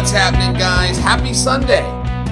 What's 0.00 0.12
happening, 0.12 0.58
guys? 0.58 0.96
Happy 0.96 1.34
Sunday, 1.34 1.82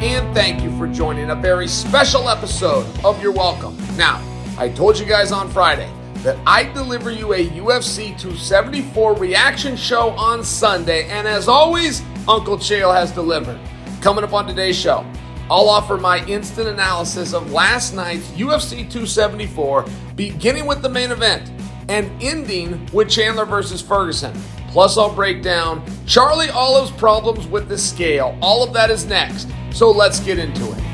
and 0.01 0.35
thank 0.35 0.63
you 0.63 0.75
for 0.79 0.89
joining 0.89 1.29
a 1.29 1.35
very 1.35 1.69
special 1.69 2.31
episode 2.31 2.87
of 3.05 3.23
You're 3.23 3.31
Welcome. 3.31 3.77
Now, 3.95 4.25
I 4.57 4.71
told 4.71 4.99
you 4.99 5.05
guys 5.05 5.33
on 5.33 5.51
Friday 5.51 5.93
that 6.23 6.39
I'd 6.47 6.73
deliver 6.73 7.11
you 7.11 7.35
a 7.35 7.47
UFC 7.47 8.19
274 8.19 9.17
reaction 9.17 9.77
show 9.77 10.09
on 10.13 10.43
Sunday, 10.43 11.09
and 11.11 11.29
as 11.29 11.47
always, 11.47 12.01
Uncle 12.27 12.57
Chael 12.57 12.95
has 12.95 13.13
delivered. 13.13 13.61
Coming 14.01 14.25
up 14.25 14.33
on 14.33 14.47
today's 14.47 14.75
show, 14.75 15.05
I'll 15.51 15.69
offer 15.69 15.99
my 15.99 16.25
instant 16.25 16.69
analysis 16.69 17.35
of 17.35 17.53
last 17.53 17.93
night's 17.93 18.31
UFC 18.31 18.91
274, 18.91 19.85
beginning 20.17 20.65
with 20.65 20.81
the 20.81 20.89
main 20.89 21.11
event 21.11 21.53
and 21.91 22.11
ending 22.23 22.89
with 22.95 23.11
Chandler 23.11 23.45
versus 23.45 23.83
Ferguson. 23.83 24.33
Plus, 24.69 24.99
I'll 24.99 25.15
break 25.15 25.43
down 25.43 25.83
Charlie 26.07 26.51
Olive's 26.51 26.91
problems 26.91 27.47
with 27.47 27.69
the 27.69 27.79
scale. 27.79 28.39
All 28.43 28.63
of 28.63 28.73
that 28.75 28.91
is 28.91 29.07
next. 29.07 29.49
So 29.71 29.91
let's 29.91 30.21
get 30.21 30.39
into 30.39 30.73
it. 30.73 30.85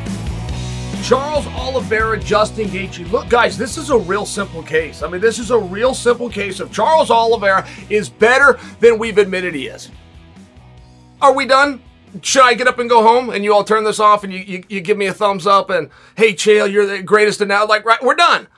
Charles 1.05 1.47
Oliveira, 1.49 2.19
Justin 2.19 2.67
Gaethje. 2.69 3.11
Look, 3.11 3.29
guys, 3.29 3.59
this 3.59 3.77
is 3.77 3.91
a 3.91 3.99
real 3.99 4.25
simple 4.25 4.63
case. 4.63 5.03
I 5.03 5.09
mean, 5.09 5.21
this 5.21 5.39
is 5.39 5.51
a 5.51 5.59
real 5.59 5.93
simple 5.93 6.31
case 6.31 6.61
of 6.61 6.73
Charles 6.73 7.11
Oliveira 7.11 7.67
is 7.91 8.09
better 8.09 8.59
than 8.81 8.99
we've 8.99 9.19
admitted 9.19 9.55
he 9.55 9.67
is. 9.67 9.91
Are 11.21 11.35
we 11.35 11.45
done? 11.45 11.83
Should 12.23 12.45
I 12.45 12.55
get 12.55 12.69
up 12.69 12.79
and 12.79 12.89
go 12.89 13.03
home 13.03 13.29
and 13.29 13.45
you 13.45 13.53
all 13.53 13.65
turn 13.65 13.85
this 13.85 14.01
off 14.01 14.25
and 14.25 14.33
you, 14.33 14.39
you, 14.39 14.65
you 14.69 14.81
give 14.81 14.97
me 14.97 15.07
a 15.07 15.13
thumbs 15.13 15.47
up 15.47 15.69
and, 15.69 15.91
hey, 16.17 16.33
Chael, 16.33 16.73
you're 16.73 16.87
the 16.87 17.03
greatest 17.03 17.41
and 17.41 17.49
now, 17.49 17.67
like, 17.67 17.85
right, 17.85 18.03
we're 18.03 18.15
done. 18.15 18.49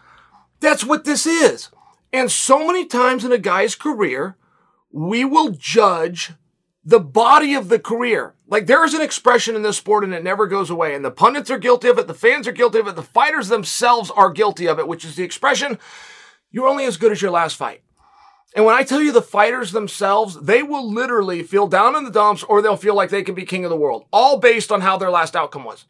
That's 0.60 0.84
what 0.84 1.04
this 1.04 1.26
is. 1.26 1.70
And 2.12 2.30
so 2.30 2.64
many 2.64 2.86
times 2.86 3.24
in 3.24 3.32
a 3.32 3.38
guy's 3.38 3.74
career, 3.74 4.36
we 4.96 5.26
will 5.26 5.50
judge 5.50 6.32
the 6.82 6.98
body 6.98 7.52
of 7.52 7.68
the 7.68 7.78
career. 7.78 8.34
Like 8.46 8.66
there 8.66 8.82
is 8.82 8.94
an 8.94 9.02
expression 9.02 9.54
in 9.54 9.60
this 9.60 9.76
sport 9.76 10.04
and 10.04 10.14
it 10.14 10.24
never 10.24 10.46
goes 10.46 10.70
away. 10.70 10.94
And 10.94 11.04
the 11.04 11.10
pundits 11.10 11.50
are 11.50 11.58
guilty 11.58 11.88
of 11.88 11.98
it. 11.98 12.06
The 12.06 12.14
fans 12.14 12.48
are 12.48 12.52
guilty 12.52 12.78
of 12.78 12.88
it. 12.88 12.96
The 12.96 13.02
fighters 13.02 13.48
themselves 13.48 14.10
are 14.10 14.30
guilty 14.30 14.66
of 14.66 14.78
it, 14.78 14.88
which 14.88 15.04
is 15.04 15.14
the 15.14 15.22
expression, 15.22 15.78
you're 16.50 16.66
only 16.66 16.86
as 16.86 16.96
good 16.96 17.12
as 17.12 17.20
your 17.20 17.30
last 17.30 17.56
fight. 17.56 17.82
And 18.54 18.64
when 18.64 18.74
I 18.74 18.84
tell 18.84 19.02
you 19.02 19.12
the 19.12 19.20
fighters 19.20 19.72
themselves, 19.72 20.40
they 20.40 20.62
will 20.62 20.90
literally 20.90 21.42
feel 21.42 21.66
down 21.66 21.94
in 21.94 22.04
the 22.04 22.10
dumps 22.10 22.42
or 22.42 22.62
they'll 22.62 22.78
feel 22.78 22.94
like 22.94 23.10
they 23.10 23.22
can 23.22 23.34
be 23.34 23.44
king 23.44 23.66
of 23.66 23.70
the 23.70 23.76
world, 23.76 24.06
all 24.14 24.38
based 24.38 24.72
on 24.72 24.80
how 24.80 24.96
their 24.96 25.10
last 25.10 25.36
outcome 25.36 25.64
was. 25.64 25.84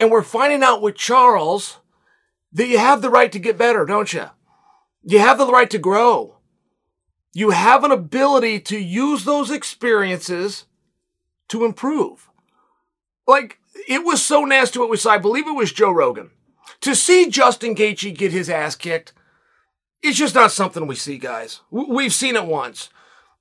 And 0.00 0.10
we're 0.10 0.22
finding 0.22 0.64
out 0.64 0.82
with 0.82 0.96
Charles 0.96 1.78
that 2.52 2.66
you 2.66 2.78
have 2.78 3.02
the 3.02 3.10
right 3.10 3.30
to 3.30 3.38
get 3.38 3.56
better, 3.56 3.84
don't 3.84 4.12
you? 4.12 4.24
You 5.04 5.20
have 5.20 5.38
the 5.38 5.46
right 5.46 5.70
to 5.70 5.78
grow. 5.78 6.39
You 7.32 7.50
have 7.50 7.84
an 7.84 7.92
ability 7.92 8.60
to 8.60 8.78
use 8.78 9.24
those 9.24 9.50
experiences 9.50 10.66
to 11.48 11.64
improve. 11.64 12.28
Like, 13.26 13.58
it 13.88 14.04
was 14.04 14.24
so 14.24 14.44
nasty 14.44 14.78
what 14.78 14.90
we 14.90 14.96
saw. 14.96 15.10
I 15.10 15.18
believe 15.18 15.46
it 15.46 15.52
was 15.52 15.72
Joe 15.72 15.92
Rogan. 15.92 16.30
To 16.80 16.94
see 16.94 17.30
Justin 17.30 17.74
Gaethje 17.74 18.16
get 18.16 18.32
his 18.32 18.50
ass 18.50 18.74
kicked, 18.74 19.12
it's 20.02 20.18
just 20.18 20.34
not 20.34 20.50
something 20.50 20.86
we 20.86 20.94
see, 20.94 21.18
guys. 21.18 21.60
We've 21.70 22.12
seen 22.12 22.36
it 22.36 22.46
once. 22.46 22.88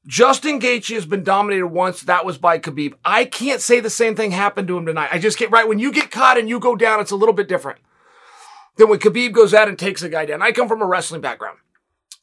Justin 0.06 0.60
Gaethje 0.60 0.95
has 0.95 1.06
been 1.06 1.23
dominated 1.23 1.67
once. 1.67 2.02
That 2.02 2.26
was 2.26 2.38
by 2.38 2.60
Khabib. 2.60 2.94
I 3.04 3.26
can't 3.26 3.62
say 3.62 3.80
the 3.80 3.90
same 3.90 4.16
thing 4.16 4.32
happened 4.32 4.67
to 4.67 4.78
him 4.78 4.86
tonight. 4.86 5.10
I 5.12 5.20
just 5.20 5.38
can't. 5.38 5.52
Right 5.52 5.67
when 5.67 5.80
you 5.80 5.92
get 5.92 6.12
caught 6.12 6.38
and 6.38 6.50
you 6.50 6.60
go 6.60 6.76
down, 6.76 7.00
it's 7.00 7.12
a 7.12 7.16
little 7.16 7.34
bit 7.34 7.48
different 7.48 7.80
than 8.78 8.90
when 8.90 9.00
Khabib 9.00 9.34
goes 9.34 9.54
out 9.54 9.67
and 9.67 9.78
takes 9.78 10.02
a 10.02 10.10
guy 10.10 10.26
down. 10.26 10.42
I 10.42 10.52
come 10.52 10.67
from 10.67 10.82
a 10.82 10.86
wrestling 10.86 11.22
background. 11.22 11.60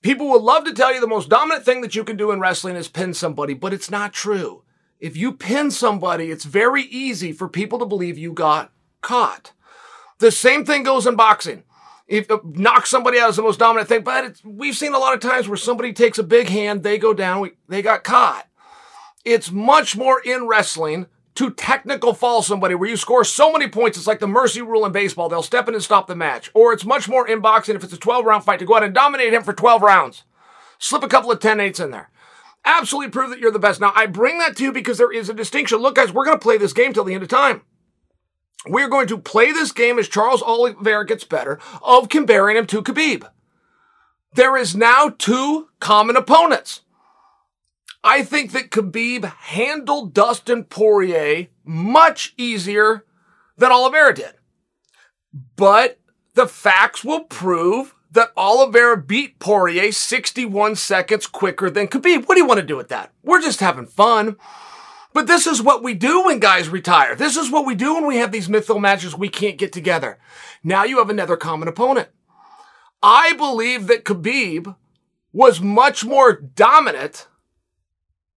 People 0.06 0.28
will 0.28 0.40
love 0.40 0.62
to 0.66 0.72
tell 0.72 0.94
you 0.94 1.00
the 1.00 1.08
most 1.08 1.28
dominant 1.28 1.64
thing 1.64 1.80
that 1.80 1.96
you 1.96 2.04
can 2.04 2.16
do 2.16 2.30
in 2.30 2.38
wrestling 2.38 2.76
is 2.76 2.86
pin 2.86 3.12
somebody, 3.12 3.54
but 3.54 3.72
it's 3.72 3.90
not 3.90 4.12
true. 4.12 4.62
If 5.00 5.16
you 5.16 5.32
pin 5.32 5.72
somebody, 5.72 6.30
it's 6.30 6.44
very 6.44 6.84
easy 6.84 7.32
for 7.32 7.48
people 7.48 7.80
to 7.80 7.86
believe 7.86 8.16
you 8.16 8.32
got 8.32 8.70
caught. 9.00 9.50
The 10.20 10.30
same 10.30 10.64
thing 10.64 10.84
goes 10.84 11.08
in 11.08 11.16
boxing. 11.16 11.64
If 12.06 12.30
uh, 12.30 12.38
knock 12.44 12.86
somebody 12.86 13.18
out 13.18 13.30
is 13.30 13.34
the 13.34 13.42
most 13.42 13.58
dominant 13.58 13.88
thing, 13.88 14.04
but 14.04 14.40
we've 14.44 14.76
seen 14.76 14.94
a 14.94 14.98
lot 15.00 15.14
of 15.14 15.18
times 15.18 15.48
where 15.48 15.56
somebody 15.56 15.92
takes 15.92 16.18
a 16.18 16.22
big 16.22 16.50
hand, 16.50 16.84
they 16.84 16.98
go 16.98 17.12
down, 17.12 17.40
we, 17.40 17.54
they 17.66 17.82
got 17.82 18.04
caught. 18.04 18.46
It's 19.24 19.50
much 19.50 19.96
more 19.96 20.20
in 20.20 20.46
wrestling 20.46 21.06
to 21.36 21.50
technical 21.50 22.14
fall 22.14 22.42
somebody 22.42 22.74
where 22.74 22.88
you 22.88 22.96
score 22.96 23.24
so 23.24 23.52
many 23.52 23.68
points, 23.68 23.96
it's 23.96 24.06
like 24.06 24.18
the 24.18 24.26
mercy 24.26 24.62
rule 24.62 24.84
in 24.84 24.92
baseball. 24.92 25.28
They'll 25.28 25.42
step 25.42 25.68
in 25.68 25.74
and 25.74 25.82
stop 25.82 26.06
the 26.06 26.16
match. 26.16 26.50
Or 26.54 26.72
it's 26.72 26.84
much 26.84 27.08
more 27.08 27.26
in 27.26 27.40
boxing 27.40 27.76
if 27.76 27.84
it's 27.84 27.92
a 27.92 27.98
12 27.98 28.24
round 28.24 28.44
fight 28.44 28.58
to 28.58 28.64
go 28.64 28.76
out 28.76 28.82
and 28.82 28.94
dominate 28.94 29.32
him 29.32 29.42
for 29.42 29.52
12 29.52 29.82
rounds. 29.82 30.24
Slip 30.78 31.02
a 31.02 31.08
couple 31.08 31.30
of 31.30 31.40
10 31.40 31.58
8s 31.58 31.82
in 31.82 31.90
there. 31.90 32.10
Absolutely 32.64 33.10
prove 33.10 33.30
that 33.30 33.38
you're 33.38 33.52
the 33.52 33.58
best. 33.58 33.80
Now, 33.80 33.92
I 33.94 34.06
bring 34.06 34.38
that 34.38 34.56
to 34.56 34.64
you 34.64 34.72
because 34.72 34.98
there 34.98 35.12
is 35.12 35.28
a 35.28 35.34
distinction. 35.34 35.78
Look, 35.78 35.94
guys, 35.94 36.12
we're 36.12 36.24
going 36.24 36.38
to 36.38 36.42
play 36.42 36.58
this 36.58 36.72
game 36.72 36.92
till 36.92 37.04
the 37.04 37.14
end 37.14 37.22
of 37.22 37.28
time. 37.28 37.62
We're 38.66 38.88
going 38.88 39.06
to 39.08 39.18
play 39.18 39.52
this 39.52 39.70
game 39.70 39.98
as 39.98 40.08
Charles 40.08 40.42
Oliveira 40.42 41.06
gets 41.06 41.24
better 41.24 41.60
of 41.82 42.08
comparing 42.08 42.56
him 42.56 42.66
to 42.66 42.82
Khabib. 42.82 43.28
There 44.34 44.56
is 44.56 44.74
now 44.74 45.10
two 45.16 45.68
common 45.78 46.16
opponents. 46.16 46.82
I 48.06 48.22
think 48.22 48.52
that 48.52 48.70
Khabib 48.70 49.24
handled 49.24 50.14
Dustin 50.14 50.62
Poirier 50.62 51.48
much 51.64 52.34
easier 52.36 53.04
than 53.56 53.72
Oliveira 53.72 54.14
did. 54.14 54.34
But 55.56 55.98
the 56.34 56.46
facts 56.46 57.02
will 57.02 57.24
prove 57.24 57.96
that 58.12 58.30
Oliveira 58.36 58.96
beat 58.96 59.40
Poirier 59.40 59.90
61 59.90 60.76
seconds 60.76 61.26
quicker 61.26 61.68
than 61.68 61.88
Khabib. 61.88 62.28
What 62.28 62.36
do 62.36 62.40
you 62.40 62.46
want 62.46 62.60
to 62.60 62.66
do 62.66 62.76
with 62.76 62.90
that? 62.90 63.10
We're 63.24 63.42
just 63.42 63.58
having 63.58 63.86
fun. 63.86 64.36
But 65.12 65.26
this 65.26 65.48
is 65.48 65.60
what 65.60 65.82
we 65.82 65.92
do 65.92 66.26
when 66.26 66.38
guys 66.38 66.68
retire. 66.68 67.16
This 67.16 67.36
is 67.36 67.50
what 67.50 67.66
we 67.66 67.74
do 67.74 67.94
when 67.94 68.06
we 68.06 68.18
have 68.18 68.30
these 68.30 68.48
mythical 68.48 68.78
matches 68.78 69.16
we 69.16 69.28
can't 69.28 69.58
get 69.58 69.72
together. 69.72 70.20
Now 70.62 70.84
you 70.84 70.98
have 70.98 71.10
another 71.10 71.36
common 71.36 71.66
opponent. 71.66 72.10
I 73.02 73.32
believe 73.32 73.88
that 73.88 74.04
Khabib 74.04 74.76
was 75.32 75.60
much 75.60 76.04
more 76.04 76.32
dominant 76.32 77.26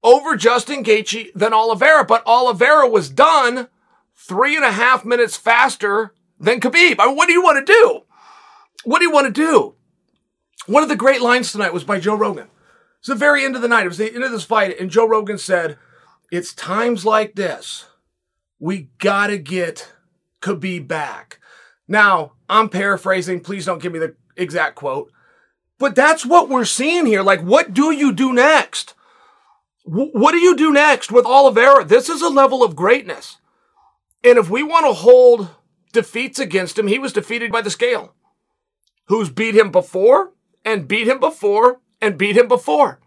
over 0.04 0.36
Justin 0.36 0.84
Gaethje 0.84 1.34
than 1.34 1.54
Oliveira, 1.54 2.06
but 2.06 2.26
Oliveira 2.26 2.88
was 2.88 3.10
done 3.10 3.68
three 4.16 4.56
and 4.56 4.66
a 4.66 4.72
half 4.72 5.06
minutes 5.06 5.36
faster 5.36 6.14
than 6.40 6.60
Khabib. 6.60 6.96
I 7.00 7.08
mean, 7.08 7.16
what 7.16 7.28
do 7.28 7.34
you 7.34 7.44
want 7.44 7.66
to 7.66 7.74
do? 7.74 8.02
What 8.84 9.00
do 9.00 9.06
you 9.06 9.12
want 9.12 9.28
to 9.28 9.42
do? 9.42 9.76
One 10.68 10.84
of 10.84 10.90
the 10.90 10.96
great 10.96 11.22
lines 11.22 11.52
tonight 11.52 11.74
was 11.74 11.84
by 11.84 12.00
Joe 12.00 12.16
Rogan. 12.16 12.48
It's 13.00 13.08
the 13.08 13.16
very 13.16 13.44
end 13.44 13.56
of 13.56 13.62
the 13.62 13.68
night. 13.68 13.86
It 13.86 13.90
was 13.90 13.98
the 13.98 14.14
end 14.14 14.24
of 14.24 14.32
this 14.32 14.44
fight, 14.44 14.80
and 14.80 14.90
Joe 14.90 15.08
Rogan 15.08 15.38
said, 15.38 15.78
"It's 16.32 16.54
times 16.54 17.06
like 17.06 17.36
this 17.36 17.86
we 18.60 18.90
gotta 19.00 19.38
get 19.38 19.92
Khabib 20.42 20.88
back." 20.88 21.40
Now, 21.88 22.34
I'm 22.50 22.70
paraphrasing. 22.70 23.40
Please 23.40 23.66
don't 23.66 23.82
give 23.82 23.94
me 23.94 24.00
the 24.00 24.16
exact 24.36 24.76
quote. 24.76 25.12
But 25.80 25.96
that's 25.96 26.26
what 26.26 26.50
we're 26.50 26.66
seeing 26.66 27.06
here. 27.06 27.24
Like, 27.24 27.42
what 27.42 27.74
do 27.74 27.92
you 27.92 28.12
do 28.12 28.34
next? 28.34 28.94
What 29.92 30.32
do 30.34 30.38
you 30.38 30.56
do 30.56 30.72
next 30.72 31.12
with 31.12 31.26
Oliveira? 31.26 31.84
This 31.84 32.10
is 32.10 32.22
a 32.22 32.30
level 32.30 32.64
of 32.64 32.76
greatness. 32.76 33.38
And 34.24 34.38
if 34.38 34.50
we 34.50 34.62
want 34.62 34.86
to 34.86 34.94
hold 34.94 35.50
defeats 35.94 36.38
against 36.38 36.78
him, 36.78 36.88
he 36.88 37.00
was 37.00 37.14
defeated 37.14 37.52
by 37.52 37.62
the 37.62 37.72
scale. 37.72 38.14
Who's 39.08 39.30
beat 39.30 39.56
him 39.56 39.72
before 39.72 40.34
and 40.64 40.88
beat 40.88 41.08
him 41.08 41.20
before 41.20 41.82
and 42.00 42.18
beat 42.18 42.38
him 42.38 42.48
before. 42.48 43.00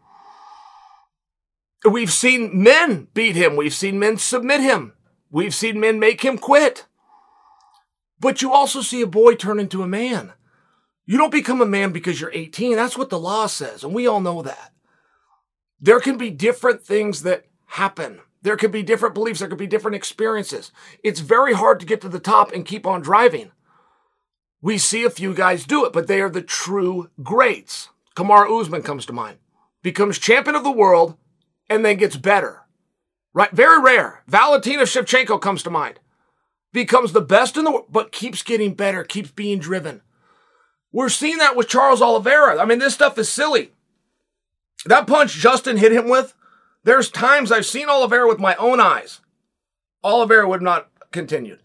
We've 1.89 2.13
seen 2.13 2.63
men 2.63 3.09
beat 3.15 3.37
him. 3.37 3.57
We've 3.57 3.75
seen 3.75 3.99
men 3.99 4.17
submit 4.17 4.61
him. 4.61 4.95
We've 5.31 5.55
seen 5.55 5.79
men 5.79 6.01
make 6.01 6.23
him 6.23 6.39
quit. 6.39 6.87
But 8.19 8.43
you 8.43 8.53
also 8.53 8.81
see 8.81 9.03
a 9.03 9.07
boy 9.07 9.35
turn 9.35 9.61
into 9.61 9.83
a 9.83 9.89
man. 9.89 10.33
You 11.07 11.19
don't 11.19 11.33
become 11.33 11.61
a 11.61 11.67
man 11.67 11.93
because 11.93 12.21
you're 12.21 12.33
18. 12.33 12.77
That's 12.77 12.97
what 12.97 13.11
the 13.11 13.19
law 13.19 13.47
says. 13.47 13.85
And 13.85 13.95
we 13.95 14.07
all 14.07 14.21
know 14.21 14.43
that. 14.43 14.73
There 15.83 15.99
can 15.99 16.17
be 16.17 16.31
different 16.31 16.85
things 16.85 17.25
that 17.25 17.47
happen. 17.67 18.21
There 18.43 18.57
could 18.57 18.71
be 18.71 18.85
different 18.85 19.15
beliefs. 19.15 19.41
There 19.41 19.49
could 19.49 19.59
be 19.59 19.67
different 19.67 19.97
experiences. 19.97 20.71
It's 21.03 21.19
very 21.19 21.55
hard 21.55 21.81
to 21.81 21.87
get 21.87 22.01
to 22.03 22.09
the 22.09 22.21
top 22.21 22.53
and 22.53 22.65
keep 22.65 22.87
on 22.87 23.03
driving. 23.03 23.51
We 24.61 24.79
see 24.79 25.03
a 25.03 25.11
few 25.11 25.35
guys 25.35 25.67
do 25.67 25.85
it, 25.85 25.93
but 25.93 26.07
they 26.07 26.21
are 26.21 26.31
the 26.31 26.41
true 26.41 27.11
greats. 27.21 27.89
Kamaru 28.15 28.61
Usman 28.61 28.83
comes 28.83 29.05
to 29.07 29.13
mind. 29.13 29.39
Becomes 29.83 30.21
champion 30.21 30.55
of 30.55 30.63
the 30.63 30.71
world 30.71 31.17
and 31.69 31.85
then 31.85 31.97
gets 31.97 32.17
better. 32.17 32.63
Right? 33.35 33.51
Very 33.51 33.81
rare. 33.81 34.23
Valentina 34.29 34.83
Shevchenko 34.83 35.41
comes 35.41 35.65
to 35.65 35.71
mind. 35.71 35.99
Becomes 36.73 37.13
the 37.13 37.21
best 37.21 37.57
in 37.57 37.65
the 37.65 37.73
world, 37.73 37.87
but 37.91 38.13
keeps 38.13 38.45
getting 38.45 38.75
better, 38.75 39.03
keeps 39.03 39.33
being 39.33 39.59
driven. 39.59 40.03
We're 40.93 41.09
seeing 41.09 41.39
that 41.39 41.57
with 41.57 41.69
Charles 41.69 42.01
Oliveira. 42.01 42.61
I 42.61 42.67
mean, 42.67 42.79
this 42.79 42.95
stuff 42.95 43.19
is 43.19 43.29
silly. 43.29 43.73
That 44.87 45.07
punch 45.07 45.35
Justin 45.35 45.77
hit 45.77 45.93
him 45.93 46.09
with, 46.09 46.35
there's 46.85 47.11
times 47.11 47.53
I've 47.53 47.67
seen 47.67 47.89
Oliveira 47.89 48.27
with 48.27 48.41
my 48.41 48.57
own 48.57 48.81
eyes. 48.81 49.21
Oliveira 50.03 50.49
would 50.49 50.57
have 50.57 50.63
not 50.63 50.91
continued. 51.13 51.61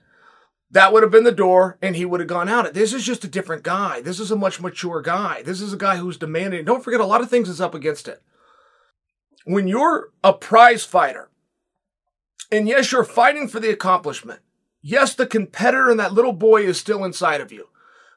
That 0.69 0.93
would 0.93 1.01
have 1.01 1.11
been 1.11 1.23
the 1.23 1.31
door 1.31 1.77
and 1.81 1.95
he 1.95 2.05
would 2.05 2.19
have 2.19 2.29
gone 2.29 2.49
out. 2.49 2.73
This 2.73 2.93
is 2.93 3.05
just 3.05 3.23
a 3.23 3.29
different 3.29 3.63
guy. 3.63 4.01
This 4.01 4.19
is 4.19 4.31
a 4.31 4.35
much 4.35 4.61
mature 4.61 5.01
guy. 5.01 5.41
This 5.41 5.61
is 5.61 5.73
a 5.73 5.77
guy 5.77 5.97
who's 5.97 6.17
demanding. 6.17 6.65
Don't 6.65 6.83
forget, 6.83 6.99
a 6.99 7.05
lot 7.05 7.21
of 7.21 7.29
things 7.29 7.49
is 7.49 7.61
up 7.61 7.73
against 7.73 8.07
it. 8.07 8.21
When 9.45 9.67
you're 9.67 10.09
a 10.23 10.33
prize 10.33 10.83
fighter 10.83 11.29
And 12.51 12.67
yes, 12.67 12.91
you're 12.91 13.03
fighting 13.03 13.47
for 13.47 13.59
the 13.59 13.71
accomplishment. 13.71 14.41
Yes, 14.81 15.15
the 15.15 15.25
competitor 15.25 15.89
and 15.89 15.99
that 15.99 16.13
little 16.13 16.33
boy 16.33 16.63
is 16.63 16.77
still 16.77 17.03
inside 17.03 17.41
of 17.41 17.51
you. 17.51 17.69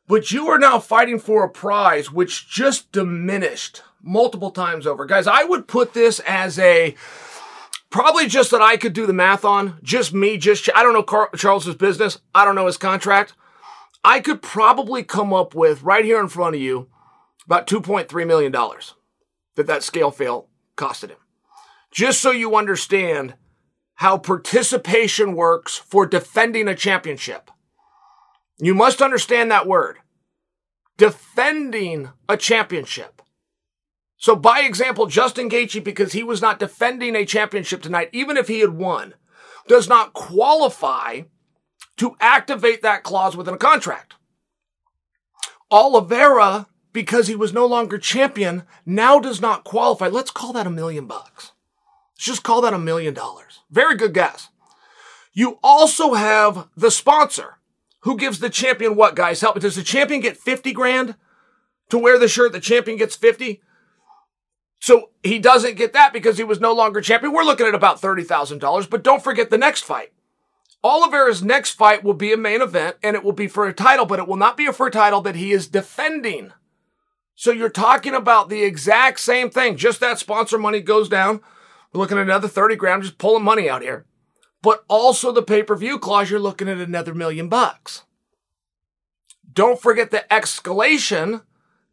But 0.06 0.30
you 0.32 0.48
are 0.48 0.58
now 0.58 0.78
fighting 0.78 1.18
for 1.18 1.44
a 1.44 1.50
prize 1.50 2.10
which 2.12 2.48
just 2.48 2.92
diminished 2.92 3.82
multiple 4.02 4.50
times 4.50 4.86
over. 4.86 5.04
Guys, 5.04 5.26
I 5.26 5.44
would 5.44 5.66
put 5.66 5.94
this 5.94 6.20
as 6.20 6.58
a 6.58 6.94
probably 7.90 8.26
just 8.26 8.50
that 8.50 8.62
I 8.62 8.76
could 8.76 8.92
do 8.92 9.06
the 9.06 9.12
math 9.12 9.44
on, 9.44 9.78
just 9.82 10.14
me, 10.14 10.36
just 10.36 10.68
I 10.74 10.82
don't 10.82 10.92
know 10.92 11.28
Charles's 11.36 11.74
business, 11.74 12.18
I 12.34 12.44
don't 12.44 12.54
know 12.54 12.66
his 12.66 12.76
contract. 12.76 13.34
I 14.02 14.20
could 14.20 14.40
probably 14.40 15.02
come 15.02 15.32
up 15.34 15.54
with 15.54 15.82
right 15.82 16.04
here 16.04 16.20
in 16.20 16.28
front 16.28 16.56
of 16.56 16.62
you 16.62 16.88
about 17.44 17.66
2.3 17.66 18.26
million 18.26 18.52
dollars 18.52 18.94
that 19.56 19.66
that 19.66 19.82
scale 19.82 20.10
fail 20.10 20.48
costed 20.76 21.10
him. 21.10 21.18
Just 21.90 22.20
so 22.20 22.30
you 22.30 22.54
understand 22.56 23.34
how 23.94 24.16
participation 24.16 25.34
works 25.34 25.76
for 25.76 26.06
defending 26.06 26.68
a 26.68 26.74
championship. 26.74 27.50
You 28.58 28.74
must 28.74 29.02
understand 29.02 29.50
that 29.50 29.66
word. 29.66 29.98
Defending 30.96 32.10
a 32.28 32.36
championship. 32.36 33.20
So 34.20 34.36
by 34.36 34.60
example, 34.60 35.06
Justin 35.06 35.48
Gaethje, 35.48 35.82
because 35.82 36.12
he 36.12 36.22
was 36.22 36.42
not 36.42 36.58
defending 36.58 37.16
a 37.16 37.24
championship 37.24 37.80
tonight, 37.80 38.10
even 38.12 38.36
if 38.36 38.48
he 38.48 38.60
had 38.60 38.74
won, 38.74 39.14
does 39.66 39.88
not 39.88 40.12
qualify 40.12 41.22
to 41.96 42.16
activate 42.20 42.82
that 42.82 43.02
clause 43.02 43.34
within 43.34 43.54
a 43.54 43.58
contract. 43.58 44.14
Oliveira, 45.70 46.66
because 46.92 47.28
he 47.28 47.34
was 47.34 47.54
no 47.54 47.64
longer 47.64 47.96
champion, 47.96 48.64
now 48.84 49.18
does 49.18 49.40
not 49.40 49.64
qualify. 49.64 50.08
Let's 50.08 50.30
call 50.30 50.52
that 50.52 50.66
a 50.66 50.70
million 50.70 51.06
bucks. 51.06 51.52
Let's 52.14 52.26
just 52.26 52.42
call 52.42 52.60
that 52.60 52.74
a 52.74 52.78
million 52.78 53.14
dollars. 53.14 53.60
Very 53.70 53.96
good 53.96 54.12
guess. 54.12 54.50
You 55.32 55.58
also 55.62 56.12
have 56.12 56.68
the 56.76 56.90
sponsor 56.90 57.56
who 58.00 58.18
gives 58.18 58.40
the 58.40 58.50
champion 58.50 58.96
what, 58.96 59.14
guys? 59.14 59.40
Help 59.40 59.56
me. 59.56 59.62
Does 59.62 59.76
the 59.76 59.82
champion 59.82 60.20
get 60.20 60.36
50 60.36 60.74
grand 60.74 61.14
to 61.88 61.96
wear 61.96 62.18
the 62.18 62.28
shirt? 62.28 62.52
The 62.52 62.60
champion 62.60 62.98
gets 62.98 63.16
50. 63.16 63.62
So 64.80 65.10
he 65.22 65.38
doesn't 65.38 65.76
get 65.76 65.92
that 65.92 66.12
because 66.12 66.38
he 66.38 66.44
was 66.44 66.58
no 66.58 66.72
longer 66.72 67.00
champion. 67.00 67.32
We're 67.32 67.44
looking 67.44 67.66
at 67.66 67.74
about 67.74 68.00
$30,000, 68.00 68.88
but 68.88 69.04
don't 69.04 69.22
forget 69.22 69.50
the 69.50 69.58
next 69.58 69.82
fight. 69.82 70.12
Oliveira's 70.82 71.42
next 71.42 71.72
fight 71.72 72.02
will 72.02 72.14
be 72.14 72.32
a 72.32 72.38
main 72.38 72.62
event 72.62 72.96
and 73.02 73.14
it 73.14 73.22
will 73.22 73.32
be 73.32 73.46
for 73.46 73.66
a 73.66 73.74
title, 73.74 74.06
but 74.06 74.18
it 74.18 74.26
will 74.26 74.36
not 74.36 74.56
be 74.56 74.64
a 74.64 74.72
for 74.72 74.86
a 74.86 74.90
title 74.90 75.20
that 75.20 75.36
he 75.36 75.52
is 75.52 75.68
defending. 75.68 76.52
So 77.34 77.52
you're 77.52 77.68
talking 77.68 78.14
about 78.14 78.48
the 78.48 78.62
exact 78.62 79.20
same 79.20 79.50
thing. 79.50 79.76
Just 79.76 80.00
that 80.00 80.18
sponsor 80.18 80.56
money 80.56 80.80
goes 80.80 81.08
down. 81.08 81.40
We're 81.92 82.00
looking 82.00 82.18
at 82.18 82.24
another 82.24 82.48
30 82.48 82.76
grand, 82.76 83.02
just 83.02 83.18
pulling 83.18 83.44
money 83.44 83.68
out 83.68 83.82
here. 83.82 84.06
But 84.62 84.84
also 84.88 85.32
the 85.32 85.42
pay-per-view 85.42 85.98
clause, 85.98 86.30
you're 86.30 86.40
looking 86.40 86.68
at 86.68 86.78
another 86.78 87.14
million 87.14 87.48
bucks. 87.48 88.04
Don't 89.52 89.80
forget 89.80 90.10
the 90.10 90.24
escalation 90.30 91.42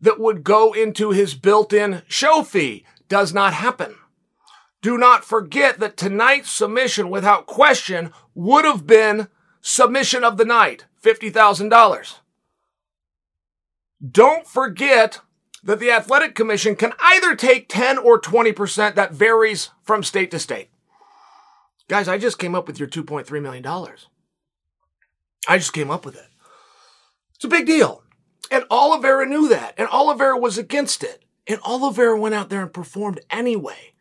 that 0.02 0.20
would 0.20 0.44
go 0.44 0.74
into 0.74 1.12
his 1.12 1.36
built-in 1.36 2.04
show 2.08 2.44
fee. 2.44 2.86
Does 3.08 3.34
not 3.34 3.54
happen. 3.54 3.96
Do 4.82 4.98
not 4.98 5.26
forget 5.26 5.80
that 5.80 5.98
tonight's 5.98 6.52
submission, 6.52 7.10
without 7.10 7.46
question, 7.46 8.12
would 8.36 8.66
have 8.66 8.86
been 8.86 9.28
submission 9.62 10.24
of 10.24 10.38
the 10.38 10.46
night, 10.46 10.86
$50,000. 11.04 12.16
Don't 14.12 14.48
forget 14.48 15.22
that 15.64 15.80
the 15.80 15.92
athletic 15.92 16.36
commission 16.36 16.76
can 16.76 16.94
either 17.00 17.36
take 17.36 17.68
10 17.68 17.98
or 17.98 18.22
20%. 18.22 18.96
That 18.96 19.14
varies 19.14 19.72
from 19.84 20.04
state 20.04 20.32
to 20.32 20.40
state. 20.40 20.70
Guys, 21.88 22.08
I 22.08 22.18
just 22.18 22.38
came 22.38 22.54
up 22.54 22.68
with 22.68 22.80
your 22.80 22.88
$2.3 22.88 23.42
million. 23.42 23.66
I 25.48 25.58
just 25.58 25.74
came 25.74 25.90
up 25.90 26.06
with 26.06 26.16
it. 26.16 26.28
It's 27.36 27.46
a 27.46 27.50
big 27.50 27.66
deal. 27.66 28.04
And 28.50 28.66
Oliveira 28.70 29.26
knew 29.26 29.50
that. 29.50 29.74
And 29.78 29.88
Oliveira 29.90 30.38
was 30.38 30.58
against 30.58 31.04
it. 31.04 31.24
And 31.48 31.60
Oliveira 31.66 32.20
went 32.20 32.36
out 32.36 32.50
there 32.50 32.62
and 32.62 32.74
performed 32.74 33.22
anyway. 33.30 33.94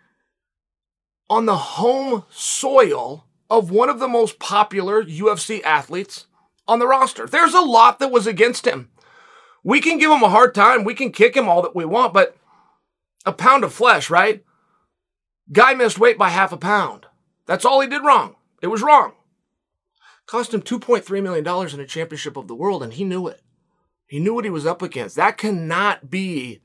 On 1.28 1.46
the 1.46 1.56
home 1.56 2.24
soil 2.30 3.26
of 3.50 3.70
one 3.70 3.88
of 3.88 3.98
the 3.98 4.08
most 4.08 4.38
popular 4.38 5.02
UFC 5.02 5.62
athletes 5.62 6.26
on 6.68 6.78
the 6.78 6.86
roster. 6.86 7.26
There's 7.26 7.54
a 7.54 7.60
lot 7.60 7.98
that 7.98 8.10
was 8.10 8.26
against 8.26 8.66
him. 8.66 8.90
We 9.62 9.80
can 9.80 9.98
give 9.98 10.10
him 10.10 10.22
a 10.22 10.28
hard 10.28 10.54
time. 10.54 10.84
We 10.84 10.94
can 10.94 11.10
kick 11.10 11.36
him 11.36 11.48
all 11.48 11.62
that 11.62 11.74
we 11.74 11.84
want, 11.84 12.12
but 12.12 12.36
a 13.24 13.32
pound 13.32 13.64
of 13.64 13.72
flesh, 13.72 14.10
right? 14.10 14.44
Guy 15.52 15.74
missed 15.74 15.98
weight 15.98 16.18
by 16.18 16.28
half 16.28 16.52
a 16.52 16.56
pound. 16.56 17.06
That's 17.46 17.64
all 17.64 17.80
he 17.80 17.88
did 17.88 18.04
wrong. 18.04 18.36
It 18.62 18.68
was 18.68 18.82
wrong. 18.82 19.12
Cost 20.26 20.52
him 20.52 20.62
$2.3 20.62 21.22
million 21.22 21.46
in 21.74 21.80
a 21.80 21.86
championship 21.86 22.36
of 22.36 22.48
the 22.48 22.54
world, 22.54 22.82
and 22.82 22.92
he 22.92 23.04
knew 23.04 23.28
it. 23.28 23.40
He 24.06 24.20
knew 24.20 24.34
what 24.34 24.44
he 24.44 24.50
was 24.50 24.66
up 24.66 24.82
against. 24.82 25.16
That 25.16 25.36
cannot 25.36 26.10
be 26.10 26.60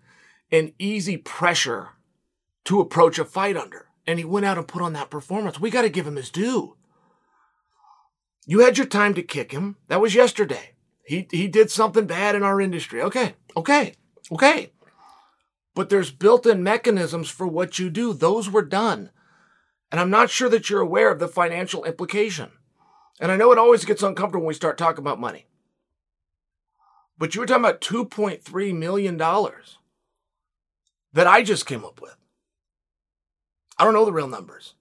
an 0.51 0.73
easy 0.77 1.17
pressure 1.17 1.89
to 2.65 2.79
approach 2.79 3.17
a 3.17 3.25
fight 3.25 3.57
under. 3.57 3.87
And 4.05 4.19
he 4.19 4.25
went 4.25 4.45
out 4.45 4.57
and 4.57 4.67
put 4.67 4.81
on 4.81 4.93
that 4.93 5.09
performance. 5.09 5.59
We 5.59 5.69
got 5.69 5.83
to 5.83 5.89
give 5.89 6.07
him 6.07 6.15
his 6.15 6.29
due. 6.29 6.75
You 8.45 8.59
had 8.59 8.77
your 8.77 8.87
time 8.87 9.13
to 9.15 9.23
kick 9.23 9.51
him. 9.51 9.77
That 9.87 10.01
was 10.01 10.15
yesterday. 10.15 10.71
He, 11.05 11.27
he 11.31 11.47
did 11.47 11.71
something 11.71 12.05
bad 12.05 12.35
in 12.35 12.43
our 12.43 12.61
industry. 12.61 13.01
Okay, 13.01 13.35
okay, 13.55 13.93
okay. 14.31 14.71
But 15.73 15.89
there's 15.89 16.11
built 16.11 16.45
in 16.45 16.63
mechanisms 16.63 17.29
for 17.29 17.47
what 17.47 17.79
you 17.79 17.89
do. 17.89 18.13
Those 18.13 18.49
were 18.49 18.61
done. 18.63 19.11
And 19.91 19.99
I'm 19.99 20.09
not 20.09 20.29
sure 20.29 20.49
that 20.49 20.69
you're 20.69 20.81
aware 20.81 21.11
of 21.11 21.19
the 21.19 21.27
financial 21.27 21.83
implication. 21.85 22.51
And 23.19 23.31
I 23.31 23.35
know 23.35 23.51
it 23.51 23.57
always 23.57 23.85
gets 23.85 24.03
uncomfortable 24.03 24.43
when 24.43 24.49
we 24.49 24.53
start 24.53 24.77
talking 24.77 25.03
about 25.03 25.19
money. 25.19 25.47
But 27.21 27.33
you 27.35 27.41
were 27.41 27.45
talking 27.45 27.63
about 27.63 27.81
$2.3 27.81 28.75
million 28.75 29.15
that 29.15 31.27
I 31.27 31.43
just 31.43 31.67
came 31.67 31.85
up 31.85 32.01
with. 32.01 32.15
I 33.77 33.83
don't 33.83 33.93
know 33.93 34.05
the 34.05 34.11
real 34.11 34.27
numbers. 34.27 34.73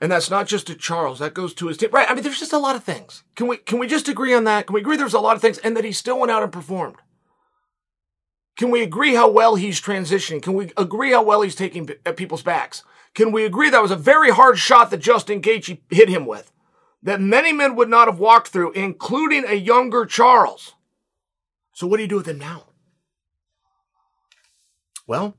And 0.00 0.12
that's 0.12 0.30
not 0.30 0.46
just 0.46 0.68
to 0.68 0.76
Charles. 0.76 1.18
That 1.18 1.34
goes 1.34 1.54
to 1.54 1.66
his 1.66 1.76
team. 1.76 1.90
Right. 1.90 2.08
I 2.08 2.14
mean, 2.14 2.22
there's 2.22 2.38
just 2.38 2.52
a 2.52 2.58
lot 2.58 2.76
of 2.76 2.84
things. 2.84 3.24
Can 3.34 3.48
we, 3.48 3.56
can 3.56 3.80
we 3.80 3.88
just 3.88 4.06
agree 4.06 4.32
on 4.32 4.44
that? 4.44 4.68
Can 4.68 4.74
we 4.74 4.80
agree 4.80 4.96
there's 4.96 5.12
a 5.12 5.18
lot 5.18 5.34
of 5.34 5.42
things 5.42 5.58
and 5.58 5.76
that 5.76 5.82
he 5.82 5.90
still 5.90 6.20
went 6.20 6.30
out 6.30 6.44
and 6.44 6.52
performed? 6.52 6.98
Can 8.56 8.70
we 8.70 8.84
agree 8.84 9.14
how 9.14 9.28
well 9.28 9.56
he's 9.56 9.80
transitioning? 9.80 10.40
Can 10.40 10.54
we 10.54 10.70
agree 10.76 11.10
how 11.10 11.24
well 11.24 11.42
he's 11.42 11.56
taking 11.56 11.88
people's 12.14 12.44
backs? 12.44 12.84
Can 13.12 13.32
we 13.32 13.44
agree 13.44 13.70
that 13.70 13.82
was 13.82 13.90
a 13.90 13.96
very 13.96 14.30
hard 14.30 14.56
shot 14.56 14.92
that 14.92 14.98
Justin 14.98 15.42
Gaethje 15.42 15.80
hit 15.90 16.08
him 16.08 16.26
with? 16.26 16.52
That 17.02 17.20
many 17.20 17.52
men 17.52 17.74
would 17.74 17.88
not 17.88 18.06
have 18.06 18.20
walked 18.20 18.48
through, 18.48 18.70
including 18.70 19.44
a 19.48 19.54
younger 19.54 20.06
Charles. 20.06 20.75
So 21.76 21.86
what 21.86 21.98
do 21.98 22.04
you 22.04 22.08
do 22.08 22.16
with 22.16 22.26
him 22.26 22.38
now? 22.38 22.62
Well, 25.06 25.36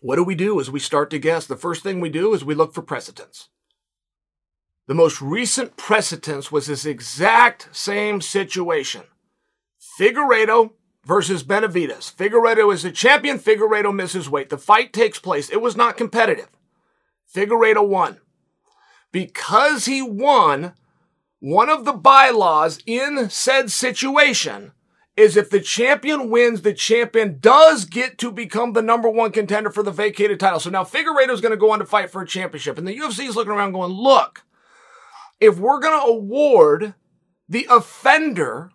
what 0.00 0.14
do 0.14 0.22
we 0.22 0.36
do 0.36 0.60
as 0.60 0.70
we 0.70 0.78
start 0.78 1.10
to 1.10 1.18
guess? 1.18 1.46
The 1.46 1.56
first 1.56 1.82
thing 1.82 1.98
we 1.98 2.10
do 2.10 2.32
is 2.32 2.44
we 2.44 2.54
look 2.54 2.72
for 2.72 2.80
precedents. 2.80 3.48
The 4.86 4.94
most 4.94 5.20
recent 5.20 5.76
precedence 5.76 6.52
was 6.52 6.68
this 6.68 6.86
exact 6.86 7.70
same 7.72 8.20
situation. 8.20 9.02
Figueiredo 9.98 10.74
versus 11.04 11.42
Benavidez. 11.42 12.14
Figueiredo 12.14 12.72
is 12.72 12.84
the 12.84 12.92
champion. 12.92 13.40
Figueiredo 13.40 13.92
misses 13.92 14.30
weight. 14.30 14.48
The 14.48 14.56
fight 14.56 14.92
takes 14.92 15.18
place. 15.18 15.50
It 15.50 15.60
was 15.60 15.74
not 15.74 15.96
competitive. 15.96 16.50
Figueiredo 17.34 17.84
won. 17.84 18.20
Because 19.10 19.86
he 19.86 20.02
won, 20.02 20.74
one 21.40 21.68
of 21.68 21.84
the 21.84 21.94
bylaws 21.94 22.78
in 22.86 23.28
said 23.28 23.72
situation 23.72 24.70
is 25.16 25.36
if 25.36 25.50
the 25.50 25.60
champion 25.60 26.30
wins, 26.30 26.62
the 26.62 26.72
champion 26.72 27.38
does 27.38 27.84
get 27.84 28.16
to 28.18 28.32
become 28.32 28.72
the 28.72 28.82
number 28.82 29.08
one 29.08 29.30
contender 29.30 29.70
for 29.70 29.82
the 29.82 29.90
vacated 29.90 30.40
title. 30.40 30.60
So 30.60 30.70
now 30.70 30.84
Figueiredo 30.84 31.30
is 31.30 31.40
going 31.40 31.50
to 31.50 31.56
go 31.56 31.70
on 31.70 31.80
to 31.80 31.84
fight 31.84 32.10
for 32.10 32.22
a 32.22 32.26
championship. 32.26 32.78
And 32.78 32.86
the 32.86 32.96
UFC 32.96 33.28
is 33.28 33.36
looking 33.36 33.52
around 33.52 33.72
going, 33.72 33.92
look, 33.92 34.42
if 35.38 35.58
we're 35.58 35.80
going 35.80 36.00
to 36.00 36.06
award 36.06 36.94
the 37.48 37.66
offender, 37.68 38.70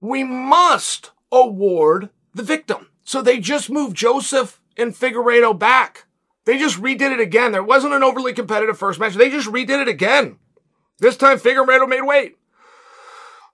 we 0.00 0.22
must 0.22 1.12
award 1.32 2.10
the 2.34 2.42
victim. 2.42 2.88
So 3.02 3.22
they 3.22 3.40
just 3.40 3.70
moved 3.70 3.96
Joseph 3.96 4.60
and 4.76 4.94
Figueiredo 4.94 5.58
back. 5.58 6.06
They 6.44 6.58
just 6.58 6.80
redid 6.80 7.12
it 7.12 7.20
again. 7.20 7.52
There 7.52 7.62
wasn't 7.62 7.94
an 7.94 8.02
overly 8.02 8.32
competitive 8.32 8.78
first 8.78 9.00
match. 9.00 9.14
They 9.14 9.30
just 9.30 9.48
redid 9.48 9.80
it 9.80 9.88
again. 9.88 10.38
This 10.98 11.16
time 11.16 11.38
Figueiredo 11.38 11.88
made 11.88 12.02
weight. 12.02 12.36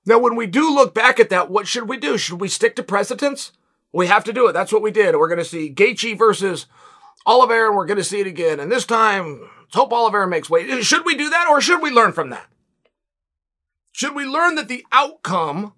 Now, 0.06 0.20
when 0.20 0.36
we 0.36 0.46
do 0.46 0.72
look 0.72 0.94
back 0.94 1.18
at 1.18 1.30
that, 1.30 1.50
what 1.50 1.66
should 1.66 1.88
we 1.88 1.96
do? 1.96 2.16
Should 2.16 2.40
we 2.40 2.48
stick 2.48 2.76
to 2.76 2.82
precedents? 2.84 3.52
We 3.92 4.06
have 4.06 4.22
to 4.24 4.32
do 4.32 4.46
it. 4.46 4.52
That's 4.52 4.72
what 4.72 4.82
we 4.82 4.92
did. 4.92 5.16
We're 5.16 5.28
going 5.28 5.38
to 5.38 5.44
see 5.44 5.74
Gaethje 5.74 6.16
versus 6.16 6.66
Oliver, 7.24 7.66
and 7.66 7.76
we're 7.76 7.86
going 7.86 7.98
to 7.98 8.04
see 8.04 8.20
it 8.20 8.26
again. 8.26 8.60
And 8.60 8.70
this 8.70 8.86
time, 8.86 9.40
let's 9.40 9.74
hope 9.74 9.92
Oliver 9.92 10.26
makes 10.28 10.48
weight. 10.48 10.84
Should 10.84 11.04
we 11.04 11.16
do 11.16 11.28
that, 11.30 11.48
or 11.48 11.60
should 11.60 11.82
we 11.82 11.90
learn 11.90 12.12
from 12.12 12.30
that? 12.30 12.46
Should 13.90 14.14
we 14.14 14.24
learn 14.24 14.54
that 14.54 14.68
the 14.68 14.86
outcome, 14.92 15.72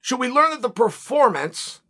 should 0.00 0.20
we 0.20 0.28
learn 0.28 0.50
that 0.50 0.60
the 0.60 0.68
performance, 0.68 1.80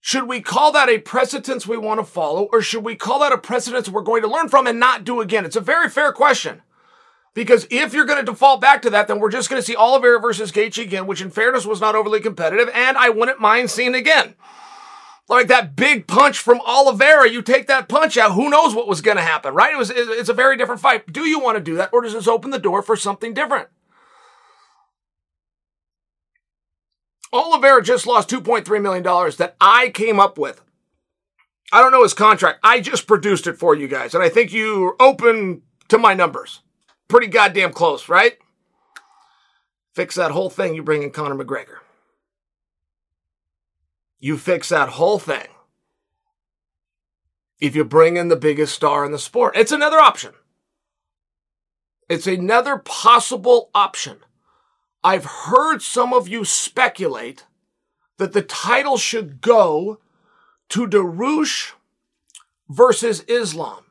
should 0.00 0.26
we 0.26 0.40
call 0.40 0.72
that 0.72 0.88
a 0.88 0.98
precedence 0.98 1.66
we 1.66 1.76
want 1.76 2.00
to 2.00 2.04
follow, 2.04 2.48
or 2.50 2.60
should 2.60 2.82
we 2.82 2.96
call 2.96 3.20
that 3.20 3.32
a 3.32 3.38
precedence 3.38 3.88
we're 3.88 4.02
going 4.02 4.22
to 4.22 4.28
learn 4.28 4.48
from 4.48 4.66
and 4.66 4.80
not 4.80 5.04
do 5.04 5.20
again? 5.20 5.44
It's 5.44 5.56
a 5.56 5.60
very 5.60 5.88
fair 5.88 6.10
question. 6.12 6.62
Because 7.34 7.66
if 7.68 7.92
you're 7.92 8.04
going 8.04 8.24
to 8.24 8.30
default 8.30 8.60
back 8.60 8.80
to 8.82 8.90
that, 8.90 9.08
then 9.08 9.18
we're 9.18 9.30
just 9.30 9.50
going 9.50 9.60
to 9.60 9.66
see 9.66 9.74
Oliveira 9.74 10.20
versus 10.20 10.52
Gaethje 10.52 10.82
again, 10.82 11.06
which 11.06 11.20
in 11.20 11.30
fairness 11.30 11.66
was 11.66 11.80
not 11.80 11.96
overly 11.96 12.20
competitive, 12.20 12.70
and 12.72 12.96
I 12.96 13.10
wouldn't 13.10 13.40
mind 13.40 13.70
seeing 13.70 13.94
again. 13.94 14.34
Like 15.28 15.48
that 15.48 15.74
big 15.74 16.06
punch 16.06 16.38
from 16.38 16.60
Oliveira, 16.60 17.28
you 17.28 17.42
take 17.42 17.66
that 17.66 17.88
punch 17.88 18.16
out, 18.16 18.32
who 18.32 18.50
knows 18.50 18.74
what 18.74 18.86
was 18.86 19.00
going 19.00 19.16
to 19.16 19.22
happen, 19.22 19.52
right? 19.52 19.72
It 19.72 19.78
was, 19.78 19.90
it's 19.90 20.28
a 20.28 20.34
very 20.34 20.56
different 20.56 20.80
fight. 20.80 21.12
Do 21.12 21.22
you 21.22 21.40
want 21.40 21.56
to 21.58 21.64
do 21.64 21.76
that, 21.76 21.92
or 21.92 22.02
does 22.02 22.12
this 22.12 22.28
open 22.28 22.50
the 22.50 22.58
door 22.58 22.82
for 22.82 22.94
something 22.94 23.34
different? 23.34 23.68
Oliveira 27.32 27.82
just 27.82 28.06
lost 28.06 28.30
$2.3 28.30 28.80
million 28.80 29.02
that 29.02 29.56
I 29.60 29.88
came 29.88 30.20
up 30.20 30.38
with. 30.38 30.60
I 31.72 31.80
don't 31.80 31.90
know 31.90 32.04
his 32.04 32.14
contract. 32.14 32.60
I 32.62 32.78
just 32.78 33.08
produced 33.08 33.48
it 33.48 33.58
for 33.58 33.74
you 33.74 33.88
guys, 33.88 34.14
and 34.14 34.22
I 34.22 34.28
think 34.28 34.52
you're 34.52 34.94
open 35.00 35.62
to 35.88 35.98
my 35.98 36.14
numbers 36.14 36.60
pretty 37.08 37.26
goddamn 37.26 37.72
close, 37.72 38.08
right? 38.08 38.38
Fix 39.94 40.14
that 40.16 40.32
whole 40.32 40.50
thing, 40.50 40.74
you 40.74 40.82
bring 40.82 41.02
in 41.02 41.10
Conor 41.10 41.42
McGregor. 41.42 41.78
You 44.18 44.36
fix 44.38 44.70
that 44.70 44.90
whole 44.90 45.18
thing. 45.18 45.46
If 47.60 47.76
you 47.76 47.84
bring 47.84 48.16
in 48.16 48.28
the 48.28 48.36
biggest 48.36 48.74
star 48.74 49.04
in 49.04 49.12
the 49.12 49.18
sport, 49.18 49.56
it's 49.56 49.72
another 49.72 49.98
option. 49.98 50.32
It's 52.08 52.26
another 52.26 52.78
possible 52.78 53.70
option. 53.74 54.18
I've 55.02 55.24
heard 55.24 55.82
some 55.82 56.12
of 56.12 56.28
you 56.28 56.44
speculate 56.44 57.46
that 58.18 58.32
the 58.32 58.42
title 58.42 58.96
should 58.96 59.40
go 59.40 60.00
to 60.70 60.86
Dariush 60.86 61.72
versus 62.68 63.20
Islam. 63.28 63.83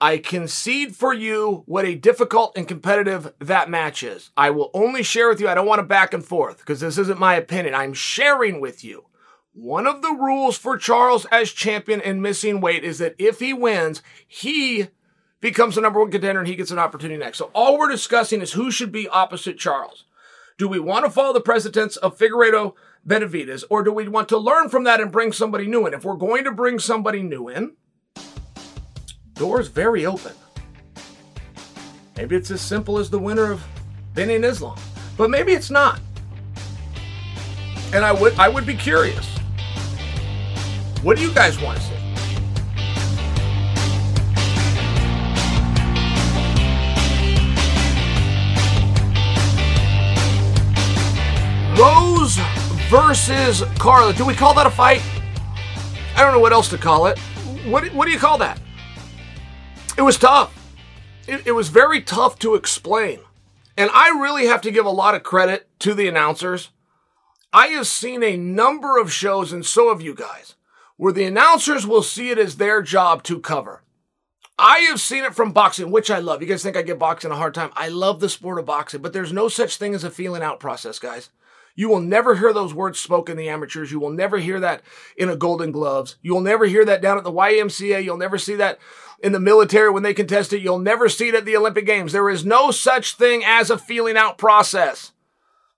I 0.00 0.18
concede 0.18 0.94
for 0.94 1.12
you 1.12 1.64
what 1.66 1.84
a 1.84 1.96
difficult 1.96 2.56
and 2.56 2.68
competitive 2.68 3.32
that 3.40 3.68
match 3.68 4.04
is. 4.04 4.30
I 4.36 4.50
will 4.50 4.70
only 4.72 5.02
share 5.02 5.28
with 5.28 5.40
you, 5.40 5.48
I 5.48 5.54
don't 5.54 5.66
want 5.66 5.80
to 5.80 5.84
back 5.84 6.14
and 6.14 6.24
forth 6.24 6.58
because 6.58 6.80
this 6.80 6.98
isn't 6.98 7.18
my 7.18 7.34
opinion. 7.34 7.74
I'm 7.74 7.94
sharing 7.94 8.60
with 8.60 8.84
you. 8.84 9.06
One 9.54 9.88
of 9.88 10.02
the 10.02 10.12
rules 10.12 10.56
for 10.56 10.78
Charles 10.78 11.26
as 11.32 11.50
champion 11.50 12.00
and 12.00 12.22
missing 12.22 12.60
weight 12.60 12.84
is 12.84 12.98
that 12.98 13.16
if 13.18 13.40
he 13.40 13.52
wins, 13.52 14.00
he 14.24 14.86
becomes 15.40 15.74
the 15.74 15.80
number 15.80 15.98
one 15.98 16.12
contender 16.12 16.38
and 16.38 16.48
he 16.48 16.54
gets 16.54 16.70
an 16.70 16.78
opportunity 16.78 17.18
next. 17.18 17.38
So 17.38 17.50
all 17.52 17.76
we're 17.76 17.90
discussing 17.90 18.40
is 18.40 18.52
who 18.52 18.70
should 18.70 18.92
be 18.92 19.08
opposite 19.08 19.58
Charles. 19.58 20.04
Do 20.58 20.68
we 20.68 20.78
want 20.78 21.06
to 21.06 21.10
follow 21.10 21.32
the 21.32 21.40
precedents 21.40 21.96
of 21.96 22.16
Figueiredo 22.16 22.74
Benavidez 23.04 23.64
or 23.68 23.82
do 23.82 23.92
we 23.92 24.06
want 24.06 24.28
to 24.28 24.38
learn 24.38 24.68
from 24.68 24.84
that 24.84 25.00
and 25.00 25.10
bring 25.10 25.32
somebody 25.32 25.66
new 25.66 25.86
in? 25.86 25.94
If 25.94 26.04
we're 26.04 26.14
going 26.14 26.44
to 26.44 26.52
bring 26.52 26.78
somebody 26.78 27.24
new 27.24 27.48
in, 27.48 27.72
doors 29.38 29.68
very 29.68 30.04
open. 30.04 30.32
Maybe 32.16 32.34
it's 32.34 32.50
as 32.50 32.60
simple 32.60 32.98
as 32.98 33.08
the 33.08 33.18
winner 33.18 33.52
of 33.52 33.64
Beneil 34.14 34.44
Islam, 34.44 34.76
but 35.16 35.30
maybe 35.30 35.52
it's 35.52 35.70
not. 35.70 36.00
And 37.92 38.04
I 38.04 38.12
would 38.12 38.34
I 38.38 38.48
would 38.48 38.66
be 38.66 38.74
curious. 38.74 39.26
What 41.02 41.16
do 41.16 41.22
you 41.22 41.32
guys 41.32 41.60
want 41.60 41.78
to 41.78 41.84
see? 41.84 41.94
Rose 51.80 52.36
versus 52.90 53.62
Carla. 53.78 54.12
Do 54.12 54.26
we 54.26 54.34
call 54.34 54.52
that 54.54 54.66
a 54.66 54.70
fight? 54.70 55.00
I 56.16 56.24
don't 56.24 56.32
know 56.32 56.40
what 56.40 56.52
else 56.52 56.68
to 56.70 56.78
call 56.78 57.06
it. 57.06 57.16
What, 57.64 57.86
what 57.94 58.06
do 58.06 58.10
you 58.10 58.18
call 58.18 58.38
that? 58.38 58.58
It 59.98 60.02
was 60.02 60.16
tough. 60.16 60.54
It, 61.26 61.48
it 61.48 61.52
was 61.52 61.70
very 61.70 62.00
tough 62.00 62.38
to 62.38 62.54
explain. 62.54 63.18
And 63.76 63.90
I 63.92 64.10
really 64.10 64.46
have 64.46 64.60
to 64.62 64.70
give 64.70 64.86
a 64.86 64.90
lot 64.90 65.16
of 65.16 65.24
credit 65.24 65.68
to 65.80 65.92
the 65.92 66.06
announcers. 66.06 66.70
I 67.52 67.68
have 67.68 67.88
seen 67.88 68.22
a 68.22 68.36
number 68.36 68.96
of 68.96 69.12
shows, 69.12 69.52
and 69.52 69.66
so 69.66 69.88
have 69.88 70.00
you 70.00 70.14
guys, 70.14 70.54
where 70.98 71.12
the 71.12 71.24
announcers 71.24 71.84
will 71.84 72.04
see 72.04 72.30
it 72.30 72.38
as 72.38 72.56
their 72.58 72.80
job 72.80 73.24
to 73.24 73.40
cover. 73.40 73.82
I 74.56 74.80
have 74.90 75.00
seen 75.00 75.24
it 75.24 75.34
from 75.34 75.52
boxing, 75.52 75.90
which 75.90 76.12
I 76.12 76.20
love. 76.20 76.42
You 76.42 76.48
guys 76.48 76.62
think 76.62 76.76
I 76.76 76.82
give 76.82 77.00
boxing 77.00 77.32
a 77.32 77.36
hard 77.36 77.54
time? 77.54 77.70
I 77.74 77.88
love 77.88 78.20
the 78.20 78.28
sport 78.28 78.60
of 78.60 78.66
boxing, 78.66 79.02
but 79.02 79.12
there's 79.12 79.32
no 79.32 79.48
such 79.48 79.78
thing 79.78 79.94
as 79.94 80.04
a 80.04 80.10
feeling 80.10 80.42
out 80.42 80.60
process, 80.60 81.00
guys. 81.00 81.30
You 81.78 81.88
will 81.88 82.00
never 82.00 82.34
hear 82.34 82.52
those 82.52 82.74
words 82.74 82.98
spoken 82.98 83.34
in 83.34 83.38
the 83.38 83.48
amateurs. 83.48 83.92
You 83.92 84.00
will 84.00 84.10
never 84.10 84.38
hear 84.38 84.58
that 84.58 84.82
in 85.16 85.28
a 85.28 85.36
Golden 85.36 85.70
Gloves. 85.70 86.16
You 86.22 86.34
will 86.34 86.40
never 86.40 86.64
hear 86.64 86.84
that 86.84 87.00
down 87.00 87.18
at 87.18 87.22
the 87.22 87.30
YMCA. 87.30 88.02
You'll 88.02 88.16
never 88.16 88.36
see 88.36 88.56
that 88.56 88.80
in 89.22 89.30
the 89.30 89.38
military 89.38 89.88
when 89.88 90.02
they 90.02 90.12
contest 90.12 90.52
it. 90.52 90.60
You'll 90.60 90.80
never 90.80 91.08
see 91.08 91.28
it 91.28 91.36
at 91.36 91.44
the 91.44 91.56
Olympic 91.56 91.86
Games. 91.86 92.10
There 92.10 92.30
is 92.30 92.44
no 92.44 92.72
such 92.72 93.14
thing 93.14 93.44
as 93.44 93.70
a 93.70 93.78
feeling 93.78 94.16
out 94.16 94.38
process. 94.38 95.12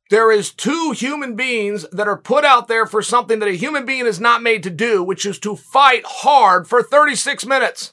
There 0.08 0.32
is 0.32 0.54
two 0.54 0.92
human 0.92 1.36
beings 1.36 1.84
that 1.92 2.08
are 2.08 2.16
put 2.16 2.46
out 2.46 2.66
there 2.66 2.86
for 2.86 3.02
something 3.02 3.38
that 3.40 3.50
a 3.50 3.52
human 3.52 3.84
being 3.84 4.06
is 4.06 4.18
not 4.18 4.42
made 4.42 4.62
to 4.62 4.70
do, 4.70 5.02
which 5.02 5.26
is 5.26 5.38
to 5.40 5.54
fight 5.54 6.04
hard 6.06 6.66
for 6.66 6.82
36 6.82 7.44
minutes. 7.44 7.92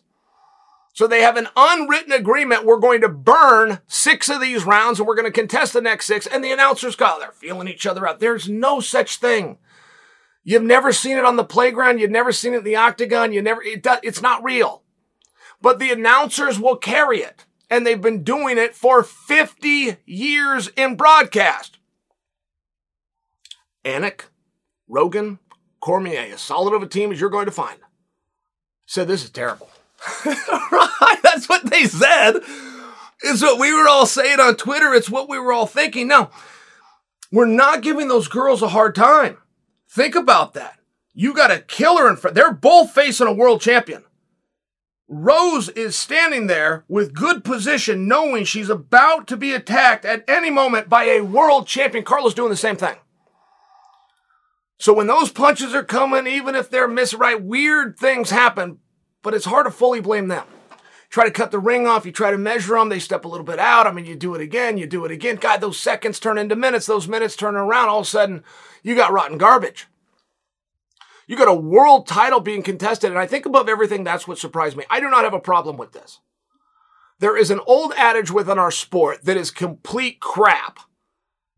So 0.98 1.06
they 1.06 1.22
have 1.22 1.38
an 1.38 1.48
unwritten 1.56 2.12
agreement. 2.12 2.66
We're 2.66 2.80
going 2.80 3.02
to 3.02 3.10
burn 3.10 3.82
six 3.86 4.30
of 4.30 4.42
these 4.42 4.66
rounds 4.66 5.00
and 5.00 5.08
we're 5.08 5.16
going 5.16 5.32
to 5.32 5.32
contest 5.32 5.74
the 5.74 5.82
next 5.82 6.08
six. 6.08 6.26
And 6.26 6.44
the 6.44 6.52
announcers 6.52 6.96
go, 6.96 7.06
oh, 7.08 7.20
they're 7.20 7.32
feeling 7.32 7.68
each 7.68 7.86
other 7.86 8.08
out. 8.08 8.20
There's 8.20 8.50
no 8.50 8.80
such 8.80 9.18
thing. 9.18 9.60
You've 10.44 10.64
never 10.64 10.92
seen 10.92 11.20
it 11.20 11.26
on 11.26 11.36
the 11.36 11.44
playground. 11.44 12.00
You've 12.00 12.10
never 12.10 12.32
seen 12.32 12.56
it 12.56 12.60
in 12.60 12.64
the 12.64 12.78
octagon. 12.78 13.32
You 13.32 13.44
never, 13.44 13.62
it 13.62 13.84
does, 13.84 14.00
it's 14.02 14.24
not 14.24 14.44
real 14.44 14.84
but 15.62 15.80
the 15.80 15.92
announcers 15.92 16.60
will 16.60 16.76
carry 16.76 17.20
it. 17.20 17.46
And 17.70 17.86
they've 17.86 18.02
been 18.02 18.24
doing 18.24 18.58
it 18.58 18.76
for 18.76 19.04
50 19.04 19.98
years 20.06 20.70
in 20.70 20.96
broadcast. 20.96 21.80
Anik, 23.84 24.22
Rogan, 24.88 25.40
Cormier, 25.82 26.34
as 26.34 26.42
solid 26.42 26.74
of 26.74 26.82
a 26.82 26.88
team 26.88 27.12
as 27.12 27.20
you're 27.20 27.30
going 27.30 27.46
to 27.46 27.52
find, 27.52 27.80
said 28.86 29.08
this 29.08 29.24
is 29.24 29.30
terrible. 29.30 29.70
Right? 30.26 31.20
That's 31.24 31.48
what 31.50 31.70
they 31.70 31.86
said. 31.86 32.42
It's 33.24 33.42
what 33.42 33.60
we 33.60 33.74
were 33.74 33.88
all 33.88 34.06
saying 34.06 34.40
on 34.40 34.56
Twitter. 34.56 34.94
It's 34.94 35.10
what 35.10 35.30
we 35.30 35.40
were 35.40 35.52
all 35.52 35.66
thinking. 35.66 36.08
Now, 36.08 36.32
we're 37.32 37.46
not 37.46 37.82
giving 37.82 38.08
those 38.08 38.28
girls 38.28 38.62
a 38.62 38.70
hard 38.70 38.96
time. 38.96 39.38
Think 39.90 40.16
about 40.16 40.54
that. 40.54 40.80
You 41.14 41.34
got 41.34 41.52
a 41.52 41.60
killer 41.60 42.08
in 42.10 42.16
front. 42.16 42.36
They're 42.36 42.54
both 42.54 42.92
facing 42.92 43.28
a 43.28 43.34
world 43.34 43.62
champion. 43.62 44.04
Rose 45.10 45.70
is 45.70 45.96
standing 45.96 46.48
there 46.48 46.84
with 46.88 47.14
good 47.14 47.44
position, 47.44 48.08
knowing 48.08 48.44
she's 48.44 48.70
about 48.70 49.26
to 49.28 49.38
be 49.38 49.54
attacked 49.54 50.04
at 50.06 50.24
any 50.28 50.50
moment 50.50 50.90
by 50.90 51.06
a 51.06 51.22
world 51.22 51.66
champion. 51.66 52.04
Carla's 52.04 52.34
doing 52.34 52.50
the 52.50 52.58
same 52.58 52.76
thing. 52.76 52.96
So 54.78 54.94
when 54.94 55.08
those 55.08 55.32
punches 55.32 55.74
are 55.74 55.84
coming, 55.84 56.28
even 56.28 56.56
if 56.56 56.70
they're 56.70 56.88
missed 56.88 57.14
misright, 57.14 57.42
weird 57.42 57.98
things 57.98 58.30
happen, 58.30 58.80
but 59.28 59.34
it's 59.34 59.44
hard 59.44 59.66
to 59.66 59.72
fully 59.72 60.00
blame 60.00 60.30
them. 60.30 60.46
Try 61.10 61.26
to 61.26 61.32
cut 61.32 61.52
the 61.52 61.60
ring 61.60 61.86
off, 61.86 62.06
you 62.06 62.14
try 62.14 62.32
to 62.32 62.38
measure 62.38 62.76
them, 62.76 62.88
they 62.88 62.98
step 62.98 63.26
a 63.26 63.28
little 63.28 63.46
bit 63.46 63.60
out. 63.60 63.86
I 63.86 63.92
mean, 63.92 64.06
you 64.06 64.16
do 64.16 64.36
it 64.36 64.42
again, 64.42 64.78
you 64.78 64.88
do 64.88 65.04
it 65.04 65.12
again. 65.12 65.36
God, 65.36 65.60
those 65.60 65.78
seconds 65.78 66.18
turn 66.18 66.38
into 66.38 66.56
minutes, 66.56 66.86
those 66.86 67.10
minutes 67.10 67.36
turn 67.36 67.58
around. 67.58 67.90
All 67.90 68.00
of 68.00 68.06
a 68.06 68.10
sudden, 68.10 68.42
you 68.84 68.96
got 68.96 69.12
rotten 69.12 69.38
garbage. 69.38 69.88
You 71.28 71.36
got 71.36 71.50
a 71.50 71.54
world 71.54 72.08
title 72.08 72.40
being 72.40 72.64
contested. 72.64 73.10
And 73.10 73.20
I 73.20 73.28
think 73.28 73.46
above 73.46 73.68
everything, 73.68 74.06
that's 74.06 74.30
what 74.30 74.38
surprised 74.38 74.78
me. 74.78 74.86
I 74.90 75.02
do 75.02 75.10
not 75.10 75.26
have 75.26 75.34
a 75.34 75.42
problem 75.42 75.76
with 75.76 75.92
this. 75.92 76.22
There 77.20 77.36
is 77.36 77.52
an 77.52 77.60
old 77.68 77.92
adage 77.98 78.32
within 78.32 78.58
our 78.58 78.72
sport 78.72 79.26
that 79.26 79.36
is 79.36 79.52
complete 79.52 80.22
crap. 80.22 80.80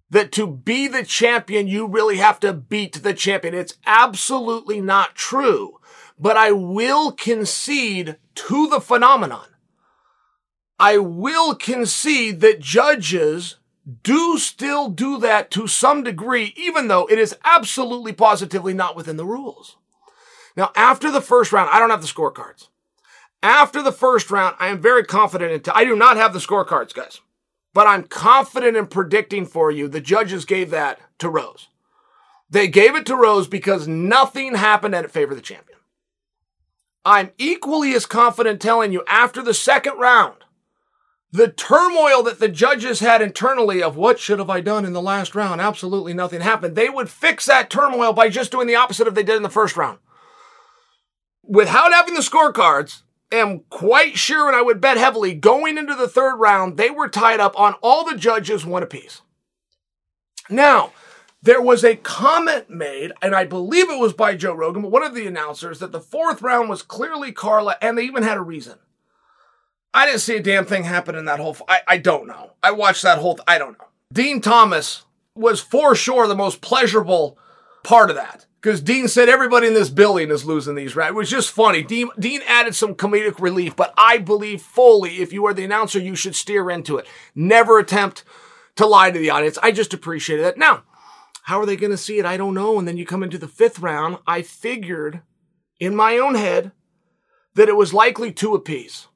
That 0.10 0.32
to 0.32 0.48
be 0.48 0.88
the 0.88 1.06
champion, 1.06 1.68
you 1.68 1.86
really 1.86 2.18
have 2.18 2.40
to 2.40 2.52
beat 2.52 3.04
the 3.04 3.14
champion. 3.14 3.54
It's 3.54 3.78
absolutely 3.86 4.82
not 4.82 5.14
true. 5.14 5.79
But 6.20 6.38
I 6.38 6.52
will 6.52 7.12
concede 7.12 8.18
to 8.36 8.68
the 8.68 8.82
phenomenon. 8.82 9.48
I 10.78 10.98
will 10.98 11.56
concede 11.56 12.42
that 12.42 12.60
judges 12.60 13.58
do 14.04 14.38
still 14.38 14.90
do 14.90 15.18
that 15.20 15.50
to 15.52 15.68
some 15.68 16.04
degree, 16.04 16.54
even 16.56 16.88
though 16.88 17.08
it 17.08 17.18
is 17.18 17.36
absolutely 17.44 18.14
positively 18.14 18.74
not 18.74 18.96
within 18.96 19.18
the 19.18 19.26
rules. 19.26 19.78
Now, 20.56 20.72
after 20.76 21.10
the 21.10 21.22
first 21.22 21.52
round, 21.52 21.70
I 21.72 21.80
don't 21.80 21.90
have 21.90 22.02
the 22.02 22.08
scorecards. 22.08 22.68
After 23.42 23.82
the 23.82 23.92
first 23.92 24.30
round, 24.30 24.56
I 24.60 24.68
am 24.68 24.82
very 24.82 25.06
confident 25.06 25.54
in, 25.54 25.62
t- 25.62 25.72
I 25.74 25.86
do 25.86 25.96
not 25.96 26.18
have 26.18 26.34
the 26.34 26.40
scorecards, 26.40 26.94
guys, 26.94 27.22
but 27.74 27.88
I'm 27.88 28.04
confident 28.04 28.76
in 28.76 28.88
predicting 28.88 29.46
for 29.46 29.72
you 29.72 29.88
the 29.88 30.02
judges 30.02 30.44
gave 30.46 30.70
that 30.72 31.00
to 31.20 31.30
Rose. 31.30 31.70
They 32.50 32.68
gave 32.68 32.96
it 32.96 33.06
to 33.06 33.16
Rose 33.16 33.48
because 33.48 33.88
nothing 33.88 34.56
happened 34.56 34.96
and 34.96 35.06
it 35.06 35.12
favored 35.12 35.36
the 35.36 35.42
champion. 35.42 35.79
I'm 37.06 37.32
equally 37.38 37.94
as 37.94 38.06
confident 38.06 38.62
telling 38.62 38.92
you 38.92 39.04
after 39.08 39.42
the 39.42 39.54
second 39.54 39.98
round, 39.98 40.36
the 41.32 41.48
turmoil 41.48 42.24
that 42.24 42.40
the 42.40 42.50
judges 42.50 43.00
had 43.00 43.22
internally 43.22 43.84
of 43.84 43.96
what 43.96 44.20
should 44.20 44.40
have 44.40 44.50
I 44.50 44.62
done 44.62 44.84
in 44.84 44.94
the 44.94 45.02
last 45.02 45.36
round, 45.36 45.62
absolutely 45.62 46.14
nothing 46.14 46.42
happened. 46.42 46.76
They 46.76 46.90
would 46.90 47.10
fix 47.10 47.46
that 47.46 47.70
turmoil 47.70 48.14
by 48.14 48.30
just 48.30 48.52
doing 48.52 48.68
the 48.68 48.76
opposite 48.76 49.08
of 49.08 49.16
they 49.16 49.24
did 49.24 49.38
in 49.38 49.44
the 49.44 49.50
first 49.50 49.78
round. 49.78 50.00
Without 51.44 51.94
having 51.94 52.16
the 52.16 52.22
scorecards, 52.22 53.04
am 53.32 53.62
quite 53.70 54.18
sure, 54.18 54.48
and 54.48 54.56
I 54.56 54.62
would 54.62 54.82
bet 54.82 54.98
heavily, 54.98 55.34
going 55.36 55.78
into 55.78 55.96
the 55.96 56.08
third 56.08 56.38
round, 56.38 56.78
they 56.78 56.90
were 56.90 57.08
tied 57.08 57.40
up 57.40 57.58
on 57.60 57.74
all 57.82 58.04
the 58.04 58.18
judges 58.18 58.66
one 58.66 58.84
apiece. 58.84 59.22
Now, 60.50 60.94
there 61.42 61.62
was 61.62 61.84
a 61.84 61.96
comment 61.96 62.70
made, 62.70 63.14
and 63.22 63.34
I 63.34 63.46
believe 63.46 63.90
it 63.90 64.00
was 64.00 64.14
by 64.14 64.36
Joe 64.36 64.54
Rogan, 64.54 64.82
but 64.82 64.92
one 64.92 65.04
of 65.04 65.16
the 65.16 65.28
announcers, 65.28 65.80
that 65.80 65.92
the 65.92 66.02
fourth 66.02 66.42
round 66.42 66.70
was 66.70 66.82
clearly 66.82 67.32
Carla, 67.32 67.78
and 67.82 67.98
they 67.98 68.04
even 68.04 68.24
had 68.24 68.38
a 68.38 68.42
reason. 68.42 68.78
I 69.94 70.06
didn't 70.06 70.20
see 70.20 70.36
a 70.36 70.44
damn 70.44 70.66
thing 70.66 70.84
happen 70.84 71.16
in 71.16 71.26
that 71.26 71.40
whole. 71.40 71.52
F- 71.52 71.62
I 71.68 71.80
I 71.88 71.98
don't 71.98 72.28
know. 72.28 72.52
I 72.62 72.72
watched 72.72 73.04
that 73.04 73.20
whole. 73.20 73.36
Th- 73.36 73.46
I 73.48 73.58
don't 73.58 73.78
know. 73.80 73.88
Din 74.14 74.42
Thomas 74.42 75.04
was 75.34 75.62
for 75.62 75.96
sure 75.96 76.28
the 76.28 76.36
most 76.36 76.62
pleasurable 76.62 77.38
part 77.84 78.10
of 78.10 78.16
that 78.18 78.46
because 78.62 78.82
Din 78.82 79.08
said 79.08 79.30
everybody 79.30 79.68
in 79.68 79.74
this 79.74 79.90
building 79.90 80.30
is 80.30 80.46
losing 80.46 80.76
these. 80.76 80.96
Right? 80.96 81.10
It 81.10 81.16
was 81.16 81.30
just 81.30 81.52
funny. 81.52 81.82
Din 81.82 82.10
Din 82.20 82.42
added 82.48 82.76
some 82.76 82.94
comedic 82.94 83.40
relief, 83.40 83.76
but 83.76 83.94
I 83.98 84.20
believe 84.20 84.62
fully 84.62 85.22
if 85.22 85.34
you 85.34 85.46
are 85.48 85.54
the 85.54 85.66
announcer, 85.66 86.00
you 86.00 86.16
should 86.16 86.36
steer 86.36 86.70
into 86.70 86.98
it. 86.98 87.08
Never 87.34 87.80
attempt 87.80 88.24
to 88.76 88.86
lie 88.86 89.10
to 89.10 89.18
the 89.18 89.32
audience. 89.32 89.58
I 89.64 89.72
just 89.72 89.94
appreciated 89.94 90.46
that. 90.46 90.58
Now, 90.58 90.84
how 91.50 91.60
are 91.60 91.66
they 91.66 91.76
going 91.76 91.90
to 91.90 91.98
see 91.98 92.20
it? 92.20 92.28
I 92.28 92.38
don't 92.38 92.54
know. 92.54 92.78
And 92.78 92.88
then 92.88 92.96
you 92.96 93.08
come 93.08 93.24
into 93.24 93.40
the 93.40 93.48
fifth 93.48 93.80
round. 93.80 94.20
I 94.28 94.44
figured 94.44 95.24
in 95.80 95.96
my 95.96 96.20
own 96.20 96.36
head 96.36 96.74
that 97.56 97.68
it 97.68 97.76
was 97.76 97.92
likely 97.92 98.32
two 98.32 98.54
apiece 98.54 99.08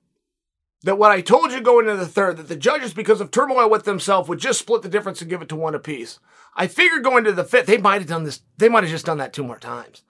that 0.81 0.97
what 0.97 1.11
I 1.11 1.21
told 1.21 1.51
you 1.51 1.61
going 1.61 1.87
into 1.87 1.99
the 1.99 2.07
third, 2.07 2.37
that 2.37 2.47
the 2.47 2.55
judges, 2.55 2.91
because 2.91 3.21
of 3.21 3.29
turmoil 3.29 3.69
with 3.69 3.83
themselves, 3.83 4.27
would 4.27 4.39
just 4.39 4.57
split 4.57 4.81
the 4.81 4.89
difference 4.89 5.21
and 5.21 5.29
give 5.29 5.43
it 5.43 5.49
to 5.49 5.55
one 5.55 5.75
apiece. 5.75 6.19
I 6.55 6.65
figured 6.65 7.03
going 7.03 7.23
to 7.25 7.33
the 7.33 7.43
fifth, 7.43 7.67
they 7.67 7.77
might 7.77 8.01
have 8.01 8.09
done 8.09 8.23
this, 8.23 8.41
they 8.57 8.67
might 8.67 8.83
have 8.83 8.91
just 8.91 9.05
done 9.05 9.19
that 9.19 9.31
two 9.31 9.43
more 9.43 9.59
times. 9.59 10.01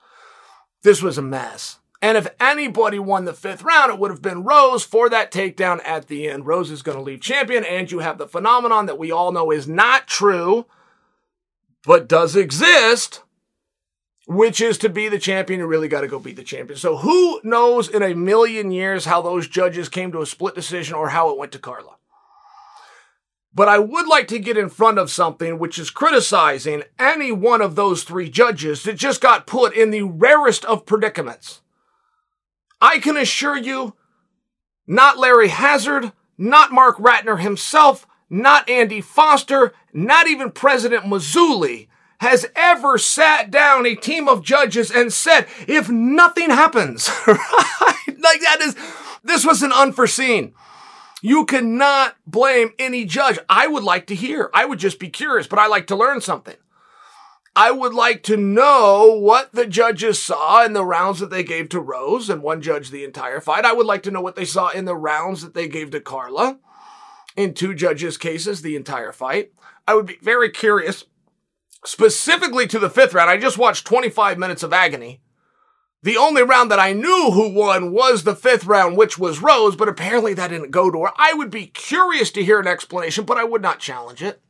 This 0.81 1.01
was 1.01 1.17
a 1.17 1.21
mess. 1.21 1.79
And 2.01 2.17
if 2.17 2.33
anybody 2.39 2.99
won 2.99 3.25
the 3.25 3.33
fifth 3.33 3.63
round, 3.63 3.91
it 3.91 3.99
would 3.99 4.11
have 4.11 4.21
been 4.21 4.45
Rose 4.45 4.85
for 4.85 5.09
that 5.09 5.29
takedown 5.29 5.81
at 5.85 6.07
the 6.07 6.29
end. 6.29 6.47
Rose 6.47 6.71
is 6.71 6.83
going 6.83 6.97
to 6.97 7.03
leave 7.03 7.19
champion, 7.19 7.65
and 7.65 7.91
you 7.91 7.99
have 7.99 8.17
the 8.17 8.27
phenomenon 8.29 8.85
that 8.85 8.97
we 8.97 9.11
all 9.11 9.33
know 9.33 9.51
is 9.51 9.67
not 9.67 10.07
true, 10.07 10.65
but 11.85 12.07
does 12.07 12.35
exist 12.35 13.21
which 14.25 14.61
is 14.61 14.77
to 14.79 14.89
be 14.89 15.09
the 15.09 15.19
champion. 15.19 15.59
You 15.59 15.67
really 15.67 15.87
got 15.87 16.01
to 16.01 16.07
go 16.07 16.19
beat 16.19 16.35
the 16.35 16.43
champion. 16.43 16.77
So 16.79 16.97
who 16.97 17.41
knows 17.43 17.89
in 17.89 18.01
a 18.01 18.15
million 18.15 18.71
years 18.71 19.05
how 19.05 19.21
those 19.21 19.47
judges 19.47 19.89
came 19.89 20.11
to 20.11 20.21
a 20.21 20.25
split 20.25 20.55
decision 20.55 20.95
or 20.95 21.09
how 21.09 21.29
it 21.29 21.37
went 21.37 21.51
to 21.53 21.59
Carla. 21.59 21.97
But 23.55 23.67
I 23.67 23.77
would 23.77 24.07
like 24.07 24.27
to 24.29 24.39
get 24.39 24.57
in 24.57 24.69
front 24.69 24.97
of 24.97 25.11
something 25.11 25.59
which 25.59 25.77
is 25.77 25.91
criticizing 25.91 26.83
any 26.97 27.31
one 27.31 27.61
of 27.61 27.75
those 27.75 28.03
three 28.03 28.29
judges 28.29 28.83
that 28.83 28.95
just 28.95 29.21
got 29.21 29.45
put 29.45 29.75
in 29.75 29.91
the 29.91 30.01
rarest 30.01 30.65
of 30.65 30.87
predicaments. 30.87 31.61
I 32.81 32.97
can 32.97 33.15
assure 33.15 33.57
you, 33.57 33.95
not 34.87 35.19
Larry 35.19 35.49
Hazzard, 35.49 36.13
not 36.35 36.71
Marc 36.71 36.97
Ratner 36.97 37.39
himself, 37.39 38.07
not 38.33 38.67
Andy 38.67 38.99
Foster, 38.99 39.73
not 39.93 40.27
even 40.27 40.51
President 40.51 41.05
Mazzulli 41.05 41.87
has 42.19 42.47
ever 42.55 42.97
sat 42.97 43.51
down 43.51 43.85
a 43.85 43.95
team 43.95 44.27
of 44.27 44.43
judges 44.43 44.89
and 44.89 45.13
said, 45.13 45.45
if 45.67 45.87
nothing 45.89 46.49
happens, 46.49 47.09
right? 47.27 47.37
Like 48.07 48.41
that 48.41 48.57
is, 48.61 48.75
this 49.23 49.45
was 49.45 49.61
an 49.61 49.71
unforeseen. 49.71 50.55
You 51.21 51.45
cannot 51.45 52.15
blame 52.25 52.71
any 52.79 53.05
judge. 53.05 53.37
I 53.47 53.67
would 53.67 53.83
like 53.83 54.07
to 54.07 54.15
hear. 54.15 54.49
I 54.53 54.65
would 54.65 54.79
just 54.79 54.99
be 54.99 55.09
curious, 55.09 55.45
but 55.45 55.59
I 55.59 55.67
like 55.67 55.85
to 55.87 55.95
learn 55.95 56.19
something. 56.19 56.55
I 57.55 57.69
would 57.69 57.93
like 57.93 58.23
to 58.23 58.35
know 58.35 59.15
what 59.15 59.51
the 59.51 59.67
judges 59.67 60.21
saw 60.21 60.65
in 60.65 60.73
the 60.73 60.83
rounds 60.83 61.19
that 61.19 61.29
they 61.29 61.43
gave 61.43 61.69
to 61.69 61.79
Rose 61.79 62.31
and 62.31 62.41
one 62.41 62.63
judge 62.63 62.89
the 62.89 63.03
entire 63.03 63.41
fight. 63.41 63.63
I 63.63 63.73
would 63.73 63.85
like 63.85 64.01
to 64.03 64.11
know 64.11 64.21
what 64.21 64.35
they 64.35 64.45
saw 64.45 64.69
in 64.69 64.86
the 64.86 64.95
rounds 64.95 65.43
that 65.43 65.53
they 65.53 65.67
gave 65.67 65.91
to 65.91 66.01
Carla 66.01 66.58
in 67.36 67.54
two 67.54 67.74
judges' 67.74 68.17
cases 68.17 68.62
the 68.62 68.76
entire 68.76 69.12
fight. 69.12 69.52
I 69.88 69.96
would 69.96 70.06
be 70.06 70.17
very 70.22 70.50
curious 70.50 71.06
specifically 71.86 72.67
to 72.67 72.80
the 72.80 72.89
fifth 72.89 73.13
round. 73.13 73.30
I 73.30 73.38
just 73.38 73.58
watched 73.58 73.86
25 73.86 74.38
minutes 74.38 74.63
of 74.63 74.74
agony. 74.74 75.22
The 76.04 76.17
only 76.17 76.43
round 76.43 76.69
that 76.69 76.80
I 76.80 76.91
knew 76.91 77.32
who 77.32 77.54
won 77.54 77.93
was 77.93 78.24
the 78.24 78.36
fifth 78.36 78.65
round, 78.65 78.98
which 78.98 79.17
was 79.17 79.41
Rose, 79.41 79.78
but 79.78 79.88
apparently 79.88 80.34
that 80.34 80.50
didn't 80.50 80.72
go 80.72 80.91
to 80.91 81.04
her. 81.04 81.12
I 81.15 81.34
would 81.34 81.50
be 81.50 81.67
curious 81.67 82.30
to 82.32 82.43
hear 82.43 82.60
an 82.60 82.67
explanation, 82.67 83.24
but 83.24 83.38
I 83.38 83.46
would 83.46 83.62
not 83.62 83.80
challenge 83.80 84.22
it. 84.22 84.41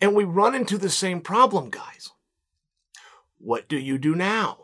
And 0.00 0.14
we 0.14 0.24
run 0.24 0.54
into 0.54 0.78
the 0.78 0.90
same 0.90 1.20
problem, 1.20 1.70
guys. 1.70 2.10
What 3.38 3.68
do 3.68 3.76
you 3.76 3.98
do 3.98 4.14
now? 4.14 4.58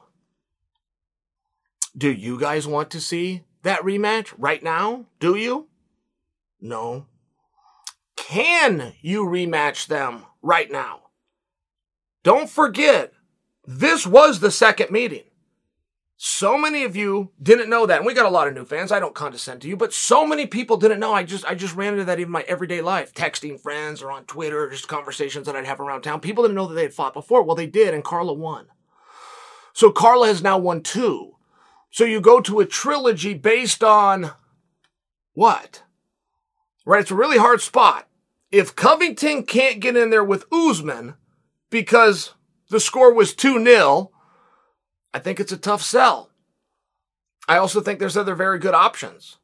Do 1.96 2.10
you 2.12 2.38
guys 2.38 2.68
want 2.68 2.90
to 2.90 3.00
see 3.00 3.42
that 3.62 3.82
rematch 3.82 4.32
right 4.38 4.62
now? 4.62 5.06
Do 5.18 5.34
you? 5.34 5.68
No. 6.60 7.06
Can 8.26 8.92
you 9.00 9.24
rematch 9.24 9.86
them 9.86 10.24
right 10.42 10.70
now? 10.70 11.00
Don't 12.22 12.48
forget, 12.48 13.12
this 13.66 14.06
was 14.06 14.40
the 14.40 14.50
second 14.50 14.90
meeting. 14.90 15.24
So 16.16 16.58
many 16.58 16.84
of 16.84 16.94
you 16.94 17.32
didn't 17.42 17.70
know 17.70 17.86
that. 17.86 17.96
And 17.96 18.06
we 18.06 18.12
got 18.12 18.26
a 18.26 18.30
lot 18.30 18.46
of 18.46 18.52
new 18.52 18.66
fans. 18.66 18.92
I 18.92 19.00
don't 19.00 19.14
condescend 19.14 19.62
to 19.62 19.68
you, 19.68 19.76
but 19.76 19.94
so 19.94 20.26
many 20.26 20.46
people 20.46 20.76
didn't 20.76 21.00
know. 21.00 21.14
I 21.14 21.22
just, 21.22 21.46
I 21.46 21.54
just 21.54 21.74
ran 21.74 21.94
into 21.94 22.04
that 22.04 22.20
in 22.20 22.30
my 22.30 22.42
everyday 22.42 22.82
life, 22.82 23.14
texting 23.14 23.58
friends 23.58 24.02
or 24.02 24.12
on 24.12 24.26
Twitter, 24.26 24.68
just 24.68 24.86
conversations 24.86 25.46
that 25.46 25.56
I'd 25.56 25.64
have 25.64 25.80
around 25.80 26.02
town. 26.02 26.20
People 26.20 26.44
didn't 26.44 26.56
know 26.56 26.66
that 26.66 26.74
they 26.74 26.82
had 26.82 26.92
fought 26.92 27.14
before. 27.14 27.42
Well, 27.42 27.56
they 27.56 27.66
did, 27.66 27.94
and 27.94 28.04
Carla 28.04 28.34
won. 28.34 28.66
So 29.72 29.90
Carla 29.90 30.26
has 30.26 30.42
now 30.42 30.58
won 30.58 30.82
two. 30.82 31.36
So 31.90 32.04
you 32.04 32.20
go 32.20 32.42
to 32.42 32.60
a 32.60 32.66
trilogy 32.66 33.32
based 33.32 33.82
on 33.82 34.32
what? 35.32 35.84
Right? 36.84 37.00
It's 37.00 37.10
a 37.10 37.16
really 37.16 37.38
hard 37.38 37.62
spot. 37.62 38.06
If 38.50 38.74
Covington 38.74 39.44
can't 39.44 39.80
get 39.80 39.96
in 39.96 40.10
there 40.10 40.24
with 40.24 40.46
Usman, 40.52 41.14
because 41.70 42.34
the 42.68 42.80
score 42.80 43.12
was 43.12 43.34
2 43.34 43.64
0, 43.64 44.10
I 45.14 45.18
think 45.18 45.40
it's 45.40 45.52
a 45.52 45.56
tough 45.56 45.82
sell. 45.82 46.30
I 47.48 47.56
also 47.56 47.80
think 47.80 47.98
there's 47.98 48.16
other 48.16 48.34
very 48.34 48.58
good 48.58 48.74
options. 48.74 49.38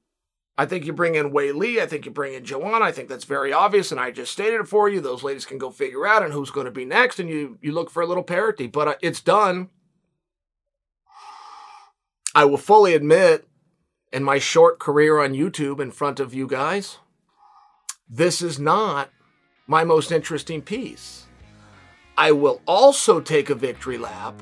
I 0.58 0.64
think 0.64 0.86
you 0.86 0.92
bring 0.92 1.16
in 1.16 1.32
Weili. 1.32 1.80
I 1.80 1.86
think 1.86 2.06
you 2.06 2.10
bring 2.10 2.32
in 2.32 2.44
Joanna. 2.44 2.84
I 2.84 2.92
think 2.92 3.08
that's 3.08 3.24
very 3.24 3.52
obvious, 3.52 3.90
and 3.90 4.00
I 4.00 4.10
just 4.10 4.32
stated 4.32 4.60
it 4.60 4.68
for 4.68 4.88
you. 4.88 5.00
Those 5.00 5.22
ladies 5.22 5.44
can 5.44 5.58
go 5.58 5.70
figure 5.70 6.06
out 6.06 6.22
and 6.22 6.32
who's 6.32 6.50
going 6.50 6.64
to 6.64 6.70
be 6.70 6.84
next, 6.84 7.18
and 7.20 7.28
you 7.28 7.58
you 7.60 7.72
look 7.72 7.90
for 7.90 8.02
a 8.02 8.06
little 8.06 8.22
parity. 8.22 8.66
But 8.66 8.88
uh, 8.88 8.94
it's 9.02 9.20
done. 9.20 9.68
I 12.34 12.44
will 12.44 12.58
fully 12.58 12.94
admit, 12.94 13.46
in 14.12 14.22
my 14.22 14.38
short 14.38 14.78
career 14.78 15.18
on 15.18 15.32
YouTube 15.32 15.80
in 15.80 15.90
front 15.90 16.20
of 16.20 16.32
you 16.32 16.46
guys, 16.46 16.98
this 18.08 18.40
is 18.40 18.58
not 18.58 19.10
my 19.66 19.82
most 19.82 20.12
interesting 20.12 20.62
piece. 20.62 21.26
I 22.16 22.32
will 22.32 22.62
also 22.66 23.20
take 23.20 23.50
a 23.50 23.54
victory 23.54 23.98
lap 23.98 24.40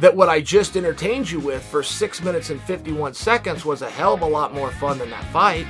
that 0.00 0.16
what 0.16 0.28
I 0.28 0.40
just 0.40 0.76
entertained 0.76 1.30
you 1.30 1.38
with 1.38 1.62
for 1.62 1.82
6 1.82 2.22
minutes 2.22 2.50
and 2.50 2.60
51 2.62 3.14
seconds 3.14 3.64
was 3.64 3.82
a 3.82 3.90
hell 3.90 4.14
of 4.14 4.22
a 4.22 4.26
lot 4.26 4.54
more 4.54 4.70
fun 4.72 4.98
than 4.98 5.10
that 5.10 5.24
fight. 5.24 5.66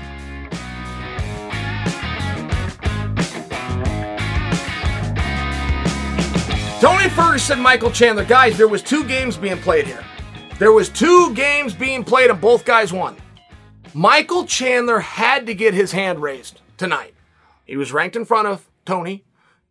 Tony 6.80 7.08
Ferguson, 7.10 7.60
Michael 7.60 7.90
Chandler. 7.90 8.24
Guys, 8.24 8.56
there 8.56 8.68
was 8.68 8.82
two 8.82 9.02
games 9.04 9.36
being 9.36 9.58
played 9.58 9.86
here. 9.86 10.04
There 10.60 10.72
was 10.72 10.88
two 10.88 11.34
games 11.34 11.74
being 11.74 12.04
played 12.04 12.30
and 12.30 12.40
both 12.40 12.64
guys 12.64 12.92
won. 12.92 13.16
Michael 13.92 14.44
Chandler 14.44 15.00
had 15.00 15.46
to 15.46 15.54
get 15.54 15.74
his 15.74 15.90
hand 15.90 16.22
raised 16.22 16.60
tonight. 16.78 17.14
He 17.64 17.76
was 17.76 17.92
ranked 17.92 18.16
in 18.16 18.24
front 18.24 18.48
of 18.48 18.68
Tony, 18.86 19.24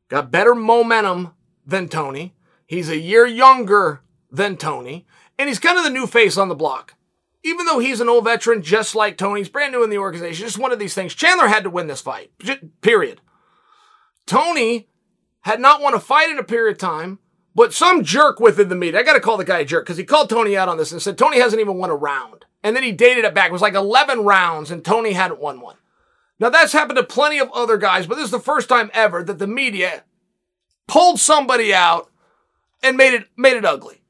got 0.10 0.32
better 0.32 0.54
momentum 0.54 1.34
than 1.66 1.90
Tony. 1.90 2.36
He's 2.66 2.90
a 2.90 3.00
year 3.00 3.26
younger 3.26 4.02
than 4.32 4.58
Tony. 4.58 5.08
And 5.40 5.50
he's 5.50 5.60
kind 5.60 5.78
of 5.78 5.84
the 5.84 5.90
new 5.90 6.08
face 6.08 6.38
on 6.38 6.50
the 6.50 6.56
block. 6.56 6.96
Even 7.44 7.66
though 7.66 7.80
he's 7.80 8.02
an 8.02 8.10
old 8.10 8.26
veteran, 8.26 8.62
just 8.62 8.96
like 8.96 9.18
Tony, 9.18 9.42
he's 9.42 9.50
brand 9.50 9.72
new 9.72 9.84
in 9.84 9.90
the 9.90 9.98
organization. 9.98 10.46
Just 10.46 10.58
one 10.58 10.72
of 10.72 10.80
these 10.80 10.94
things. 10.94 11.14
Chandler 11.14 11.48
had 11.48 11.64
to 11.64 11.70
win 11.70 11.88
this 11.88 12.02
fight. 12.02 12.32
Period. 12.82 13.22
Tony 14.26 14.90
had 15.42 15.60
not 15.60 15.82
won 15.82 15.94
a 15.94 16.00
fight 16.00 16.30
in 16.30 16.40
a 16.40 16.44
period 16.44 16.74
of 16.74 16.78
time, 16.78 17.20
but 17.56 17.74
some 17.74 18.04
jerk 18.04 18.40
within 18.40 18.70
the 18.70 18.76
media. 18.76 19.00
I 19.00 19.04
got 19.04 19.14
to 19.14 19.20
call 19.20 19.38
the 19.38 19.46
guy 19.46 19.60
a 19.60 19.66
jerk 19.66 19.86
because 19.86 19.98
he 19.98 20.04
called 20.04 20.30
Tony 20.30 20.58
out 20.58 20.68
on 20.68 20.78
this 20.78 20.92
and 20.92 21.02
said 21.02 21.18
Tony 21.18 21.40
hasn't 21.40 21.62
even 21.62 21.78
won 21.78 21.90
a 21.90 21.96
round. 21.96 22.46
And 22.64 22.76
then 22.76 22.84
he 22.84 22.92
dated 22.92 23.24
it 23.24 23.34
back. 23.34 23.50
It 23.50 23.54
was 23.54 23.62
like 23.62 23.76
11 23.76 24.22
rounds 24.22 24.72
and 24.72 24.84
Tony 24.84 25.14
hadn't 25.14 25.40
won 25.40 25.62
one. 25.62 25.78
Now 26.40 26.50
that's 26.50 26.74
happened 26.74 26.98
to 26.98 27.04
plenty 27.04 27.40
of 27.40 27.52
other 27.52 27.78
guys, 27.78 28.08
but 28.08 28.16
this 28.16 28.26
is 28.26 28.32
the 28.32 28.40
first 28.40 28.70
time 28.70 28.92
ever 28.94 29.24
that 29.24 29.40
the 29.40 29.48
media 29.48 30.04
pulled 30.88 31.20
somebody 31.20 31.74
out 31.74 32.12
and 32.84 32.98
made 32.98 33.14
it 33.14 33.28
made 33.36 33.58
it 33.58 33.66
ugly. 33.66 34.02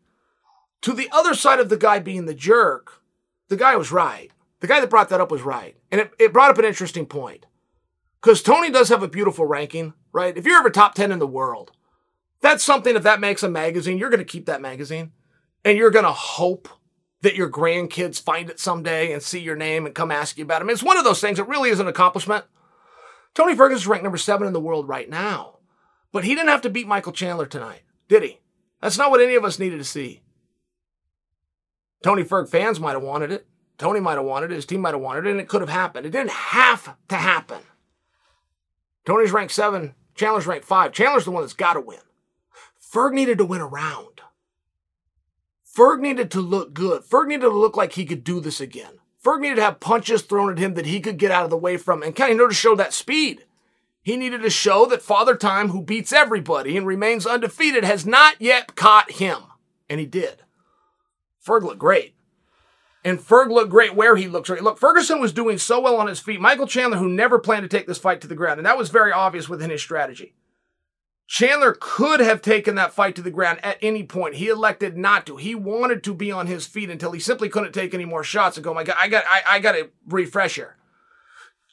To 0.82 0.94
the 0.94 1.10
other 1.12 1.34
side 1.34 1.60
of 1.60 1.70
the 1.70 1.78
guy 1.78 2.00
being 2.00 2.26
the 2.26 2.34
jerk, 2.34 3.02
the 3.48 3.58
guy 3.58 3.76
was 3.76 3.92
right. 3.92 4.32
The 4.60 4.68
guy 4.68 4.80
that 4.80 4.90
brought 4.90 5.10
that 5.10 5.22
up 5.22 5.32
was 5.32 5.42
right. 5.42 5.76
And 5.92 6.02
it, 6.02 6.12
it 6.20 6.34
brought 6.34 6.50
up 6.50 6.58
an 6.58 6.66
interesting 6.66 7.06
point. 7.06 7.46
Because 8.22 8.42
Tony 8.42 8.72
does 8.72 8.90
have 8.90 9.04
a 9.04 9.08
beautiful 9.08 9.46
ranking, 9.46 9.94
right? 10.12 10.36
If 10.36 10.46
you're 10.46 10.60
ever 10.60 10.70
top 10.70 10.96
10 10.96 11.12
in 11.12 11.20
the 11.20 11.28
world, 11.28 11.72
that's 12.42 12.64
something, 12.64 12.96
if 12.96 13.04
that 13.04 13.20
makes 13.20 13.44
a 13.44 13.50
magazine, 13.50 13.98
you're 13.98 14.10
going 14.10 14.20
to 14.20 14.26
keep 14.26 14.48
that 14.48 14.62
magazine 14.62 15.12
and 15.64 15.78
you're 15.78 15.92
going 15.92 16.06
to 16.06 16.12
hope 16.12 16.68
that 17.22 17.36
your 17.36 17.50
grandkids 17.50 18.22
find 18.22 18.50
it 18.50 18.60
someday 18.60 19.12
and 19.12 19.22
see 19.22 19.40
your 19.40 19.56
name 19.56 19.86
and 19.86 19.96
come 19.96 20.12
ask 20.12 20.38
you 20.38 20.44
about 20.44 20.62
it. 20.62 20.66
I 20.66 20.68
mean, 20.68 20.74
it's 20.74 20.84
one 20.84 20.98
of 20.98 21.04
those 21.04 21.22
things. 21.22 21.40
It 21.40 21.48
really 21.48 21.70
is 21.70 21.80
an 21.80 21.88
accomplishment. 21.88 22.46
Tony 23.34 23.56
Ferguson 23.56 23.82
is 23.82 23.88
ranked 23.88 24.04
number 24.04 24.18
seven 24.18 24.48
in 24.48 24.54
the 24.54 24.60
world 24.60 24.88
right 24.88 25.10
now, 25.10 25.60
but 26.12 26.24
he 26.24 26.36
didn't 26.36 26.50
have 26.50 26.62
to 26.62 26.70
beat 26.70 26.88
Michael 26.88 27.12
Chandler 27.12 27.46
tonight, 27.46 27.82
did 28.08 28.24
he? 28.24 28.40
That's 28.82 28.98
not 28.98 29.12
what 29.12 29.22
any 29.22 29.36
of 29.36 29.44
us 29.44 29.60
needed 29.60 29.78
to 29.78 29.84
see. 29.84 30.22
Tony 32.04 32.24
Ferg 32.24 32.50
fans 32.50 32.80
might 32.80 32.94
have 32.94 33.04
wanted 33.04 33.32
it. 33.32 33.48
Tony 33.78 34.00
might 34.00 34.16
have 34.16 34.26
wanted 34.26 34.52
it. 34.52 34.56
His 34.56 34.66
team 34.66 34.82
might 34.82 34.94
have 34.94 35.02
wanted 35.02 35.26
it, 35.26 35.32
and 35.32 35.40
it 35.40 35.48
could 35.48 35.62
have 35.62 35.70
happened. 35.70 36.06
It 36.06 36.12
didn't 36.12 36.32
have 36.32 36.96
to 37.10 37.16
happen. 37.16 37.60
Tony's 39.06 39.32
ranked 39.32 39.54
seven. 39.54 39.94
Chandler's 40.16 40.48
ranked 40.48 40.66
five. 40.66 40.94
Chandler's 40.94 41.26
the 41.26 41.32
one 41.32 41.44
that's 41.44 41.54
got 41.54 41.74
to 41.74 41.82
win. 41.82 42.00
Ferg 42.82 43.14
needed 43.14 43.38
to 43.38 43.46
win 43.46 43.62
a 43.62 43.68
round. 43.68 44.17
Ferg 45.78 46.00
needed 46.00 46.32
to 46.32 46.42
look 46.42 46.74
good. 46.74 47.04
Ferg 47.04 47.28
needed 47.28 47.42
to 47.42 47.50
look 47.50 47.78
like 47.78 47.94
he 47.94 48.06
could 48.06 48.24
do 48.24 48.40
this 48.40 48.60
again. 48.60 48.94
Ferg 49.24 49.42
needed 49.42 49.58
to 49.58 49.62
have 49.62 49.80
punches 49.80 50.24
thrown 50.24 50.52
at 50.52 50.58
him 50.58 50.74
that 50.74 50.88
he 50.88 51.00
could 51.00 51.20
get 51.20 51.30
out 51.30 51.44
of 51.44 51.52
the 51.52 51.58
way 51.58 51.78
from 51.78 52.02
and 52.02 52.16
kind 52.16 52.42
of 52.42 52.50
to 52.50 52.56
show 52.56 52.76
that 52.76 52.94
speed. 52.94 53.46
He 54.02 54.18
needed 54.18 54.42
to 54.42 54.50
show 54.50 54.88
that 54.88 55.04
Father 55.04 55.36
Time, 55.36 55.70
who 55.70 55.84
beats 55.84 56.12
everybody 56.12 56.78
and 56.78 56.88
remains 56.88 57.28
undefeated, 57.28 57.84
has 57.84 58.08
not 58.08 58.42
yet 58.42 58.76
caught 58.76 59.12
him. 59.12 59.38
And 59.88 60.00
he 60.00 60.08
did. 60.08 60.42
Ferg 61.46 61.62
looked 61.62 61.78
great. 61.78 62.16
And 63.04 63.20
Ferg 63.20 63.52
looked 63.52 63.70
great 63.70 63.96
where 63.96 64.16
he 64.16 64.28
looked 64.28 64.48
great. 64.48 64.64
Look, 64.64 64.80
Ferguson 64.80 65.20
was 65.20 65.32
doing 65.32 65.60
so 65.60 65.80
well 65.80 65.98
on 65.98 66.08
his 66.08 66.20
feet. 66.20 66.42
Michael 66.42 66.68
Chandler, 66.68 66.98
who 66.98 67.08
never 67.08 67.38
planned 67.38 67.70
to 67.70 67.78
take 67.78 67.86
this 67.86 68.00
fight 68.00 68.22
to 68.22 68.28
the 68.28 68.36
ground, 68.36 68.60
and 68.60 68.66
that 68.66 68.78
was 68.80 68.90
very 68.90 69.12
obvious 69.12 69.48
within 69.48 69.70
his 69.70 69.82
strategy. 69.82 70.34
Chandler 71.28 71.76
could 71.78 72.22
have 72.22 72.42
taken 72.42 72.76
that 72.76 72.94
fight 72.94 73.16
to 73.16 73.22
the 73.22 73.30
ground 73.30 73.60
at 73.62 73.78
any 73.82 74.04
point. 74.04 74.36
He 74.36 74.48
elected 74.48 74.98
not 74.98 75.26
to. 75.26 75.36
He 75.36 75.56
wanted 75.56 76.02
to 76.06 76.14
be 76.14 76.32
on 76.32 76.48
his 76.48 76.66
feet 76.66 76.90
until 76.90 77.12
he 77.12 77.20
simply 77.20 77.50
couldn't 77.50 77.74
take 77.74 77.94
any 77.94 78.06
more 78.06 78.24
shots 78.24 78.56
and 78.56 78.64
go, 78.64 78.74
my 78.74 78.86
God, 78.86 78.96
I 78.98 79.10
got, 79.10 79.26
I, 79.28 79.42
I 79.50 79.60
got 79.60 79.74
to 79.74 79.90
refresh 80.08 80.56
here. 80.56 80.78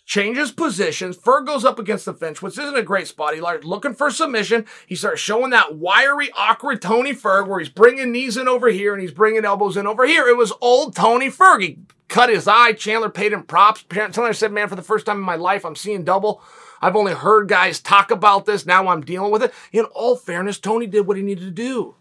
Changes 0.06 0.50
positions. 0.50 1.16
Ferg 1.16 1.46
goes 1.46 1.64
up 1.64 1.78
against 1.78 2.04
the 2.04 2.12
fence, 2.12 2.42
which 2.42 2.58
isn't 2.58 2.76
a 2.76 2.82
great 2.82 3.06
spot. 3.06 3.32
He 3.32 3.40
starts 3.40 3.64
looking 3.64 3.94
for 3.94 4.10
submission. 4.10 4.66
He 4.86 4.96
starts 4.96 5.20
showing 5.20 5.50
that 5.50 5.76
wiry, 5.76 6.30
awkward 6.36 6.82
Tony 6.82 7.14
Ferg 7.14 7.46
where 7.46 7.60
he's 7.60 7.70
bringing 7.70 8.12
knees 8.12 8.36
in 8.36 8.48
over 8.48 8.68
here 8.68 8.92
and 8.92 9.00
he's 9.00 9.12
bringing 9.12 9.44
elbows 9.44 9.76
in 9.76 9.86
over 9.86 10.04
here. 10.04 10.28
It 10.28 10.36
was 10.36 10.52
old 10.60 10.94
Tony 10.94 11.30
Ferg. 11.30 11.62
He 11.62 11.78
cut 12.08 12.28
his 12.28 12.48
eye. 12.48 12.72
Chandler 12.72 13.08
paid 13.08 13.32
him 13.32 13.44
props. 13.44 13.84
Chandler 13.84 14.34
said, 14.34 14.52
man, 14.52 14.68
for 14.68 14.76
the 14.76 14.82
first 14.82 15.06
time 15.06 15.18
in 15.18 15.22
my 15.22 15.36
life, 15.36 15.64
I'm 15.64 15.76
seeing 15.76 16.04
double. 16.04 16.42
I've 16.84 16.96
only 16.96 17.14
heard 17.14 17.48
guys 17.48 17.80
talk 17.80 18.10
about 18.10 18.44
this. 18.44 18.66
Now 18.66 18.88
I'm 18.88 19.00
dealing 19.00 19.32
with 19.32 19.42
it. 19.42 19.54
In 19.72 19.86
all 19.86 20.16
fairness, 20.16 20.58
Tony 20.58 20.86
did 20.86 21.06
what 21.06 21.16
he 21.16 21.22
needed 21.22 21.44
to 21.46 21.50
do. 21.50 21.94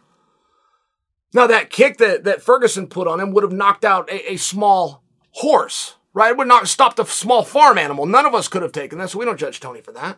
Now, 1.34 1.48
that 1.48 1.70
kick 1.70 2.00
that, 2.00 2.26
that 2.26 2.42
Ferguson 2.42 2.88
put 2.88 3.08
on 3.08 3.22
him 3.22 3.32
would 3.32 3.44
have 3.44 3.54
knocked 3.54 3.86
out 3.86 4.12
a, 4.12 4.34
a 4.34 4.36
small 4.36 5.02
horse, 5.32 5.96
right? 6.14 6.32
It 6.32 6.38
would 6.38 6.50
not 6.50 6.68
stopped 6.68 7.00
a 7.00 7.06
small 7.06 7.44
farm 7.44 7.78
animal. 7.78 8.06
None 8.06 8.26
of 8.26 8.36
us 8.36 8.50
could 8.50 8.62
have 8.62 8.74
taken 8.74 9.00
that, 9.00 9.12
so 9.12 9.20
we 9.20 9.24
don't 9.24 9.40
judge 9.40 9.62
Tony 9.62 9.80
for 9.80 9.94
that. 9.94 10.18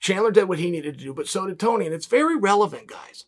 Chandler 0.00 0.30
did 0.30 0.48
what 0.48 0.58
he 0.58 0.70
needed 0.70 0.98
to 0.98 1.04
do, 1.04 1.12
but 1.12 1.28
so 1.28 1.46
did 1.46 1.60
Tony. 1.60 1.84
And 1.84 1.94
it's 1.94 2.06
very 2.06 2.34
relevant, 2.34 2.86
guys. 2.86 3.26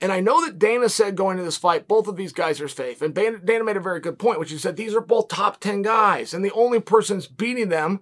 And 0.00 0.12
I 0.12 0.20
know 0.20 0.46
that 0.46 0.60
Dana 0.60 0.88
said 0.90 1.16
going 1.16 1.38
to 1.38 1.42
this 1.42 1.56
fight, 1.56 1.88
both 1.88 2.06
of 2.06 2.14
these 2.16 2.32
guys 2.32 2.60
are 2.60 2.68
safe. 2.68 3.02
And 3.02 3.12
Dana 3.12 3.64
made 3.64 3.76
a 3.76 3.80
very 3.80 3.98
good 3.98 4.16
point, 4.16 4.38
which 4.38 4.52
he 4.52 4.58
said 4.58 4.76
these 4.76 4.94
are 4.94 5.00
both 5.00 5.26
top 5.26 5.58
10 5.58 5.82
guys. 5.82 6.32
And 6.32 6.44
the 6.44 6.52
only 6.52 6.78
person's 6.78 7.26
beating 7.26 7.68
them 7.68 7.98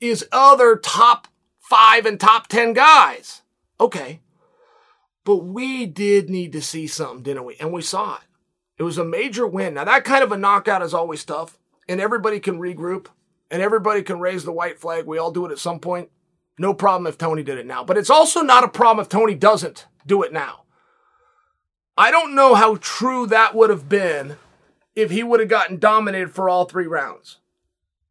is 0.00 0.26
other 0.32 0.76
top 0.76 1.28
five 1.60 2.06
and 2.06 2.20
top 2.20 2.46
10 2.48 2.72
guys. 2.72 3.42
Okay. 3.80 4.20
But 5.24 5.38
we 5.38 5.86
did 5.86 6.28
need 6.28 6.52
to 6.52 6.60
see 6.60 6.86
something, 6.86 7.22
didn't 7.22 7.44
we? 7.44 7.56
And 7.58 7.72
we 7.72 7.82
saw 7.82 8.16
it. 8.16 8.22
It 8.76 8.82
was 8.82 8.98
a 8.98 9.04
major 9.04 9.46
win. 9.46 9.74
Now, 9.74 9.84
that 9.84 10.04
kind 10.04 10.22
of 10.22 10.32
a 10.32 10.36
knockout 10.36 10.82
is 10.82 10.92
always 10.92 11.24
tough, 11.24 11.58
and 11.88 12.00
everybody 12.00 12.40
can 12.40 12.58
regroup, 12.58 13.06
and 13.50 13.62
everybody 13.62 14.02
can 14.02 14.20
raise 14.20 14.44
the 14.44 14.52
white 14.52 14.78
flag. 14.78 15.06
We 15.06 15.18
all 15.18 15.30
do 15.30 15.46
it 15.46 15.52
at 15.52 15.58
some 15.58 15.80
point. 15.80 16.10
No 16.58 16.74
problem 16.74 17.06
if 17.06 17.16
Tony 17.16 17.42
did 17.42 17.58
it 17.58 17.66
now. 17.66 17.84
But 17.84 17.96
it's 17.96 18.10
also 18.10 18.42
not 18.42 18.64
a 18.64 18.68
problem 18.68 19.02
if 19.02 19.08
Tony 19.08 19.34
doesn't 19.34 19.86
do 20.06 20.22
it 20.22 20.32
now. 20.32 20.64
I 21.96 22.10
don't 22.10 22.34
know 22.34 22.54
how 22.54 22.76
true 22.76 23.26
that 23.28 23.54
would 23.54 23.70
have 23.70 23.88
been 23.88 24.36
if 24.94 25.10
he 25.10 25.22
would 25.22 25.40
have 25.40 25.48
gotten 25.48 25.78
dominated 25.78 26.32
for 26.32 26.48
all 26.48 26.64
three 26.64 26.86
rounds. 26.86 27.38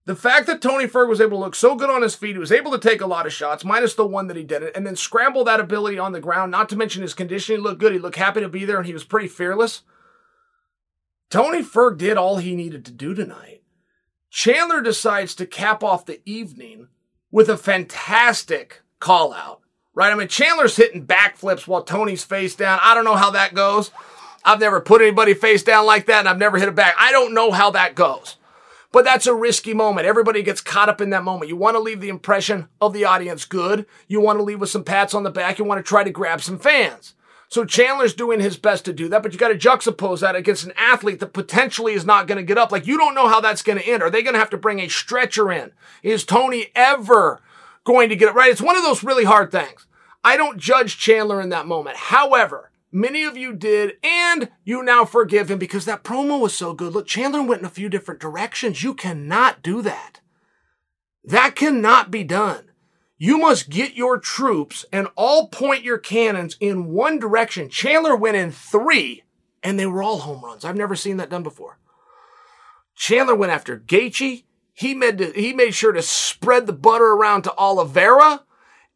The 0.06 0.16
fact 0.16 0.48
that 0.48 0.62
Tony 0.62 0.86
Ferg 0.86 1.08
was 1.08 1.22
able 1.22 1.38
to 1.38 1.44
look 1.46 1.56
so 1.56 1.76
good 1.76 1.90
on 1.90 2.02
his 2.02 2.16
feet, 2.16 2.36
he 2.36 2.40
was 2.40 2.52
able 2.52 2.72
to 2.72 2.78
take 2.78 3.00
a 3.00 3.08
lot 3.08 3.26
of 3.26 3.32
shots, 3.32 3.64
minus 3.64 3.96
the 3.96 4.06
one 4.06 4.28
that 4.28 4.36
he 4.36 4.44
didn't, 4.44 4.76
and 4.76 4.86
then 4.86 4.98
scramble 4.98 5.46
that 5.46 5.62
ability 5.62 5.98
on 5.98 6.12
the 6.12 6.20
ground, 6.20 6.52
not 6.52 6.68
to 6.70 6.76
mention 6.76 7.02
his 7.02 7.14
conditioning 7.14 7.62
looked 7.62 7.80
good. 7.80 7.94
He 7.94 8.00
looked 8.00 8.18
happy 8.18 8.42
to 8.42 8.50
be 8.50 8.66
there 8.66 8.78
and 8.78 8.86
he 8.86 8.94
was 8.94 9.06
pretty 9.06 9.30
fearless. 9.30 9.84
Tony 11.30 11.64
Ferg 11.64 11.98
did 11.98 12.18
all 12.18 12.38
he 12.38 12.54
needed 12.54 12.84
to 12.86 12.92
do 12.92 13.14
tonight. 13.14 13.62
Chandler 14.30 14.82
decides 14.82 15.36
to 15.36 15.46
cap 15.46 15.84
off 15.84 16.06
the 16.06 16.22
evening 16.26 16.90
with 17.32 17.50
a 17.50 17.58
fantastic 17.58 18.82
call 19.00 19.34
out, 19.34 19.62
right? 19.94 20.12
I 20.12 20.16
mean, 20.16 20.28
Chandler's 20.28 20.76
hitting 20.76 21.08
backflips 21.08 21.66
while 21.66 21.82
Tony's 21.82 22.24
face 22.24 22.56
down. 22.56 22.80
I 22.82 22.94
don't 22.94 23.06
know 23.06 23.16
how 23.16 23.32
that 23.32 23.56
goes. 23.56 23.90
I've 24.44 24.60
never 24.60 24.82
put 24.82 25.02
anybody 25.02 25.34
face 25.34 25.64
down 25.64 25.86
like 25.86 26.08
that 26.08 26.20
and 26.20 26.30
I've 26.30 26.38
never 26.38 26.58
hit 26.58 26.68
a 26.68 26.74
back. 26.74 26.96
I 27.00 27.12
don't 27.12 27.34
know 27.34 27.52
how 27.52 27.72
that 27.72 27.96
goes. 27.96 28.36
But 28.94 29.06
that's 29.06 29.26
a 29.26 29.34
risky 29.34 29.74
moment. 29.74 30.06
Everybody 30.06 30.44
gets 30.44 30.62
caught 30.62 30.88
up 30.88 31.02
in 31.02 31.10
that 31.10 31.24
moment. 31.24 31.50
You 31.50 31.58
want 31.58 31.76
to 31.76 31.82
leave 31.82 32.00
the 32.00 32.10
impression 32.10 32.68
of 32.80 32.94
the 32.94 33.06
audience 33.06 33.44
good. 33.44 33.88
You 34.08 34.22
want 34.22 34.38
to 34.38 34.44
leave 34.44 34.62
with 34.62 34.70
some 34.70 34.84
pats 34.84 35.16
on 35.16 35.24
the 35.24 35.32
back. 35.32 35.58
You 35.58 35.66
want 35.66 35.80
to 35.80 35.88
try 35.88 36.04
to 36.04 36.12
grab 36.12 36.42
some 36.42 36.60
fans. 36.60 37.16
So 37.50 37.66
Chandler's 37.66 38.14
doing 38.14 38.40
his 38.40 38.56
best 38.56 38.86
to 38.86 38.94
do 38.94 39.10
that, 39.10 39.24
but 39.24 39.34
you 39.34 39.40
got 39.40 39.48
to 39.48 39.56
juxtapose 39.56 40.20
that 40.20 40.36
against 40.36 40.64
an 40.64 40.74
athlete 40.78 41.20
that 41.22 41.34
potentially 41.34 41.94
is 41.94 42.06
not 42.06 42.28
going 42.28 42.38
to 42.38 42.44
get 42.44 42.60
up. 42.60 42.72
Like 42.72 42.86
you 42.86 43.00
don't 43.00 43.16
know 43.16 43.28
how 43.28 43.42
that's 43.42 43.64
going 43.64 43.80
to 43.80 43.88
end. 43.88 44.04
Are 44.04 44.12
they 44.12 44.22
going 44.22 44.34
to 44.34 44.40
have 44.40 44.52
to 44.52 44.58
bring 44.58 44.80
a 44.80 44.88
stretcher 44.88 45.52
in? 45.52 45.72
Is 46.04 46.24
Tony 46.24 46.68
ever 46.76 47.42
going 47.86 48.10
to 48.10 48.16
get 48.16 48.30
it 48.30 48.36
right? 48.36 48.52
It's 48.52 48.62
one 48.62 48.78
of 48.78 48.84
those 48.84 49.04
really 49.04 49.26
hard 49.26 49.52
things. 49.52 49.88
I 50.24 50.38
don't 50.38 50.60
judge 50.60 51.00
Chandler 51.00 51.42
in 51.42 51.50
that 51.50 51.66
moment. 51.66 51.98
However, 51.98 52.70
Many 52.96 53.24
of 53.24 53.36
you 53.36 53.54
did, 53.54 53.94
and 54.04 54.52
you 54.64 54.84
now 54.84 55.04
forgive 55.04 55.50
him 55.50 55.58
because 55.58 55.86
that 55.86 56.04
promo 56.04 56.40
was 56.40 56.54
so 56.54 56.76
good. 56.76 56.94
Look, 56.94 57.08
Chandler 57.08 57.42
went 57.42 57.62
in 57.62 57.66
a 57.66 57.72
few 57.72 57.90
different 57.90 58.22
directions. 58.22 58.84
You 58.84 58.94
cannot 58.94 59.64
do 59.64 59.82
that. 59.82 60.20
That 61.24 61.56
cannot 61.56 62.12
be 62.12 62.24
done. 62.24 62.70
You 63.18 63.40
must 63.40 63.72
get 63.72 63.96
your 63.96 64.20
troops 64.20 64.86
and 64.94 65.08
all 65.16 65.48
point 65.48 65.84
your 65.84 65.98
cannons 65.98 66.56
in 66.60 66.86
one 66.86 67.18
direction. 67.18 67.68
Chandler 67.68 68.16
went 68.16 68.38
in 68.38 68.52
three, 68.52 69.24
and 69.64 69.80
they 69.80 69.88
were 69.88 70.04
all 70.04 70.20
home 70.20 70.44
runs. 70.46 70.64
I've 70.64 70.78
never 70.78 70.96
seen 70.96 71.18
that 71.18 71.32
done 71.32 71.42
before. 71.42 71.80
Chandler 72.94 73.34
went 73.34 73.52
after 73.52 73.80
Gaethje. 73.80 74.44
He 74.72 74.94
made, 74.94 75.18
to, 75.18 75.32
he 75.32 75.52
made 75.52 75.74
sure 75.74 75.94
to 75.94 76.02
spread 76.04 76.68
the 76.68 76.74
butter 76.74 77.06
around 77.06 77.42
to 77.44 77.58
Oliveira. 77.58 78.44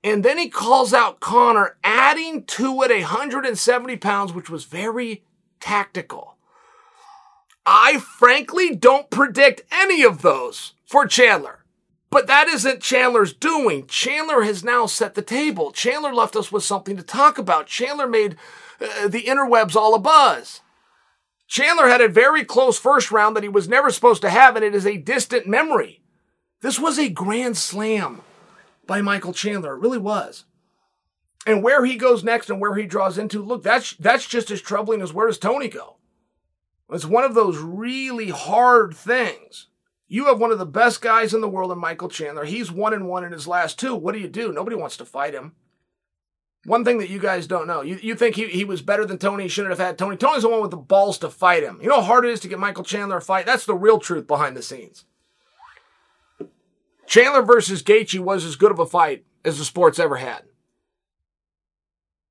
And 0.03 0.23
then 0.23 0.38
he 0.38 0.49
calls 0.49 0.93
out 0.93 1.19
Conor, 1.19 1.77
adding 1.83 2.43
to 2.45 2.81
it 2.83 2.91
170 2.91 3.97
pounds, 3.97 4.33
which 4.33 4.49
was 4.49 4.65
very 4.65 5.23
tactical. 5.60 6.38
I 7.65 7.99
frankly 7.99 8.75
don't 8.75 9.10
predict 9.10 9.63
any 9.71 10.03
of 10.03 10.21
those 10.21 10.73
for 10.86 11.05
Chandler. 11.05 11.65
But 12.10 12.27
that 12.27 12.47
isn't 12.47 12.81
Chandler's 12.81 13.33
doing. 13.33 13.86
Chandler 13.88 14.43
has 14.43 14.63
now 14.63 14.86
set 14.86 15.15
the 15.15 15.21
table. 15.21 15.71
Chandler 15.71 16.13
left 16.13 16.38
us 16.38 16.51
with 16.51 16.63
something 16.63 16.95
to 16.95 17.03
talk 17.03 17.38
about. 17.38 17.67
Chandler 17.67 18.07
made 18.07 18.38
uh, 18.79 19.10
the 19.10 19.23
interwebs 19.23 19.75
all 19.75 19.93
a 19.93 19.99
buzz. 19.99 20.62
Chandler 21.47 21.88
had 21.88 22.01
a 22.01 22.07
very 22.07 22.45
close 22.45 22.79
first 22.79 23.12
round 23.12 23.36
that 23.36 23.43
he 23.43 23.49
was 23.49 23.67
never 23.67 23.89
supposed 23.89 24.21
to 24.21 24.29
have, 24.29 24.55
and 24.55 24.63
it 24.63 24.73
is 24.73 24.86
a 24.86 24.97
distant 24.97 25.47
memory. 25.47 26.01
This 26.62 26.79
was 26.79 26.97
a 26.97 27.10
grand 27.10 27.57
slam 27.57 28.21
by 28.88 29.02
Michael 29.02 29.34
Chandler. 29.34 29.76
It 29.76 29.82
really 29.82 29.97
was. 29.97 30.45
And 31.45 31.63
where 31.63 31.86
he 31.86 31.95
goes 31.95 32.23
next 32.23 32.50
and 32.50 32.60
where 32.60 32.76
he 32.76 32.86
draws 32.86 33.17
into, 33.17 33.41
look, 33.41 33.63
that's 33.63 33.93
that's 33.93 34.28
just 34.28 34.52
as 34.52 34.62
troubling 34.62 35.02
as 35.02 35.13
where 35.13 35.28
does 35.28 35.38
Tony 35.38 35.69
go? 35.69 35.97
It's 36.91 37.06
one 37.06 37.23
of 37.23 37.36
those 37.36 37.58
really 37.58 38.30
hard 38.30 38.95
things. 38.95 39.67
You 40.08 40.26
have 40.28 40.39
one 40.39 40.52
of 40.52 40.60
the 40.60 40.65
best 40.65 41.02
guys 41.02 41.34
in 41.34 41.41
the 41.41 41.50
world 41.50 41.71
in 41.71 41.80
Michael 41.80 42.10
Chandler. 42.10 42.45
He's 42.45 42.71
one 42.71 42.93
and 42.93 43.08
one 43.08 43.26
in 43.26 43.34
his 43.34 43.47
last 43.47 43.78
two. 43.78 43.93
What 43.93 44.13
do 44.13 44.19
you 44.19 44.30
do? 44.30 44.54
Nobody 44.54 44.76
wants 44.76 44.95
to 44.97 45.06
fight 45.06 45.34
him. 45.34 45.54
One 46.65 46.84
thing 46.84 46.97
that 46.97 47.10
you 47.10 47.19
guys 47.19 47.47
don't 47.47 47.67
know, 47.67 47.82
you, 47.82 47.97
you 48.02 48.15
think 48.15 48.36
he, 48.36 48.47
he 48.47 48.65
was 48.65 48.82
better 48.82 49.06
than 49.06 49.17
Tony, 49.17 49.47
shouldn't 49.47 49.71
have 49.71 49.86
had 49.86 49.97
Tony. 49.97 50.17
Tony's 50.17 50.43
the 50.43 50.50
one 50.50 50.62
with 50.62 50.71
the 50.71 50.78
balls 50.78 51.17
to 51.19 51.30
fight 51.30 51.63
him. 51.63 51.80
You 51.82 51.88
know 51.88 52.02
how 52.02 52.08
hard 52.08 52.26
it 52.26 52.32
is 52.32 52.41
to 52.41 52.47
get 52.47 52.60
Michael 52.60 52.84
Chandler 52.84 53.17
a 53.17 53.21
fight? 53.21 53.45
That's 53.45 53.65
the 53.65 53.76
real 53.76 54.00
truth 54.00 54.28
behind 54.28 54.58
the 54.58 54.62
scenes. 54.62 55.06
Chandler 57.08 57.41
versus 57.41 57.82
Gaethje 57.82 58.20
was 58.20 58.43
as 58.43 58.58
good 58.58 58.72
of 58.72 58.80
a 58.80 58.86
fight 58.86 59.26
as 59.43 59.58
the 59.58 59.65
sport's 59.65 59.98
ever 59.98 60.17
had. 60.17 60.43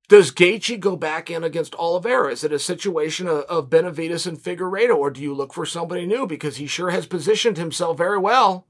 Does 0.07 0.31
Gaethje 0.31 0.79
go 0.79 0.95
back 0.95 1.29
in 1.29 1.43
against 1.43 1.75
Oliveira? 1.75 2.31
Is 2.31 2.43
it 2.43 2.53
a 2.53 2.59
situation 2.59 3.27
of, 3.27 3.39
of 3.45 3.69
Benavidez 3.69 4.25
and 4.25 4.39
Figueiredo, 4.39 4.95
or 4.95 5.11
do 5.11 5.21
you 5.21 5.33
look 5.33 5.53
for 5.53 5.65
somebody 5.65 6.05
new 6.05 6.25
because 6.25 6.57
he 6.57 6.67
sure 6.67 6.91
has 6.91 7.05
positioned 7.05 7.57
himself 7.57 7.97
very 7.97 8.17
well? 8.17 8.65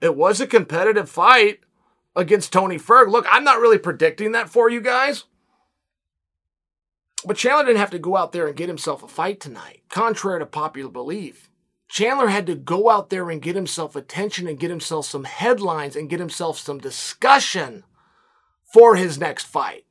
It 0.00 0.14
was 0.14 0.40
a 0.40 0.46
competitive 0.46 1.10
fight 1.10 1.60
against 2.14 2.52
Tony 2.52 2.78
Ferg. 2.78 3.10
Look, 3.10 3.26
I'm 3.28 3.42
not 3.42 3.58
really 3.58 3.78
predicting 3.78 4.32
that 4.32 4.48
for 4.48 4.70
you 4.70 4.80
guys. 4.80 5.24
But 7.24 7.36
Chandler 7.36 7.64
didn't 7.64 7.80
have 7.80 7.90
to 7.90 7.98
go 7.98 8.16
out 8.16 8.30
there 8.30 8.46
and 8.46 8.56
get 8.56 8.68
himself 8.68 9.02
a 9.02 9.08
fight 9.08 9.40
tonight, 9.40 9.82
contrary 9.88 10.38
to 10.38 10.46
popular 10.46 10.90
belief. 10.90 11.50
Chandler 11.88 12.28
had 12.28 12.46
to 12.46 12.54
go 12.54 12.90
out 12.90 13.10
there 13.10 13.30
and 13.30 13.40
get 13.40 13.56
himself 13.56 13.96
attention 13.96 14.46
and 14.46 14.60
get 14.60 14.70
himself 14.70 15.06
some 15.06 15.24
headlines 15.24 15.96
and 15.96 16.10
get 16.10 16.20
himself 16.20 16.58
some 16.58 16.78
discussion 16.78 17.84
for 18.72 18.96
his 18.96 19.18
next 19.18 19.44
fight. 19.44 19.86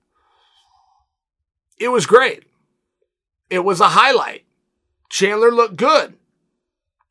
It 1.79 1.89
was 1.89 2.05
great. 2.05 2.43
It 3.49 3.63
was 3.63 3.79
a 3.81 3.89
highlight. 3.89 4.45
Chandler 5.09 5.51
looked 5.51 5.77
good. 5.77 6.15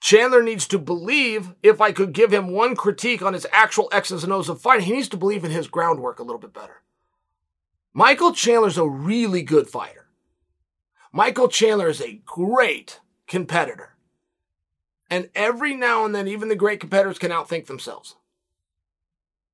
Chandler 0.00 0.42
needs 0.42 0.68
to 0.68 0.78
believe, 0.78 1.54
if 1.62 1.80
I 1.80 1.90
could 1.90 2.12
give 2.12 2.32
him 2.32 2.48
one 2.48 2.76
critique 2.76 3.22
on 3.22 3.32
his 3.32 3.46
actual 3.50 3.88
X's 3.90 4.22
and 4.22 4.32
O's 4.32 4.48
of 4.48 4.60
fighting, 4.60 4.86
he 4.86 4.92
needs 4.92 5.08
to 5.08 5.16
believe 5.16 5.44
in 5.44 5.50
his 5.50 5.66
groundwork 5.66 6.18
a 6.18 6.22
little 6.22 6.38
bit 6.38 6.52
better. 6.52 6.82
Michael 7.92 8.32
Chandler's 8.32 8.78
a 8.78 8.86
really 8.86 9.42
good 9.42 9.68
fighter. 9.68 10.06
Michael 11.12 11.48
Chandler 11.48 11.88
is 11.88 12.00
a 12.00 12.20
great 12.26 13.00
competitor. 13.26 13.95
And 15.08 15.30
every 15.34 15.74
now 15.74 16.04
and 16.04 16.14
then, 16.14 16.26
even 16.26 16.48
the 16.48 16.56
great 16.56 16.80
competitors 16.80 17.18
can 17.18 17.30
outthink 17.30 17.66
themselves. 17.66 18.16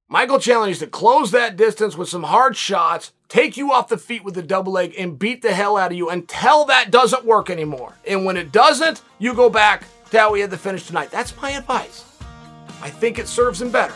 Michael 0.08 0.38
Chandler 0.38 0.66
needs 0.66 0.78
to 0.80 0.86
close 0.86 1.30
that 1.30 1.56
distance 1.56 1.96
with 1.96 2.08
some 2.08 2.24
hard 2.24 2.54
shots, 2.54 3.12
take 3.28 3.56
you 3.56 3.72
off 3.72 3.88
the 3.88 3.96
feet 3.96 4.24
with 4.24 4.36
a 4.36 4.42
double 4.42 4.72
leg, 4.72 4.94
and 4.98 5.18
beat 5.18 5.40
the 5.40 5.54
hell 5.54 5.78
out 5.78 5.90
of 5.90 5.96
you 5.96 6.10
until 6.10 6.66
that 6.66 6.90
doesn't 6.90 7.24
work 7.24 7.48
anymore. 7.48 7.94
And 8.06 8.26
when 8.26 8.36
it 8.36 8.52
doesn't, 8.52 9.00
you 9.18 9.32
go 9.32 9.48
back 9.48 9.84
to 10.10 10.18
how 10.18 10.32
we 10.32 10.40
had 10.40 10.50
the 10.50 10.58
finish 10.58 10.86
tonight. 10.86 11.10
That's 11.10 11.34
my 11.40 11.52
advice. 11.52 12.04
I 12.82 12.90
think 12.90 13.18
it 13.18 13.26
serves 13.26 13.62
him 13.62 13.70
better. 13.70 13.94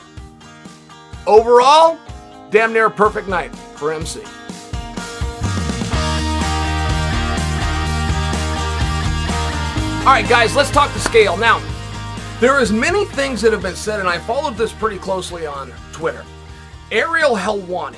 Overall, 1.27 1.99
damn 2.51 2.73
near 2.73 2.87
a 2.87 2.91
perfect 2.91 3.29
night 3.29 3.55
for 3.55 3.93
MC. 3.93 4.23
All 10.07 10.13
right, 10.13 10.29
guys, 10.29 10.55
let's 10.55 10.71
talk 10.71 10.93
the 10.93 11.01
scale. 11.01 11.37
Now, 11.37 11.61
there 12.39 12.61
is 12.61 12.71
many 12.71 13.05
things 13.07 13.43
that 13.43 13.53
have 13.53 13.61
been 13.61 13.75
said, 13.75 13.99
and 13.99 14.09
I 14.09 14.19
followed 14.19 14.57
this 14.57 14.73
pretty 14.73 14.99
closely 14.99 15.47
on 15.47 15.73
Twitter. 15.91 16.25
Ariel 16.93 17.35
Helwani, 17.35 17.97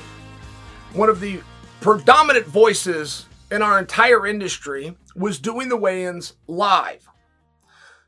one 0.95 1.11
of 1.11 1.21
the 1.21 1.43
predominant 1.83 2.47
voices 2.47 3.27
in 3.51 3.61
our 3.61 3.79
entire 3.79 4.27
industry, 4.27 4.97
was 5.17 5.39
doing 5.39 5.69
the 5.69 5.77
weigh-ins 5.77 6.33
live. 6.47 7.07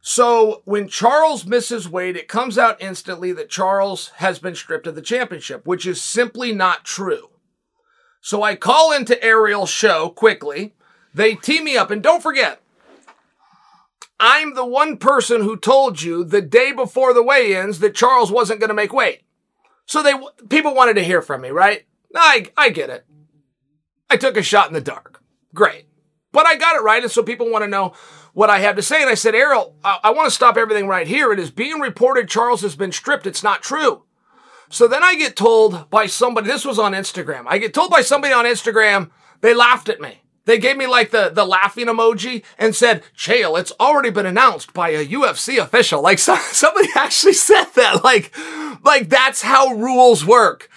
So 0.01 0.63
when 0.65 0.89
Charles 0.89 1.45
misses 1.45 1.87
weight, 1.87 2.17
it 2.17 2.27
comes 2.27 2.57
out 2.57 2.81
instantly 2.81 3.33
that 3.33 3.51
Charles 3.51 4.13
has 4.17 4.39
been 4.39 4.55
stripped 4.55 4.87
of 4.87 4.95
the 4.95 5.03
championship, 5.03 5.67
which 5.67 5.85
is 5.85 6.01
simply 6.01 6.55
not 6.55 6.87
true. 6.87 7.29
So 8.23 8.43
I 8.43 8.55
call 8.55 8.93
into 8.93 9.23
Ariel's 9.23 9.69
show 9.69 10.09
quickly. 10.09 10.75
They 11.13 11.35
tee 11.35 11.61
me 11.61 11.77
up, 11.77 11.91
and 11.91 12.03
don't 12.03 12.23
forget, 12.23 12.60
I'm 14.21 14.55
the 14.55 14.67
one 14.67 14.99
person 14.99 15.41
who 15.43 15.57
told 15.57 16.03
you 16.03 16.23
the 16.23 16.43
day 16.43 16.73
before 16.73 17.15
the 17.15 17.23
weigh-ins 17.23 17.79
that 17.79 17.95
Charles 17.95 18.31
wasn't 18.31 18.61
going 18.61 18.69
to 18.69 18.75
make 18.75 18.93
weight. 18.93 19.23
So 19.87 20.03
they 20.03 20.13
people 20.49 20.75
wanted 20.75 20.95
to 20.95 21.05
hear 21.05 21.23
from 21.23 21.41
me, 21.41 21.49
right? 21.49 21.87
I 22.15 22.53
I 22.57 22.69
get 22.71 22.91
it. 22.91 23.07
I 24.09 24.17
took 24.17 24.37
a 24.37 24.43
shot 24.43 24.69
in 24.69 24.75
the 24.75 24.81
dark. 24.81 25.23
Great. 25.55 25.87
But 26.33 26.47
I 26.47 26.57
got 26.57 26.77
it 26.77 26.83
right, 26.83 27.03
and 27.03 27.11
so 27.11 27.23
people 27.23 27.51
want 27.51 27.65
to 27.65 27.71
know 27.71 27.95
what 28.33 28.51
I 28.51 28.61
have 28.61 28.77
to 28.77 28.83
say. 28.83 29.01
And 29.01 29.11
I 29.11 29.15
said, 29.15 29.35
Ariel, 29.35 29.75
I, 29.83 29.99
I 30.05 30.11
want 30.11 30.29
to 30.29 30.35
stop 30.35 30.57
everything 30.57 30.87
right 30.87 31.09
here. 31.09 31.33
It 31.33 31.41
is 31.41 31.51
being 31.51 31.81
reported 31.81 32.29
Charles 32.29 32.61
has 32.63 32.77
been 32.77 32.93
stripped. 32.93 33.27
It's 33.27 33.43
not 33.43 33.63
true. 33.63 34.05
So 34.69 34.87
then 34.87 35.03
I 35.03 35.17
get 35.17 35.35
told 35.35 35.91
by 35.91 36.07
somebody, 36.07 36.47
this 36.47 36.65
was 36.65 36.79
on 36.79 36.93
Instagram. 36.93 37.45
I 37.49 37.59
get 37.59 37.75
told 37.75 37.91
by 37.91 38.03
somebody 38.03 38.33
on 38.33 38.45
Instagram, 38.45 39.11
they 39.41 39.55
laughed 39.55 39.89
at 39.89 40.01
me. 40.01 40.23
They 40.51 40.59
gave 40.59 40.77
me 40.77 40.89
like 40.89 41.13
the, 41.13 41.29
the 41.29 41.45
laughing 41.45 41.87
emoji 41.87 42.43
and 42.59 42.75
said, 42.75 43.05
Chael, 43.17 43.57
it's 43.57 43.71
already 43.79 44.11
been 44.11 44.27
announced 44.27 44.75
by 44.75 44.89
a 44.89 45.07
UFC 45.07 45.63
official. 45.63 46.03
Like 46.03 46.19
so, 46.29 46.35
somebody 46.35 46.89
actually 46.97 47.35
said 47.35 47.67
that. 47.77 48.03
Like, 48.03 48.37
like 48.85 49.09
that's 49.09 49.43
how 49.43 49.69
rules 49.75 50.27
work. 50.27 50.69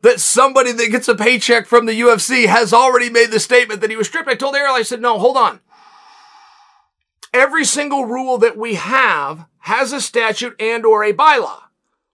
That 0.00 0.18
somebody 0.18 0.72
that 0.72 0.90
gets 0.90 1.06
a 1.06 1.14
paycheck 1.14 1.66
from 1.66 1.86
the 1.86 2.00
UFC 2.00 2.46
has 2.46 2.72
already 2.72 3.10
made 3.10 3.30
the 3.30 3.38
statement 3.38 3.80
that 3.80 3.90
he 3.90 3.96
was 3.96 4.08
stripped. 4.08 4.28
I 4.28 4.34
told 4.34 4.56
Ariel, 4.56 4.74
I 4.74 4.82
said, 4.82 5.00
no, 5.00 5.20
hold 5.20 5.36
on. 5.36 5.60
Every 7.32 7.64
single 7.64 8.04
rule 8.04 8.38
that 8.38 8.56
we 8.56 8.74
have 8.74 9.46
has 9.60 9.92
a 9.92 10.00
statute 10.00 10.60
and 10.60 10.84
or 10.84 11.04
a 11.04 11.12
bylaw. 11.12 11.60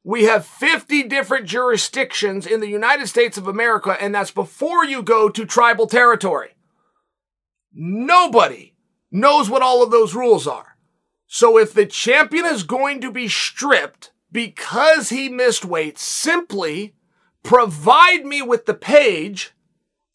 We 0.05 0.25
have 0.25 0.45
50 0.45 1.05
different 1.05 1.47
jurisdictions 1.47 2.47
in 2.47 2.61
the 2.61 2.69
United 2.69 3.09
States 3.09 3.39
of 3.39 3.49
America, 3.49 3.97
and 3.99 4.15
that's 4.15 4.31
before 4.31 4.85
you 4.85 5.03
go 5.03 5.31
to 5.31 5.47
tribal 5.47 5.87
territory. 5.87 6.51
Nobody 7.73 8.75
knows 9.11 9.49
what 9.49 9.63
all 9.63 9.83
of 9.83 9.91
those 9.91 10.15
rules 10.15 10.47
are. 10.47 10.77
So 11.27 11.59
if 11.59 11.75
the 11.75 11.87
champion 11.87 12.47
is 12.47 12.63
going 12.63 13.01
to 13.03 13.11
be 13.11 13.29
stripped 13.29 14.13
because 14.33 15.11
he 15.11 15.29
missed 15.29 15.65
weight, 15.65 15.99
simply 15.99 16.95
provide 17.43 18.25
me 18.25 18.43
with 18.43 18.67
the 18.67 18.75
page 18.75 19.53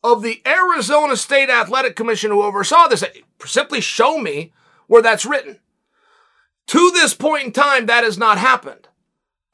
of 0.03 0.21
the 0.21 0.41
Arizona 0.45 1.15
State 1.15 1.49
Athletic 1.49 1.95
Commission 1.95 2.31
who 2.31 2.41
oversaw 2.41 2.87
this. 2.87 3.03
Simply 3.45 3.79
show 3.79 4.17
me 4.17 4.51
where 4.87 5.01
that's 5.01 5.25
written. 5.25 5.59
To 6.67 6.91
this 6.91 7.13
point 7.13 7.45
in 7.45 7.51
time, 7.51 7.85
that 7.85 8.03
has 8.03 8.17
not 8.17 8.37
happened. 8.37 8.87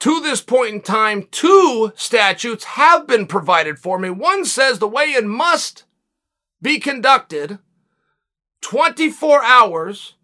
To 0.01 0.21
this 0.21 0.41
point 0.41 0.73
in 0.73 0.81
time, 0.81 1.27
two 1.29 1.91
statutes 1.95 2.63
have 2.63 3.05
been 3.05 3.27
provided 3.27 3.79
for 3.79 3.99
me. 3.99 4.09
One 4.09 4.45
says 4.45 4.79
the 4.79 4.87
weigh-in 4.87 5.27
must 5.27 5.83
be 6.61 6.79
conducted 6.79 7.59
24 8.61 9.43
hours, 9.43 10.15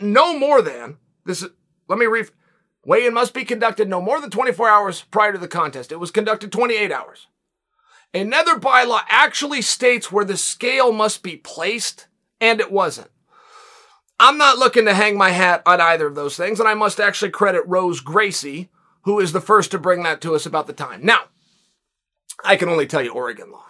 no 0.00 0.38
more 0.38 0.62
than 0.62 0.98
this. 1.24 1.42
Is, 1.42 1.50
let 1.88 1.98
me 1.98 2.06
read. 2.06 2.30
Weigh-in 2.84 3.12
must 3.12 3.34
be 3.34 3.44
conducted 3.44 3.88
no 3.88 4.00
more 4.00 4.20
than 4.20 4.30
24 4.30 4.68
hours 4.68 5.02
prior 5.10 5.32
to 5.32 5.38
the 5.38 5.48
contest. 5.48 5.92
It 5.92 6.00
was 6.00 6.10
conducted 6.10 6.50
28 6.50 6.90
hours. 6.90 7.26
Another 8.14 8.54
bylaw 8.54 9.02
actually 9.08 9.60
states 9.60 10.10
where 10.10 10.24
the 10.24 10.38
scale 10.38 10.92
must 10.92 11.22
be 11.22 11.36
placed, 11.36 12.06
and 12.40 12.60
it 12.60 12.72
wasn't. 12.72 13.10
I'm 14.18 14.38
not 14.38 14.58
looking 14.58 14.86
to 14.86 14.94
hang 14.94 15.18
my 15.18 15.30
hat 15.30 15.62
on 15.66 15.80
either 15.80 16.06
of 16.06 16.14
those 16.14 16.36
things, 16.36 16.58
and 16.58 16.68
I 16.68 16.74
must 16.74 16.98
actually 16.98 17.30
credit 17.30 17.62
Rose 17.66 18.00
Gracie, 18.00 18.70
who 19.02 19.20
is 19.20 19.32
the 19.32 19.40
first 19.40 19.70
to 19.72 19.78
bring 19.78 20.02
that 20.04 20.20
to 20.22 20.34
us 20.34 20.46
about 20.46 20.66
the 20.66 20.72
time. 20.72 21.04
Now, 21.04 21.24
I 22.42 22.56
can 22.56 22.68
only 22.68 22.86
tell 22.86 23.02
you 23.02 23.12
Oregon 23.12 23.52
law. 23.52 23.66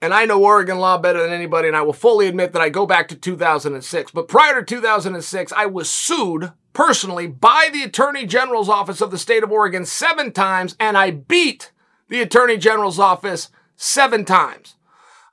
And 0.00 0.12
I 0.12 0.26
know 0.26 0.42
Oregon 0.42 0.78
law 0.78 0.98
better 0.98 1.22
than 1.22 1.32
anybody, 1.32 1.68
and 1.68 1.76
I 1.76 1.82
will 1.82 1.92
fully 1.92 2.26
admit 2.26 2.52
that 2.52 2.60
I 2.62 2.68
go 2.68 2.86
back 2.86 3.08
to 3.08 3.16
2006. 3.16 4.10
But 4.10 4.28
prior 4.28 4.60
to 4.60 4.64
2006, 4.64 5.52
I 5.52 5.66
was 5.66 5.90
sued 5.90 6.52
personally 6.72 7.26
by 7.26 7.70
the 7.72 7.82
Attorney 7.82 8.26
General's 8.26 8.68
office 8.68 9.00
of 9.00 9.10
the 9.10 9.18
state 9.18 9.42
of 9.42 9.50
Oregon 9.50 9.86
seven 9.86 10.32
times, 10.32 10.76
and 10.78 10.98
I 10.98 11.10
beat 11.10 11.72
the 12.08 12.20
Attorney 12.20 12.58
General's 12.58 12.98
office 12.98 13.50
seven 13.76 14.24
times. 14.24 14.74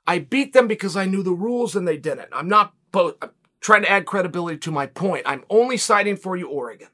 I 0.06 0.18
beat 0.20 0.52
them 0.52 0.66
because 0.66 0.96
I 0.96 1.04
knew 1.04 1.22
the 1.22 1.32
rules 1.32 1.76
and 1.76 1.86
they 1.86 1.96
didn't. 1.96 2.28
I'm 2.32 2.48
not 2.48 2.72
po- 2.92 3.16
I'm 3.20 3.30
trying 3.60 3.82
to 3.82 3.90
add 3.90 4.06
credibility 4.06 4.58
to 4.58 4.70
my 4.70 4.86
point. 4.86 5.24
I'm 5.26 5.44
only 5.50 5.76
citing 5.76 6.16
for 6.16 6.36
you 6.36 6.48
Oregon. 6.48 6.88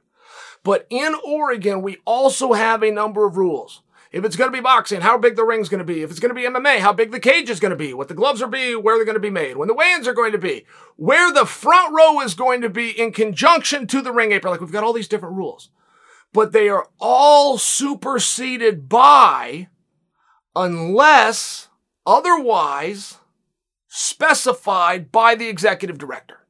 But 0.62 0.86
in 0.90 1.14
Oregon, 1.24 1.82
we 1.82 1.98
also 2.04 2.52
have 2.52 2.82
a 2.82 2.90
number 2.90 3.26
of 3.26 3.36
rules. 3.36 3.82
If 4.18 4.24
it's 4.24 4.36
going 4.36 4.50
to 4.50 4.56
be 4.56 4.62
boxing, 4.62 5.00
how 5.00 5.16
big 5.16 5.36
the 5.36 5.44
ring's 5.44 5.68
going 5.68 5.78
to 5.78 5.84
be. 5.84 6.02
If 6.02 6.10
it's 6.10 6.20
going 6.20 6.34
to 6.34 6.34
be 6.34 6.46
MMA, 6.46 6.80
how 6.80 6.92
big 6.92 7.12
the 7.12 7.20
cage 7.20 7.48
is 7.48 7.60
going 7.60 7.70
to 7.70 7.76
be. 7.76 7.94
What 7.94 8.08
the 8.08 8.14
gloves 8.14 8.42
are 8.42 8.48
be, 8.48 8.74
where 8.74 8.96
they're 8.96 9.04
going 9.04 9.14
to 9.14 9.20
be 9.20 9.30
made. 9.30 9.56
When 9.56 9.68
the 9.68 9.74
weigh-ins 9.74 10.08
are 10.08 10.14
going 10.14 10.32
to 10.32 10.38
be. 10.38 10.66
Where 10.96 11.32
the 11.32 11.46
front 11.46 11.94
row 11.94 12.20
is 12.20 12.34
going 12.34 12.60
to 12.62 12.68
be 12.68 12.90
in 12.90 13.12
conjunction 13.12 13.86
to 13.86 14.02
the 14.02 14.12
ring 14.12 14.32
apron. 14.32 14.50
Like 14.50 14.60
we've 14.60 14.72
got 14.72 14.84
all 14.84 14.92
these 14.92 15.08
different 15.08 15.36
rules. 15.36 15.70
But 16.32 16.52
they 16.52 16.68
are 16.68 16.88
all 16.98 17.56
superseded 17.56 18.88
by, 18.88 19.68
unless 20.54 21.68
otherwise 22.04 23.18
specified 23.86 25.10
by 25.10 25.34
the 25.34 25.48
executive 25.48 25.96
director. 25.96 26.46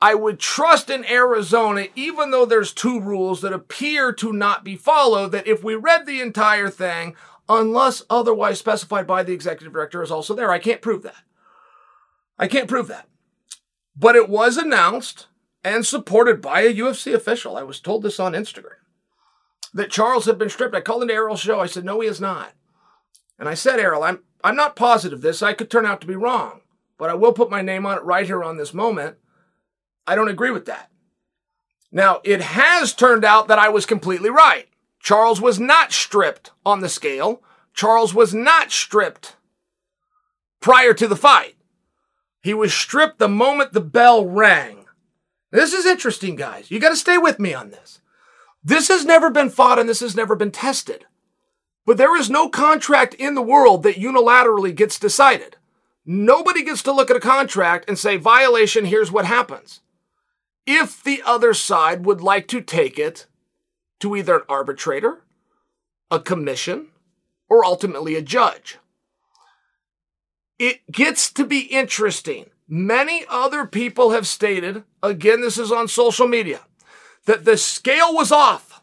I 0.00 0.14
would 0.14 0.38
trust 0.38 0.90
in 0.90 1.04
Arizona, 1.06 1.86
even 1.96 2.30
though 2.30 2.46
there's 2.46 2.72
two 2.72 3.00
rules 3.00 3.40
that 3.40 3.52
appear 3.52 4.12
to 4.14 4.32
not 4.32 4.62
be 4.62 4.76
followed, 4.76 5.32
that 5.32 5.48
if 5.48 5.64
we 5.64 5.74
read 5.74 6.06
the 6.06 6.20
entire 6.20 6.70
thing, 6.70 7.16
unless 7.48 8.02
otherwise 8.08 8.58
specified 8.58 9.06
by 9.06 9.22
the 9.22 9.32
executive 9.32 9.72
director 9.72 10.02
is 10.02 10.10
also 10.10 10.34
there. 10.34 10.50
I 10.50 10.58
can't 10.58 10.82
prove 10.82 11.02
that. 11.02 11.24
I 12.38 12.46
can't 12.46 12.68
prove 12.68 12.86
that. 12.88 13.08
But 13.96 14.14
it 14.14 14.28
was 14.28 14.56
announced 14.56 15.26
and 15.64 15.84
supported 15.84 16.40
by 16.40 16.60
a 16.60 16.74
UFC 16.74 17.12
official. 17.14 17.56
I 17.56 17.62
was 17.62 17.80
told 17.80 18.02
this 18.02 18.20
on 18.20 18.32
Instagram 18.32 18.76
that 19.74 19.90
Charles 19.90 20.26
had 20.26 20.38
been 20.38 20.48
stripped. 20.48 20.74
I 20.74 20.80
called 20.80 21.02
into 21.02 21.14
Ariel's 21.14 21.40
show. 21.40 21.60
I 21.60 21.66
said, 21.66 21.84
no, 21.84 22.00
he 22.00 22.08
is 22.08 22.20
not. 22.20 22.52
And 23.38 23.48
I 23.48 23.54
said, 23.54 23.80
Errol, 23.80 24.04
I'm, 24.04 24.20
I'm 24.44 24.56
not 24.56 24.76
positive 24.76 25.20
this. 25.20 25.42
I 25.42 25.52
could 25.52 25.70
turn 25.70 25.86
out 25.86 26.00
to 26.00 26.06
be 26.06 26.16
wrong, 26.16 26.60
but 26.96 27.10
I 27.10 27.14
will 27.14 27.32
put 27.32 27.50
my 27.50 27.62
name 27.62 27.86
on 27.86 27.98
it 27.98 28.04
right 28.04 28.26
here 28.26 28.44
on 28.44 28.56
this 28.56 28.72
moment. 28.72 29.16
I 30.08 30.14
don't 30.14 30.28
agree 30.28 30.50
with 30.50 30.66
that. 30.66 30.90
Now, 31.92 32.20
it 32.24 32.40
has 32.40 32.94
turned 32.94 33.24
out 33.24 33.48
that 33.48 33.58
I 33.58 33.68
was 33.68 33.86
completely 33.86 34.30
right. 34.30 34.66
Charles 35.00 35.40
was 35.40 35.60
not 35.60 35.92
stripped 35.92 36.50
on 36.64 36.80
the 36.80 36.88
scale. 36.88 37.42
Charles 37.74 38.14
was 38.14 38.34
not 38.34 38.72
stripped 38.72 39.36
prior 40.60 40.94
to 40.94 41.06
the 41.06 41.16
fight. 41.16 41.56
He 42.42 42.54
was 42.54 42.72
stripped 42.72 43.18
the 43.18 43.28
moment 43.28 43.72
the 43.72 43.80
bell 43.80 44.26
rang. 44.26 44.86
This 45.50 45.72
is 45.72 45.86
interesting, 45.86 46.36
guys. 46.36 46.70
You 46.70 46.80
got 46.80 46.90
to 46.90 46.96
stay 46.96 47.18
with 47.18 47.38
me 47.38 47.54
on 47.54 47.70
this. 47.70 48.00
This 48.64 48.88
has 48.88 49.04
never 49.04 49.30
been 49.30 49.50
fought 49.50 49.78
and 49.78 49.88
this 49.88 50.00
has 50.00 50.16
never 50.16 50.34
been 50.34 50.50
tested. 50.50 51.04
But 51.86 51.96
there 51.96 52.16
is 52.16 52.28
no 52.28 52.48
contract 52.48 53.14
in 53.14 53.34
the 53.34 53.42
world 53.42 53.82
that 53.82 53.96
unilaterally 53.96 54.74
gets 54.74 54.98
decided. 54.98 55.56
Nobody 56.04 56.62
gets 56.62 56.82
to 56.84 56.92
look 56.92 57.10
at 57.10 57.16
a 57.16 57.20
contract 57.20 57.88
and 57.88 57.98
say, 57.98 58.16
violation, 58.16 58.86
here's 58.86 59.12
what 59.12 59.24
happens. 59.24 59.80
If 60.70 61.02
the 61.02 61.22
other 61.24 61.54
side 61.54 62.04
would 62.04 62.20
like 62.20 62.46
to 62.48 62.60
take 62.60 62.98
it 62.98 63.24
to 64.00 64.14
either 64.14 64.36
an 64.36 64.42
arbitrator, 64.50 65.24
a 66.10 66.20
commission, 66.20 66.88
or 67.48 67.64
ultimately 67.64 68.16
a 68.16 68.20
judge. 68.20 68.76
It 70.58 70.80
gets 70.92 71.32
to 71.32 71.46
be 71.46 71.60
interesting. 71.60 72.50
Many 72.68 73.24
other 73.30 73.64
people 73.64 74.10
have 74.10 74.26
stated, 74.26 74.84
again, 75.02 75.40
this 75.40 75.56
is 75.56 75.72
on 75.72 75.88
social 75.88 76.28
media, 76.28 76.60
that 77.24 77.46
the 77.46 77.56
scale 77.56 78.14
was 78.14 78.30
off. 78.30 78.82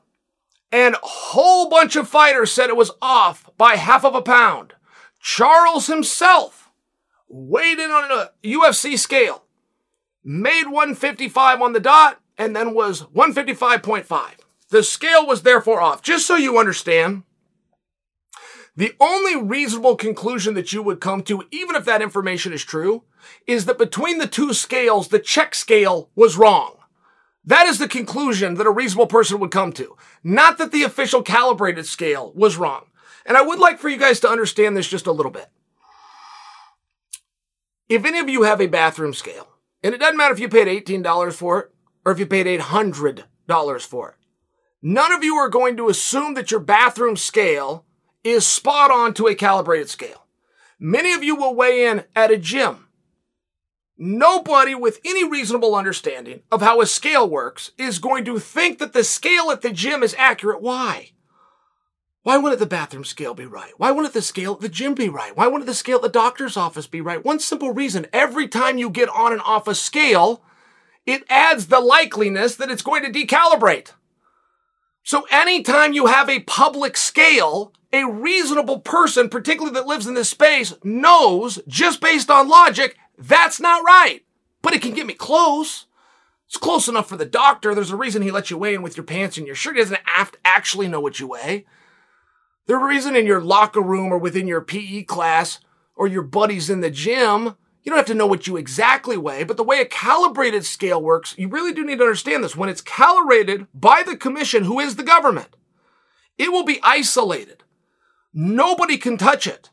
And 0.71 0.95
a 0.95 0.99
whole 1.03 1.69
bunch 1.69 1.95
of 1.95 2.09
fighters 2.09 2.51
said 2.51 2.71
it 2.71 2.75
was 2.75 2.91
off 2.99 3.47
by 3.59 3.75
half 3.75 4.03
of 4.03 4.15
a 4.15 4.23
pound. 4.23 4.73
Charles 5.21 5.85
himself 5.85 6.71
weighed 7.29 7.77
in 7.77 7.91
on 7.91 8.11
a 8.11 8.31
UFC 8.43 8.97
scale, 8.97 9.44
made 10.25 10.65
155 10.65 11.61
on 11.61 11.73
the 11.73 11.79
dot, 11.79 12.19
and 12.38 12.55
then 12.55 12.73
was 12.73 13.03
155.5. 13.03 14.31
The 14.69 14.83
scale 14.83 15.25
was 15.25 15.43
therefore 15.43 15.79
off. 15.79 16.01
Just 16.01 16.25
so 16.25 16.35
you 16.35 16.57
understand, 16.57 17.23
the 18.75 18.93
only 18.99 19.41
reasonable 19.41 19.95
conclusion 19.95 20.53
that 20.55 20.73
you 20.73 20.81
would 20.81 20.99
come 20.99 21.21
to, 21.23 21.43
even 21.51 21.75
if 21.75 21.85
that 21.85 22.01
information 22.01 22.51
is 22.51 22.63
true, 22.63 23.03
is 23.47 23.65
that 23.65 23.77
between 23.77 24.17
the 24.17 24.27
two 24.27 24.53
scales, 24.53 25.07
the 25.07 25.19
check 25.19 25.55
scale 25.55 26.09
was 26.15 26.35
wrong. 26.35 26.75
That 27.45 27.67
is 27.67 27.77
the 27.77 27.88
conclusion 27.88 28.55
that 28.55 28.67
a 28.67 28.71
reasonable 28.71 29.07
person 29.07 29.39
would 29.39 29.51
come 29.51 29.71
to. 29.73 29.95
Not 30.23 30.57
that 30.57 30.71
the 30.71 30.83
official 30.83 31.21
calibrated 31.21 31.85
scale 31.85 32.33
was 32.35 32.57
wrong. 32.57 32.85
And 33.25 33.38
I 33.38 33.43
would 33.43 33.59
like 33.59 33.79
for 33.79 33.88
you 33.88 33.97
guys 33.97 34.19
to 34.21 34.29
understand 34.29 34.75
this 34.75 34.88
just 34.88 35.07
a 35.07 35.11
little 35.11 35.31
bit. 35.31 35.47
If 37.88 38.03
any 38.03 38.19
of 38.19 38.27
you 38.27 38.43
have 38.43 38.59
a 38.59 38.67
bathroom 38.67 39.13
scale, 39.13 39.47
and 39.85 39.93
it 39.93 39.99
doesn't 39.99 40.17
matter 40.17 40.33
if 40.33 40.39
you 40.39 40.49
paid 40.49 40.67
$18 40.67 41.31
for 41.31 41.59
it 41.59 41.71
or 42.03 42.11
if 42.11 42.17
you 42.17 42.25
paid 42.25 42.47
$800 42.47 43.23
for 43.85 44.09
it, 44.09 44.15
none 44.81 45.11
of 45.11 45.23
you 45.23 45.35
are 45.35 45.47
going 45.47 45.77
to 45.77 45.89
assume 45.89 46.33
that 46.33 46.49
your 46.49 46.59
bathroom 46.59 47.15
scale 47.15 47.85
is 48.23 48.47
spot 48.47 48.89
on 48.89 49.13
to 49.13 49.27
a 49.27 49.35
calibrated 49.35 49.87
scale. 49.87 50.25
Many 50.79 51.13
of 51.13 51.23
you 51.23 51.35
will 51.35 51.53
weigh 51.53 51.85
in 51.85 52.03
at 52.15 52.31
a 52.31 52.37
gym. 52.37 52.87
Nobody 53.95 54.73
with 54.73 54.99
any 55.05 55.23
reasonable 55.23 55.75
understanding 55.75 56.41
of 56.51 56.63
how 56.63 56.81
a 56.81 56.87
scale 56.87 57.29
works 57.29 57.69
is 57.77 57.99
going 57.99 58.25
to 58.25 58.39
think 58.39 58.79
that 58.79 58.93
the 58.93 59.03
scale 59.03 59.51
at 59.51 59.61
the 59.61 59.71
gym 59.71 60.01
is 60.01 60.15
accurate. 60.17 60.63
Why? 60.63 61.11
Why 62.25 62.38
wouldn't 62.38 62.57
the 62.57 62.65
bathroom 62.65 63.03
scale 63.03 63.35
be 63.35 63.45
right? 63.45 63.73
Why 63.77 63.91
wouldn't 63.91 64.15
the 64.15 64.21
scale 64.23 64.53
at 64.53 64.59
the 64.59 64.67
gym 64.67 64.95
be 64.95 65.09
right? 65.09 65.38
Why 65.38 65.45
wouldn't 65.45 65.67
the 65.67 65.75
scale 65.75 65.97
at 65.97 66.01
the 66.01 66.09
doctor's 66.09 66.57
office 66.57 66.88
be 66.88 66.99
right? 66.99 67.23
One 67.23 67.38
simple 67.38 67.71
reason. 67.71 68.07
Every 68.11 68.47
time 68.47 68.79
you 68.79 68.89
get 68.89 69.09
on 69.09 69.31
and 69.31 69.43
off 69.43 69.67
a 69.67 69.75
scale, 69.75 70.41
it 71.05 71.23
adds 71.29 71.67
the 71.67 71.79
likeliness 71.79 72.57
that 72.57 72.71
it's 72.71 72.81
going 72.81 73.03
to 73.03 73.11
decalibrate. 73.11 73.91
So 75.03 75.27
anytime 75.29 75.93
you 75.93 76.07
have 76.07 76.27
a 76.27 76.39
public 76.39 76.97
scale, 76.97 77.73
a 77.93 78.05
reasonable 78.05 78.79
person, 78.79 79.29
particularly 79.29 79.75
that 79.75 79.85
lives 79.85 80.07
in 80.07 80.15
this 80.15 80.29
space, 80.29 80.73
knows 80.83 81.59
just 81.67 82.01
based 82.01 82.31
on 82.31 82.49
logic, 82.49 82.97
that's 83.19 83.59
not 83.59 83.83
right. 83.85 84.25
But 84.63 84.73
it 84.73 84.81
can 84.81 84.95
get 84.95 85.05
me 85.05 85.13
close. 85.13 85.85
It's 86.47 86.57
close 86.57 86.88
enough 86.88 87.07
for 87.07 87.17
the 87.17 87.25
doctor. 87.27 87.75
There's 87.75 87.91
a 87.91 87.95
reason 87.95 88.23
he 88.23 88.31
lets 88.31 88.49
you 88.49 88.57
weigh 88.57 88.73
in 88.73 88.81
with 88.81 88.97
your 88.97 89.03
pants 89.03 89.38
and 89.38 89.45
your 89.45 89.55
shirt. 89.55 89.75
He 89.75 89.83
doesn't 89.83 89.99
have 90.05 90.31
to 90.31 90.39
actually 90.43 90.88
know 90.88 90.99
what 90.99 91.19
you 91.19 91.27
weigh. 91.27 91.65
A 92.67 92.75
reason 92.78 93.15
in 93.15 93.28
your 93.28 93.41
locker 93.41 93.82
room 93.82 94.12
or 94.12 94.17
within 94.17 94.47
your 94.47 94.62
PE 94.62 95.04
class 95.04 95.60
or 95.95 96.08
your 96.08 96.23
buddies 96.23 96.69
in 96.69 96.82
the 96.82 96.89
gym, 96.89 97.56
you 97.84 97.91
don't 97.91 97.97
have 97.97 98.06
to 98.08 98.15
know 98.15 98.25
what 98.25 98.47
you 98.47 98.58
exactly 98.58 99.17
weigh, 99.17 99.43
but 99.43 99.58
the 99.58 99.63
way 99.63 99.80
a 99.80 99.86
calibrated 99.86 100.65
scale 100.65 101.01
works, 101.01 101.36
you 101.38 101.47
really 101.47 101.73
do 101.73 101.86
need 101.86 101.99
to 101.99 102.04
understand 102.04 102.43
this. 102.43 102.56
When 102.56 102.69
it's 102.69 102.82
calibrated 102.82 103.67
by 103.73 104.01
the 104.04 104.17
commission, 104.17 104.63
who 104.63 104.80
is 104.80 104.95
the 104.95 105.04
government, 105.04 105.56
it 106.38 106.51
will 106.51 106.65
be 106.65 106.80
isolated. 106.82 107.63
Nobody 108.34 108.97
can 108.97 109.17
touch 109.17 109.45
it. 109.45 109.69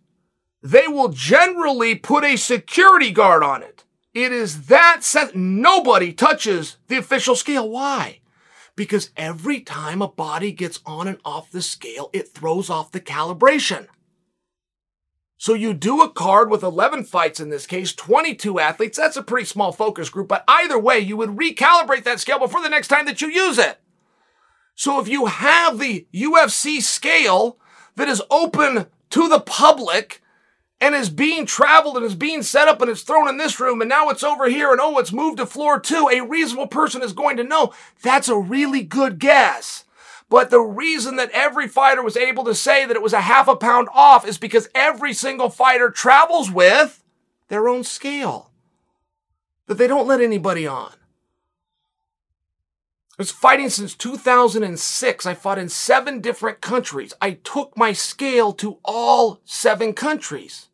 They 0.62 0.86
will 0.86 1.08
generally 1.08 1.94
put 1.94 2.24
a 2.24 2.36
security 2.36 3.10
guard 3.10 3.42
on 3.42 3.62
it. 3.62 3.84
It 4.14 4.30
is 4.30 4.66
that 4.66 5.02
set. 5.02 5.34
Nobody 5.34 6.12
touches 6.12 6.76
the 6.88 6.98
official 6.98 7.34
scale. 7.34 7.68
Why? 7.68 8.20
Because 8.74 9.10
every 9.16 9.60
time 9.60 10.00
a 10.00 10.08
body 10.08 10.52
gets 10.52 10.80
on 10.86 11.06
and 11.08 11.18
off 11.24 11.50
the 11.50 11.62
scale, 11.62 12.10
it 12.12 12.28
throws 12.28 12.70
off 12.70 12.92
the 12.92 13.00
calibration. 13.00 13.86
So 15.36 15.54
you 15.54 15.74
do 15.74 16.00
a 16.02 16.08
card 16.08 16.50
with 16.50 16.62
11 16.62 17.04
fights 17.04 17.40
in 17.40 17.50
this 17.50 17.66
case, 17.66 17.92
22 17.92 18.60
athletes. 18.60 18.96
That's 18.96 19.16
a 19.16 19.24
pretty 19.24 19.44
small 19.44 19.72
focus 19.72 20.08
group, 20.08 20.28
but 20.28 20.44
either 20.46 20.78
way, 20.78 21.00
you 21.00 21.16
would 21.16 21.30
recalibrate 21.30 22.04
that 22.04 22.20
scale 22.20 22.38
before 22.38 22.62
the 22.62 22.68
next 22.68 22.86
time 22.86 23.06
that 23.06 23.20
you 23.20 23.28
use 23.28 23.58
it. 23.58 23.80
So 24.76 25.00
if 25.00 25.08
you 25.08 25.26
have 25.26 25.78
the 25.78 26.06
UFC 26.14 26.80
scale 26.80 27.58
that 27.96 28.08
is 28.08 28.22
open 28.30 28.86
to 29.10 29.28
the 29.28 29.40
public 29.40 30.21
and 30.82 30.96
is 30.96 31.10
being 31.10 31.46
traveled 31.46 31.96
and 31.96 32.04
is 32.04 32.16
being 32.16 32.42
set 32.42 32.66
up 32.66 32.82
and 32.82 32.90
it's 32.90 33.02
thrown 33.02 33.28
in 33.28 33.36
this 33.36 33.60
room 33.60 33.80
and 33.80 33.88
now 33.88 34.08
it's 34.08 34.24
over 34.24 34.48
here 34.48 34.72
and 34.72 34.80
oh, 34.80 34.98
it's 34.98 35.12
moved 35.12 35.36
to 35.36 35.46
floor 35.46 35.78
two, 35.78 36.10
a 36.12 36.20
reasonable 36.20 36.66
person 36.66 37.02
is 37.02 37.12
going 37.12 37.36
to 37.36 37.44
know 37.44 37.72
that's 38.02 38.28
a 38.28 38.36
really 38.36 38.82
good 38.82 39.20
guess. 39.20 39.84
But 40.28 40.50
the 40.50 40.60
reason 40.60 41.14
that 41.16 41.30
every 41.30 41.68
fighter 41.68 42.02
was 42.02 42.16
able 42.16 42.42
to 42.44 42.54
say 42.54 42.84
that 42.84 42.96
it 42.96 43.02
was 43.02 43.12
a 43.12 43.20
half 43.20 43.46
a 43.46 43.54
pound 43.54 43.88
off 43.94 44.26
is 44.26 44.38
because 44.38 44.68
every 44.74 45.12
single 45.12 45.50
fighter 45.50 45.88
travels 45.88 46.50
with 46.50 47.04
their 47.46 47.68
own 47.68 47.84
scale 47.84 48.50
that 49.66 49.78
they 49.78 49.86
don't 49.86 50.08
let 50.08 50.20
anybody 50.20 50.66
on. 50.66 50.90
I 53.12 53.18
was 53.18 53.30
fighting 53.30 53.70
since 53.70 53.94
2006. 53.94 55.26
I 55.26 55.34
fought 55.34 55.58
in 55.60 55.68
seven 55.68 56.20
different 56.20 56.60
countries. 56.60 57.14
I 57.20 57.32
took 57.44 57.76
my 57.76 57.92
scale 57.92 58.52
to 58.54 58.78
all 58.84 59.40
seven 59.44 59.92
countries. 59.92 60.70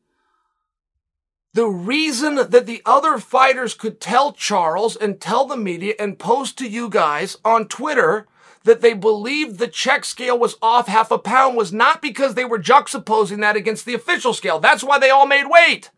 The 1.59 1.67
reason 1.67 2.37
that 2.37 2.67
the 2.67 2.83
other 2.87 3.19
fighters 3.19 3.75
could 3.75 4.01
tell 4.01 4.33
Charles 4.33 4.95
and 4.95 5.21
tell 5.21 5.45
the 5.45 5.57
media 5.57 5.95
and 5.99 6.17
post 6.17 6.57
to 6.59 6.69
you 6.69 6.89
guys 6.89 7.37
on 7.45 7.67
Twitter 7.67 8.29
that 8.63 8.81
they 8.81 8.93
believed 8.93 9.59
the 9.59 9.67
check 9.67 10.05
scale 10.05 10.39
was 10.39 10.55
off 10.63 10.87
half 10.87 11.11
a 11.11 11.19
pound 11.19 11.57
was 11.57 11.73
not 11.73 12.01
because 12.01 12.37
they 12.37 12.45
were 12.45 12.61
juxtaposing 12.61 13.41
that 13.41 13.57
against 13.57 13.87
the 13.87 13.95
official 13.95 14.33
scale. 14.33 14.61
That's 14.61 14.85
why 14.85 15.01
they 15.01 15.11
all 15.11 15.27
made 15.27 15.49
weight. 15.49 15.91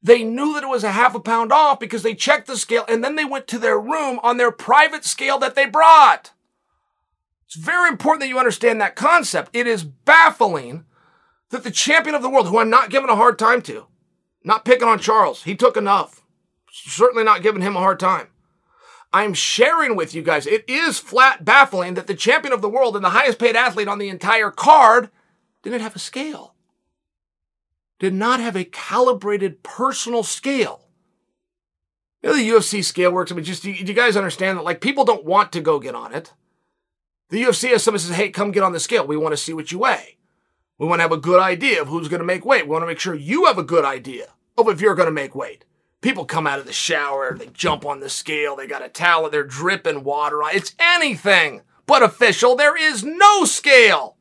They 0.00 0.22
knew 0.22 0.54
that 0.54 0.62
it 0.62 0.68
was 0.68 0.84
a 0.84 0.92
half 0.92 1.16
a 1.16 1.20
pound 1.20 1.50
off 1.50 1.80
because 1.80 2.04
they 2.04 2.14
checked 2.14 2.46
the 2.46 2.56
scale 2.56 2.84
and 2.86 3.02
then 3.02 3.16
they 3.16 3.24
went 3.24 3.48
to 3.48 3.58
their 3.58 3.80
room 3.80 4.20
on 4.22 4.36
their 4.36 4.52
private 4.52 5.04
scale 5.04 5.40
that 5.40 5.56
they 5.56 5.66
brought. 5.66 6.30
It's 7.46 7.56
very 7.56 7.88
important 7.88 8.20
that 8.20 8.28
you 8.28 8.38
understand 8.38 8.80
that 8.80 8.94
concept. 8.94 9.50
It 9.56 9.66
is 9.66 9.82
baffling 9.82 10.84
that 11.48 11.64
the 11.64 11.72
champion 11.72 12.14
of 12.14 12.22
the 12.22 12.30
world, 12.30 12.46
who 12.46 12.58
I'm 12.58 12.70
not 12.70 12.90
giving 12.90 13.10
a 13.10 13.16
hard 13.16 13.36
time 13.36 13.60
to, 13.62 13.88
not 14.44 14.64
picking 14.64 14.88
on 14.88 14.98
Charles, 14.98 15.42
he 15.44 15.54
took 15.54 15.76
enough. 15.76 16.22
Certainly 16.70 17.24
not 17.24 17.42
giving 17.42 17.62
him 17.62 17.76
a 17.76 17.80
hard 17.80 17.98
time. 18.00 18.28
I'm 19.12 19.34
sharing 19.34 19.96
with 19.96 20.14
you 20.14 20.22
guys. 20.22 20.46
It 20.46 20.64
is 20.68 20.98
flat 20.98 21.44
baffling 21.44 21.94
that 21.94 22.06
the 22.06 22.14
champion 22.14 22.52
of 22.52 22.62
the 22.62 22.68
world 22.68 22.94
and 22.94 23.04
the 23.04 23.10
highest 23.10 23.38
paid 23.40 23.56
athlete 23.56 23.88
on 23.88 23.98
the 23.98 24.08
entire 24.08 24.50
card 24.50 25.10
didn't 25.62 25.80
have 25.80 25.96
a 25.96 25.98
scale 25.98 26.54
did 28.00 28.14
not 28.14 28.40
have 28.40 28.56
a 28.56 28.64
calibrated 28.64 29.62
personal 29.62 30.24
scale. 30.24 30.88
You 32.22 32.30
know, 32.30 32.36
the 32.36 32.48
UFC 32.48 32.82
scale 32.82 33.12
works. 33.12 33.30
I 33.30 33.34
mean, 33.34 33.44
just, 33.44 33.62
do 33.62 33.70
you, 33.70 33.94
guys 33.94 34.16
understand 34.16 34.58
that? 34.58 34.64
Like, 34.64 34.80
people 34.80 35.04
don't 35.04 35.24
want 35.24 35.52
to 35.52 35.60
go 35.60 35.78
get 35.78 35.94
on 35.94 36.12
it. 36.12 36.32
The 37.28 37.42
UFC 37.42 37.70
has 37.70 37.82
someone 37.82 38.00
says, 38.00 38.16
hey, 38.16 38.30
come 38.30 38.50
get 38.50 38.62
on 38.62 38.72
the 38.72 38.80
scale. 38.80 39.06
We 39.06 39.16
want 39.16 39.32
to 39.32 39.36
see 39.36 39.52
what 39.52 39.70
you 39.70 39.78
weigh. 39.78 40.16
We 40.80 40.86
want 40.86 41.00
to 41.00 41.02
have 41.02 41.12
a 41.12 41.18
good 41.18 41.40
idea 41.40 41.82
of 41.82 41.88
who's 41.88 42.08
going 42.08 42.20
to 42.20 42.26
make 42.26 42.46
weight. 42.46 42.64
We 42.64 42.70
want 42.70 42.82
to 42.82 42.86
make 42.86 42.98
sure 42.98 43.14
you 43.14 43.44
have 43.44 43.58
a 43.58 43.62
good 43.62 43.84
idea 43.84 44.28
of 44.56 44.66
if 44.66 44.80
you're 44.80 44.94
going 44.94 45.08
to 45.08 45.12
make 45.12 45.34
weight. 45.34 45.66
People 46.00 46.24
come 46.24 46.46
out 46.46 46.58
of 46.58 46.64
the 46.64 46.72
shower, 46.72 47.36
they 47.36 47.48
jump 47.48 47.84
on 47.84 48.00
the 48.00 48.08
scale, 48.08 48.56
they 48.56 48.66
got 48.66 48.82
a 48.82 48.88
towel, 48.88 49.28
they're 49.28 49.44
dripping 49.44 50.04
water 50.04 50.42
on. 50.42 50.52
It. 50.52 50.56
It's 50.56 50.74
anything 50.78 51.60
but 51.84 52.02
official. 52.02 52.56
There 52.56 52.78
is 52.78 53.04
no 53.04 53.44
scale 53.44 54.16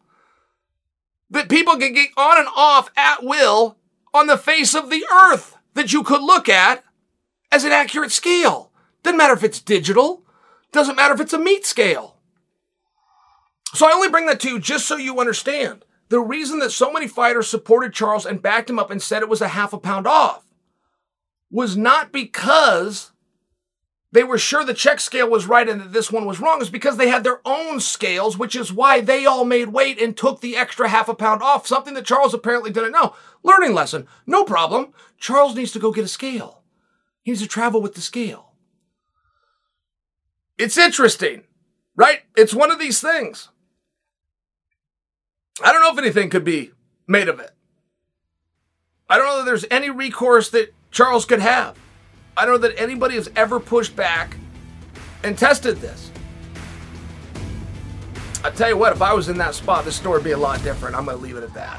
that 1.29 1.47
people 1.47 1.77
can 1.77 1.93
get 1.93 2.09
on 2.17 2.37
and 2.37 2.49
off 2.53 2.91
at 2.97 3.23
will 3.23 3.77
on 4.13 4.27
the 4.27 4.37
face 4.37 4.75
of 4.75 4.89
the 4.89 5.05
earth 5.09 5.55
that 5.75 5.93
you 5.93 6.03
could 6.03 6.21
look 6.21 6.49
at 6.49 6.83
as 7.53 7.63
an 7.63 7.71
accurate 7.71 8.11
scale. 8.11 8.69
Doesn't 9.01 9.15
matter 9.15 9.33
if 9.33 9.45
it's 9.45 9.61
digital, 9.61 10.25
doesn't 10.73 10.97
matter 10.97 11.13
if 11.13 11.21
it's 11.21 11.31
a 11.31 11.39
meat 11.39 11.65
scale. 11.65 12.17
So 13.73 13.87
I 13.87 13.93
only 13.93 14.09
bring 14.09 14.25
that 14.25 14.41
to 14.41 14.49
you 14.49 14.59
just 14.59 14.85
so 14.87 14.97
you 14.97 15.21
understand 15.21 15.85
the 16.09 16.19
reason 16.19 16.59
that 16.59 16.71
so 16.71 16.91
many 16.91 17.07
fighters 17.07 17.47
supported 17.47 17.93
Charles 17.93 18.25
and 18.25 18.41
backed 18.41 18.69
him 18.69 18.79
up 18.79 18.91
and 18.91 19.01
said 19.01 19.21
it 19.21 19.29
was 19.29 19.41
a 19.41 19.49
half 19.49 19.73
a 19.73 19.77
pound 19.77 20.07
off 20.07 20.43
was 21.51 21.77
not 21.77 22.11
because 22.11 23.11
they 24.11 24.23
were 24.23 24.39
sure 24.39 24.65
the 24.65 24.73
check 24.73 24.99
scale 24.99 25.29
was 25.29 25.45
right 25.45 25.69
and 25.69 25.79
that 25.81 25.93
this 25.93 26.11
one 26.11 26.25
was 26.25 26.39
wrong 26.39 26.61
is 26.61 26.69
because 26.69 26.97
they 26.97 27.09
had 27.09 27.23
their 27.23 27.41
own 27.45 27.79
scales, 27.79 28.37
which 28.37 28.55
is 28.55 28.73
why 28.73 29.01
they 29.01 29.25
all 29.25 29.45
made 29.45 29.69
weight 29.69 30.01
and 30.01 30.17
took 30.17 30.41
the 30.41 30.57
extra 30.57 30.89
half 30.89 31.09
a 31.09 31.13
pound 31.13 31.43
off, 31.43 31.67
something 31.67 31.93
that 31.93 32.05
Charles 32.05 32.33
apparently 32.33 32.71
didn't 32.71 32.91
know. 32.91 33.15
Learning 33.43 33.73
lesson, 33.73 34.07
no 34.25 34.43
problem. 34.43 34.93
Charles 35.19 35.55
needs 35.55 35.71
to 35.73 35.79
go 35.79 35.91
get 35.91 36.05
a 36.05 36.07
scale. 36.07 36.63
He 37.21 37.31
needs 37.31 37.41
to 37.41 37.47
travel 37.47 37.81
with 37.81 37.93
the 37.93 38.01
scale. 38.01 38.53
It's 40.57 40.77
interesting, 40.77 41.43
right? 41.95 42.21
It's 42.35 42.53
one 42.53 42.71
of 42.71 42.79
these 42.79 42.99
things. 42.99 43.49
I 45.61 45.73
don't 45.73 45.81
know 45.81 45.91
if 45.91 45.97
anything 45.97 46.29
could 46.29 46.43
be 46.43 46.71
made 47.07 47.27
of 47.27 47.39
it. 47.39 47.51
I 49.09 49.17
don't 49.17 49.27
know 49.27 49.37
that 49.39 49.45
there's 49.45 49.65
any 49.71 49.89
recourse 49.89 50.49
that 50.51 50.73
Charles 50.91 51.25
could 51.25 51.39
have. 51.39 51.77
I 52.37 52.45
don't 52.45 52.61
know 52.61 52.67
that 52.67 52.79
anybody 52.79 53.15
has 53.15 53.29
ever 53.35 53.59
pushed 53.59 53.95
back 53.95 54.37
and 55.23 55.37
tested 55.37 55.77
this. 55.77 56.11
I 58.43 58.51
tell 58.51 58.69
you 58.69 58.77
what, 58.77 58.93
if 58.93 59.01
I 59.01 59.13
was 59.13 59.27
in 59.27 59.37
that 59.39 59.53
spot, 59.55 59.83
this 59.83 59.95
story 59.95 60.19
would 60.19 60.23
be 60.23 60.31
a 60.31 60.37
lot 60.37 60.63
different. 60.63 60.95
I'm 60.95 61.05
going 61.05 61.17
to 61.17 61.23
leave 61.23 61.35
it 61.35 61.43
at 61.43 61.53
that. 61.55 61.77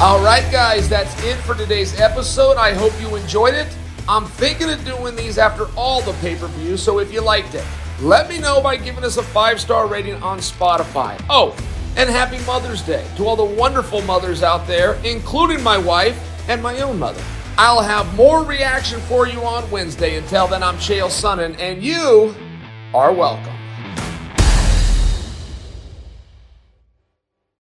All 0.00 0.22
right, 0.22 0.44
guys, 0.52 0.88
that's 0.88 1.12
it 1.24 1.36
for 1.38 1.54
today's 1.54 1.98
episode. 2.00 2.56
I 2.56 2.72
hope 2.72 2.92
you 3.00 3.16
enjoyed 3.16 3.54
it. 3.54 3.68
I'm 4.08 4.26
thinking 4.26 4.68
of 4.68 4.84
doing 4.84 5.16
these 5.16 5.38
after 5.38 5.66
all 5.76 6.02
the 6.02 6.12
pay 6.14 6.34
per 6.34 6.48
views, 6.48 6.82
so 6.82 6.98
if 6.98 7.12
you 7.12 7.20
liked 7.20 7.54
it, 7.54 7.64
let 8.00 8.28
me 8.28 8.38
know 8.38 8.60
by 8.60 8.76
giving 8.76 9.04
us 9.04 9.16
a 9.16 9.22
five 9.22 9.60
star 9.60 9.86
rating 9.86 10.22
on 10.22 10.38
Spotify. 10.38 11.22
Oh, 11.28 11.56
and 11.96 12.08
happy 12.08 12.38
Mother's 12.44 12.82
Day 12.82 13.06
to 13.16 13.26
all 13.26 13.36
the 13.36 13.44
wonderful 13.44 14.02
mothers 14.02 14.42
out 14.42 14.66
there, 14.66 14.94
including 15.04 15.62
my 15.62 15.76
wife 15.76 16.18
and 16.48 16.62
my 16.62 16.80
own 16.80 16.98
mother. 16.98 17.22
I'll 17.58 17.82
have 17.82 18.14
more 18.14 18.44
reaction 18.44 18.98
for 19.02 19.28
you 19.28 19.42
on 19.42 19.70
Wednesday. 19.70 20.16
Until 20.16 20.48
then, 20.48 20.62
I'm 20.62 20.76
Chael 20.76 21.08
Sonnen, 21.08 21.58
and 21.58 21.82
you 21.82 22.34
are 22.94 23.12
welcome. 23.12 23.61